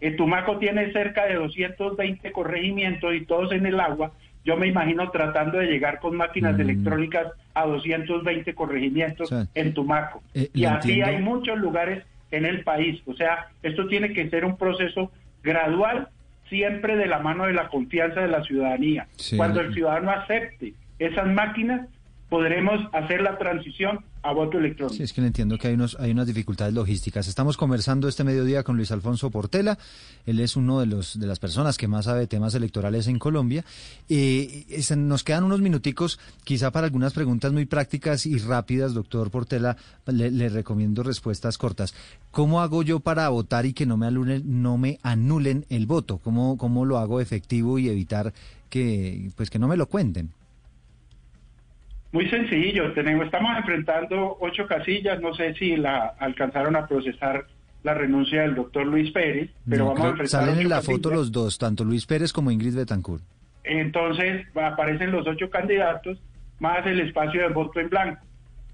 el 0.00 0.16
Tumaco 0.16 0.58
tiene 0.58 0.92
cerca 0.92 1.26
de 1.26 1.34
220 1.34 2.30
corregimientos 2.32 3.14
y 3.14 3.24
todos 3.24 3.52
en 3.52 3.66
el 3.66 3.80
agua. 3.80 4.12
Yo 4.44 4.56
me 4.56 4.68
imagino 4.68 5.10
tratando 5.10 5.58
de 5.58 5.66
llegar 5.66 5.98
con 5.98 6.16
máquinas 6.16 6.56
mm. 6.56 6.60
electrónicas 6.60 7.26
a 7.54 7.66
220 7.66 8.54
corregimientos 8.54 9.30
en 9.54 9.74
Tumaco. 9.74 10.22
Eh, 10.34 10.48
y 10.54 10.64
así 10.64 11.02
hay 11.02 11.20
muchos 11.20 11.58
lugares 11.58 12.04
en 12.30 12.44
el 12.44 12.62
país. 12.62 13.00
O 13.06 13.14
sea, 13.14 13.48
esto 13.62 13.86
tiene 13.86 14.12
que 14.12 14.28
ser 14.30 14.44
un 14.44 14.56
proceso 14.56 15.10
gradual, 15.42 16.08
siempre 16.48 16.96
de 16.96 17.06
la 17.06 17.18
mano 17.18 17.46
de 17.46 17.52
la 17.52 17.68
confianza 17.68 18.20
de 18.20 18.28
la 18.28 18.42
ciudadanía. 18.42 19.06
Cuando 19.36 19.60
el 19.60 19.74
ciudadano 19.74 20.10
acepte 20.10 20.74
esas 20.98 21.26
máquinas, 21.26 21.88
podremos 22.28 22.80
hacer 22.92 23.22
la 23.22 23.38
transición 23.38 24.04
a 24.22 24.32
voto 24.32 24.58
electrónico. 24.58 24.94
Sí, 24.94 25.02
es 25.02 25.12
que 25.12 25.22
entiendo 25.22 25.56
que 25.56 25.68
hay, 25.68 25.74
unos, 25.74 25.96
hay 25.98 26.10
unas 26.10 26.26
dificultades 26.26 26.74
logísticas. 26.74 27.26
Estamos 27.26 27.56
conversando 27.56 28.08
este 28.08 28.24
mediodía 28.24 28.64
con 28.64 28.76
Luis 28.76 28.90
Alfonso 28.92 29.30
Portela. 29.30 29.78
Él 30.26 30.40
es 30.40 30.56
uno 30.56 30.80
de, 30.80 30.86
los, 30.86 31.18
de 31.18 31.26
las 31.26 31.38
personas 31.38 31.78
que 31.78 31.88
más 31.88 32.04
sabe 32.04 32.26
temas 32.26 32.54
electorales 32.54 33.06
en 33.06 33.18
Colombia. 33.18 33.64
Eh, 34.08 34.66
nos 34.96 35.24
quedan 35.24 35.44
unos 35.44 35.60
minuticos, 35.60 36.18
quizá 36.44 36.70
para 36.70 36.86
algunas 36.86 37.14
preguntas 37.14 37.52
muy 37.52 37.64
prácticas 37.64 38.26
y 38.26 38.38
rápidas, 38.38 38.92
doctor 38.92 39.30
Portela. 39.30 39.76
Le, 40.06 40.48
recomiendo 40.48 41.02
respuestas 41.02 41.56
cortas. 41.56 41.94
¿Cómo 42.30 42.60
hago 42.60 42.82
yo 42.82 43.00
para 43.00 43.28
votar 43.30 43.64
y 43.64 43.72
que 43.72 43.86
no 43.86 43.96
me 43.96 44.06
anulen, 44.06 44.62
no 44.62 44.76
me 44.76 44.98
anulen 45.02 45.64
el 45.70 45.86
voto? 45.86 46.18
¿Cómo, 46.18 46.58
¿Cómo 46.58 46.84
lo 46.84 46.98
hago 46.98 47.20
efectivo 47.20 47.78
y 47.78 47.88
evitar 47.88 48.34
que, 48.68 49.30
pues, 49.36 49.48
que 49.48 49.58
no 49.58 49.68
me 49.68 49.76
lo 49.76 49.86
cuenten? 49.86 50.30
Muy 52.10 52.28
sencillo, 52.30 52.92
tenemos, 52.92 53.26
estamos 53.26 53.56
enfrentando 53.58 54.38
ocho 54.40 54.66
casillas, 54.66 55.20
no 55.20 55.34
sé 55.34 55.54
si 55.54 55.76
la 55.76 56.14
alcanzaron 56.18 56.74
a 56.76 56.86
procesar 56.86 57.46
la 57.82 57.94
renuncia 57.94 58.42
del 58.42 58.54
doctor 58.54 58.86
Luis 58.86 59.10
Pérez, 59.12 59.50
pero 59.68 59.86
vamos 59.86 60.00
a 60.00 60.08
enfrentar 60.08 60.40
Salen 60.44 60.60
en 60.60 60.68
la 60.68 60.80
foto 60.82 61.10
los 61.10 61.30
dos, 61.30 61.58
tanto 61.58 61.84
Luis 61.84 62.06
Pérez 62.06 62.32
como 62.32 62.50
Ingrid 62.50 62.76
Betancourt. 62.76 63.22
Entonces 63.62 64.46
aparecen 64.54 65.12
los 65.12 65.26
ocho 65.26 65.50
candidatos 65.50 66.18
más 66.58 66.84
el 66.86 67.00
espacio 67.00 67.42
de 67.42 67.48
voto 67.48 67.78
en 67.78 67.90
blanco. 67.90 68.22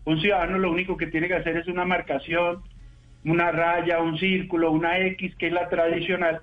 Un 0.05 0.20
ciudadano 0.20 0.59
lo 0.59 0.70
único 0.70 0.97
que 0.97 1.09
tiene 1.09 1.28
que 1.28 1.35
hacer 1.35 1.57
es 1.57 1.66
una 1.66 1.85
marcación, 1.85 2.62
una 3.24 3.51
raya, 3.51 4.01
un 4.01 4.18
círculo, 4.18 4.70
una 4.70 4.99
X, 4.99 5.35
que 5.37 5.49
es 5.49 5.53
la 5.53 5.68
tradicional, 5.68 6.41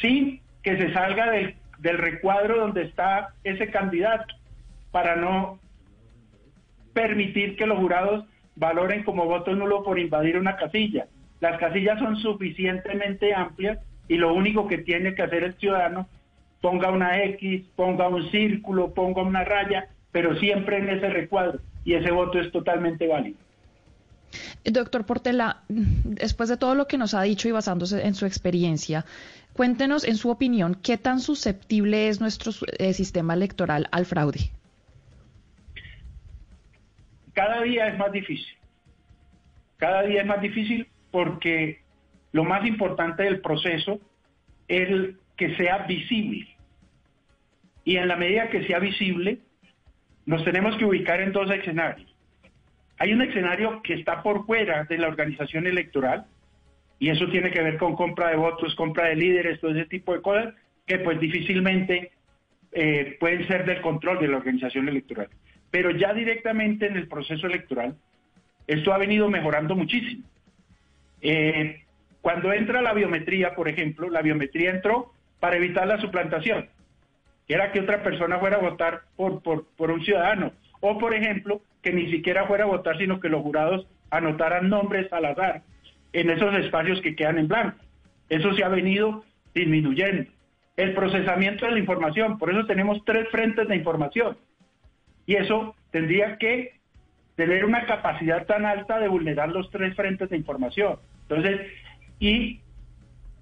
sin 0.00 0.40
que 0.62 0.76
se 0.76 0.92
salga 0.92 1.30
del, 1.30 1.54
del 1.78 1.98
recuadro 1.98 2.58
donde 2.58 2.82
está 2.82 3.34
ese 3.44 3.70
candidato, 3.70 4.34
para 4.90 5.16
no 5.16 5.58
permitir 6.94 7.56
que 7.56 7.66
los 7.66 7.78
jurados 7.78 8.24
valoren 8.56 9.02
como 9.02 9.26
voto 9.26 9.54
nulo 9.54 9.82
por 9.82 9.98
invadir 9.98 10.38
una 10.38 10.56
casilla. 10.56 11.06
Las 11.40 11.58
casillas 11.58 11.98
son 11.98 12.16
suficientemente 12.16 13.34
amplias 13.34 13.78
y 14.08 14.16
lo 14.16 14.32
único 14.32 14.66
que 14.66 14.78
tiene 14.78 15.14
que 15.14 15.22
hacer 15.22 15.42
el 15.44 15.54
ciudadano 15.54 16.08
ponga 16.60 16.90
una 16.90 17.22
X, 17.24 17.62
ponga 17.76 18.08
un 18.08 18.30
círculo, 18.30 18.94
ponga 18.94 19.20
una 19.20 19.44
raya, 19.44 19.88
pero 20.12 20.34
siempre 20.38 20.78
en 20.78 20.88
ese 20.88 21.10
recuadro 21.10 21.60
y 21.84 21.92
ese 21.92 22.10
voto 22.10 22.38
es 22.38 22.50
totalmente 22.52 23.06
válido. 23.06 23.36
Doctor 24.64 25.04
Portela, 25.04 25.62
después 25.68 26.48
de 26.48 26.56
todo 26.56 26.74
lo 26.74 26.86
que 26.86 26.96
nos 26.96 27.12
ha 27.12 27.22
dicho 27.22 27.48
y 27.48 27.52
basándose 27.52 28.06
en 28.06 28.14
su 28.14 28.24
experiencia, 28.24 29.04
cuéntenos, 29.52 30.04
en 30.04 30.16
su 30.16 30.30
opinión, 30.30 30.74
qué 30.74 30.96
tan 30.96 31.20
susceptible 31.20 32.08
es 32.08 32.20
nuestro 32.20 32.52
eh, 32.78 32.94
sistema 32.94 33.34
electoral 33.34 33.88
al 33.92 34.06
fraude. 34.06 34.50
Cada 37.34 37.62
día 37.62 37.88
es 37.88 37.98
más 37.98 38.12
difícil. 38.12 38.56
Cada 39.76 40.02
día 40.02 40.22
es 40.22 40.26
más 40.26 40.40
difícil 40.40 40.88
porque 41.10 41.80
lo 42.32 42.44
más 42.44 42.66
importante 42.66 43.24
del 43.24 43.40
proceso 43.40 44.00
es 44.68 45.14
que 45.36 45.54
sea 45.56 45.78
visible. 45.86 46.48
Y 47.84 47.96
en 47.96 48.08
la 48.08 48.16
medida 48.16 48.48
que 48.48 48.66
sea 48.66 48.78
visible, 48.78 49.38
nos 50.26 50.42
tenemos 50.44 50.76
que 50.76 50.86
ubicar 50.86 51.20
en 51.20 51.32
dos 51.32 51.50
escenarios. 51.50 52.10
Hay 52.98 53.12
un 53.12 53.22
escenario 53.22 53.82
que 53.82 53.94
está 53.94 54.22
por 54.22 54.46
fuera 54.46 54.84
de 54.84 54.98
la 54.98 55.08
organización 55.08 55.66
electoral, 55.66 56.26
y 56.98 57.10
eso 57.10 57.28
tiene 57.28 57.50
que 57.50 57.60
ver 57.60 57.76
con 57.76 57.96
compra 57.96 58.30
de 58.30 58.36
votos, 58.36 58.74
compra 58.76 59.08
de 59.08 59.16
líderes, 59.16 59.60
todo 59.60 59.72
ese 59.72 59.86
tipo 59.86 60.14
de 60.14 60.22
cosas, 60.22 60.54
que 60.86 60.98
pues 61.00 61.20
difícilmente 61.20 62.12
eh, 62.72 63.16
pueden 63.20 63.46
ser 63.46 63.66
del 63.66 63.80
control 63.80 64.20
de 64.20 64.28
la 64.28 64.36
organización 64.38 64.88
electoral. 64.88 65.28
Pero 65.74 65.90
ya 65.90 66.14
directamente 66.14 66.86
en 66.86 66.96
el 66.96 67.08
proceso 67.08 67.48
electoral, 67.48 67.96
esto 68.68 68.92
ha 68.92 68.98
venido 68.98 69.28
mejorando 69.28 69.74
muchísimo. 69.74 70.22
Eh, 71.20 71.82
cuando 72.20 72.52
entra 72.52 72.80
la 72.80 72.92
biometría, 72.92 73.56
por 73.56 73.68
ejemplo, 73.68 74.08
la 74.08 74.22
biometría 74.22 74.70
entró 74.70 75.12
para 75.40 75.56
evitar 75.56 75.88
la 75.88 76.00
suplantación, 76.00 76.68
que 77.48 77.54
era 77.54 77.72
que 77.72 77.80
otra 77.80 78.04
persona 78.04 78.38
fuera 78.38 78.58
a 78.58 78.60
votar 78.60 79.02
por, 79.16 79.42
por, 79.42 79.90
un 79.90 80.04
ciudadano, 80.04 80.52
o 80.78 80.96
por 80.96 81.12
ejemplo, 81.12 81.60
que 81.82 81.92
ni 81.92 82.08
siquiera 82.08 82.46
fuera 82.46 82.62
a 82.62 82.68
votar, 82.68 82.96
sino 82.96 83.18
que 83.18 83.28
los 83.28 83.42
jurados 83.42 83.84
anotaran 84.10 84.68
nombres 84.68 85.12
al 85.12 85.24
azar 85.24 85.62
en 86.12 86.30
esos 86.30 86.54
espacios 86.54 87.00
que 87.00 87.16
quedan 87.16 87.38
en 87.38 87.48
blanco. 87.48 87.78
Eso 88.28 88.54
se 88.54 88.62
ha 88.62 88.68
venido 88.68 89.24
disminuyendo. 89.56 90.30
El 90.76 90.94
procesamiento 90.94 91.66
de 91.66 91.72
la 91.72 91.80
información, 91.80 92.38
por 92.38 92.52
eso 92.52 92.64
tenemos 92.64 93.04
tres 93.04 93.28
frentes 93.30 93.66
de 93.66 93.74
información. 93.74 94.36
Y 95.26 95.36
eso 95.36 95.74
tendría 95.90 96.38
que 96.38 96.74
tener 97.36 97.64
una 97.64 97.86
capacidad 97.86 98.46
tan 98.46 98.64
alta 98.64 98.98
de 98.98 99.08
vulnerar 99.08 99.48
los 99.48 99.70
tres 99.70 99.94
frentes 99.96 100.30
de 100.30 100.36
información. 100.36 100.98
Entonces, 101.22 101.60
y 102.20 102.60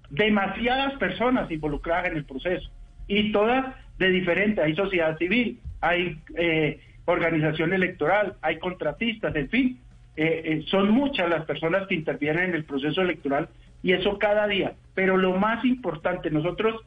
demasiadas 0.09 0.93
personas 0.93 1.49
involucradas 1.51 2.07
en 2.07 2.17
el 2.17 2.25
proceso, 2.25 2.69
y 3.07 3.31
todas 3.31 3.75
de 3.99 4.09
diferentes, 4.09 4.63
hay 4.63 4.75
sociedad 4.75 5.17
civil, 5.17 5.59
hay 5.81 6.17
eh, 6.35 6.79
organización 7.05 7.73
electoral, 7.73 8.35
hay 8.41 8.57
contratistas, 8.57 9.35
en 9.35 9.49
fin, 9.49 9.79
eh, 10.15 10.41
eh, 10.45 10.65
son 10.67 10.91
muchas 10.91 11.29
las 11.29 11.45
personas 11.45 11.87
que 11.87 11.95
intervienen 11.95 12.45
en 12.45 12.55
el 12.55 12.65
proceso 12.65 13.01
electoral 13.01 13.49
y 13.81 13.93
eso 13.93 14.17
cada 14.19 14.47
día. 14.47 14.73
Pero 14.93 15.17
lo 15.17 15.35
más 15.37 15.65
importante, 15.65 16.29
nosotros 16.29 16.81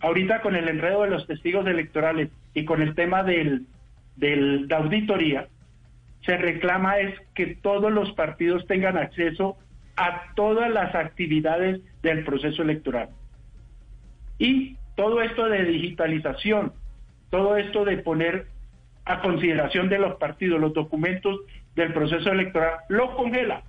ahorita 0.00 0.40
con 0.40 0.56
el 0.56 0.68
enredo 0.68 1.02
de 1.02 1.10
los 1.10 1.26
testigos 1.26 1.66
electorales 1.66 2.30
y 2.54 2.64
con 2.64 2.80
el 2.80 2.94
tema 2.94 3.22
del, 3.22 3.66
de 4.20 4.74
auditoría, 4.74 5.48
se 6.24 6.36
reclama 6.36 6.98
es 6.98 7.14
que 7.34 7.56
todos 7.56 7.90
los 7.90 8.12
partidos 8.12 8.66
tengan 8.66 8.96
acceso 8.96 9.56
a 9.96 10.32
todas 10.34 10.70
las 10.70 10.94
actividades 10.94 11.80
del 12.02 12.24
proceso 12.24 12.62
electoral. 12.62 13.08
Y 14.38 14.76
todo 14.96 15.22
esto 15.22 15.46
de 15.46 15.64
digitalización, 15.64 16.72
todo 17.30 17.56
esto 17.56 17.84
de 17.84 17.98
poner 17.98 18.46
a 19.04 19.20
consideración 19.22 19.88
de 19.88 19.98
los 19.98 20.16
partidos 20.16 20.60
los 20.60 20.74
documentos 20.74 21.40
del 21.74 21.92
proceso 21.92 22.30
electoral, 22.30 22.80
lo 22.88 23.16
congela. 23.16 23.62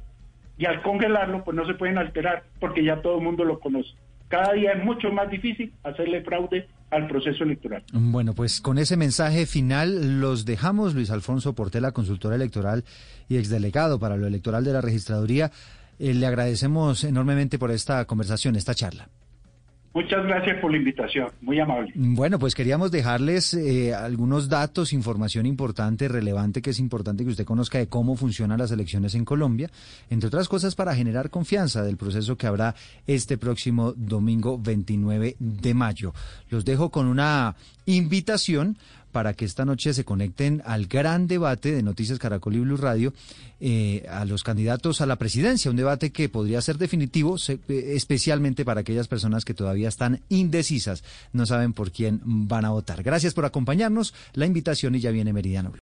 Y 0.57 0.65
al 0.65 0.81
congelarlo, 0.81 1.43
pues 1.43 1.55
no 1.55 1.65
se 1.65 1.73
pueden 1.73 1.97
alterar 1.97 2.43
porque 2.59 2.83
ya 2.83 3.01
todo 3.01 3.17
el 3.17 3.23
mundo 3.23 3.45
lo 3.45 3.59
conoce 3.59 3.95
cada 4.31 4.53
día 4.53 4.71
es 4.71 4.83
mucho 4.83 5.11
más 5.11 5.29
difícil 5.29 5.73
hacerle 5.83 6.21
fraude 6.21 6.65
al 6.91 7.07
proceso 7.07 7.43
electoral. 7.43 7.83
Bueno, 7.93 8.33
pues 8.33 8.61
con 8.61 8.77
ese 8.77 8.97
mensaje 8.97 9.45
final 9.45 10.19
los 10.19 10.45
dejamos. 10.45 10.93
Luis 10.93 11.09
Alfonso 11.09 11.53
Portela, 11.53 11.91
consultor 11.91 12.33
electoral 12.33 12.83
y 13.29 13.37
exdelegado 13.37 13.97
para 13.97 14.17
lo 14.17 14.27
electoral 14.27 14.63
de 14.63 14.73
la 14.73 14.81
registraduría. 14.81 15.51
Eh, 15.99 16.13
le 16.13 16.27
agradecemos 16.27 17.03
enormemente 17.03 17.57
por 17.57 17.71
esta 17.71 18.05
conversación, 18.05 18.55
esta 18.55 18.75
charla. 18.75 19.07
Muchas 19.93 20.25
gracias 20.25 20.57
por 20.61 20.71
la 20.71 20.77
invitación, 20.77 21.29
muy 21.41 21.59
amable. 21.59 21.91
Bueno, 21.95 22.39
pues 22.39 22.55
queríamos 22.55 22.91
dejarles 22.91 23.53
eh, 23.53 23.93
algunos 23.93 24.47
datos, 24.47 24.93
información 24.93 25.45
importante, 25.45 26.07
relevante, 26.07 26.61
que 26.61 26.69
es 26.69 26.79
importante 26.79 27.25
que 27.25 27.31
usted 27.31 27.43
conozca 27.43 27.77
de 27.77 27.87
cómo 27.87 28.15
funcionan 28.15 28.59
las 28.59 28.71
elecciones 28.71 29.15
en 29.15 29.25
Colombia, 29.25 29.69
entre 30.09 30.27
otras 30.27 30.47
cosas 30.47 30.75
para 30.75 30.95
generar 30.95 31.29
confianza 31.29 31.83
del 31.83 31.97
proceso 31.97 32.37
que 32.37 32.47
habrá 32.47 32.73
este 33.05 33.37
próximo 33.37 33.91
domingo 33.91 34.57
29 34.57 35.35
de 35.39 35.73
mayo. 35.73 36.13
Los 36.49 36.63
dejo 36.63 36.89
con 36.89 37.07
una 37.07 37.57
invitación 37.85 38.77
para 39.11 39.33
que 39.33 39.45
esta 39.45 39.65
noche 39.65 39.93
se 39.93 40.05
conecten 40.05 40.61
al 40.65 40.87
gran 40.87 41.27
debate 41.27 41.71
de 41.71 41.83
Noticias 41.83 42.19
Caracol 42.19 42.55
y 42.55 42.59
Blue 42.59 42.77
Radio 42.77 43.13
eh, 43.59 44.05
a 44.09 44.25
los 44.25 44.43
candidatos 44.43 45.01
a 45.01 45.05
la 45.05 45.17
presidencia, 45.17 45.69
un 45.69 45.77
debate 45.77 46.11
que 46.11 46.29
podría 46.29 46.61
ser 46.61 46.77
definitivo, 46.77 47.35
eh, 47.47 47.59
especialmente 47.95 48.65
para 48.65 48.81
aquellas 48.81 49.07
personas 49.07 49.45
que 49.45 49.53
todavía 49.53 49.87
están 49.87 50.21
indecisas, 50.29 51.03
no 51.31 51.45
saben 51.45 51.73
por 51.73 51.91
quién 51.91 52.21
van 52.23 52.65
a 52.65 52.71
votar. 52.71 53.03
Gracias 53.03 53.33
por 53.33 53.45
acompañarnos, 53.45 54.13
la 54.33 54.45
invitación 54.45 54.95
y 54.95 54.99
ya 54.99 55.11
viene 55.11 55.33
Meridiano 55.33 55.71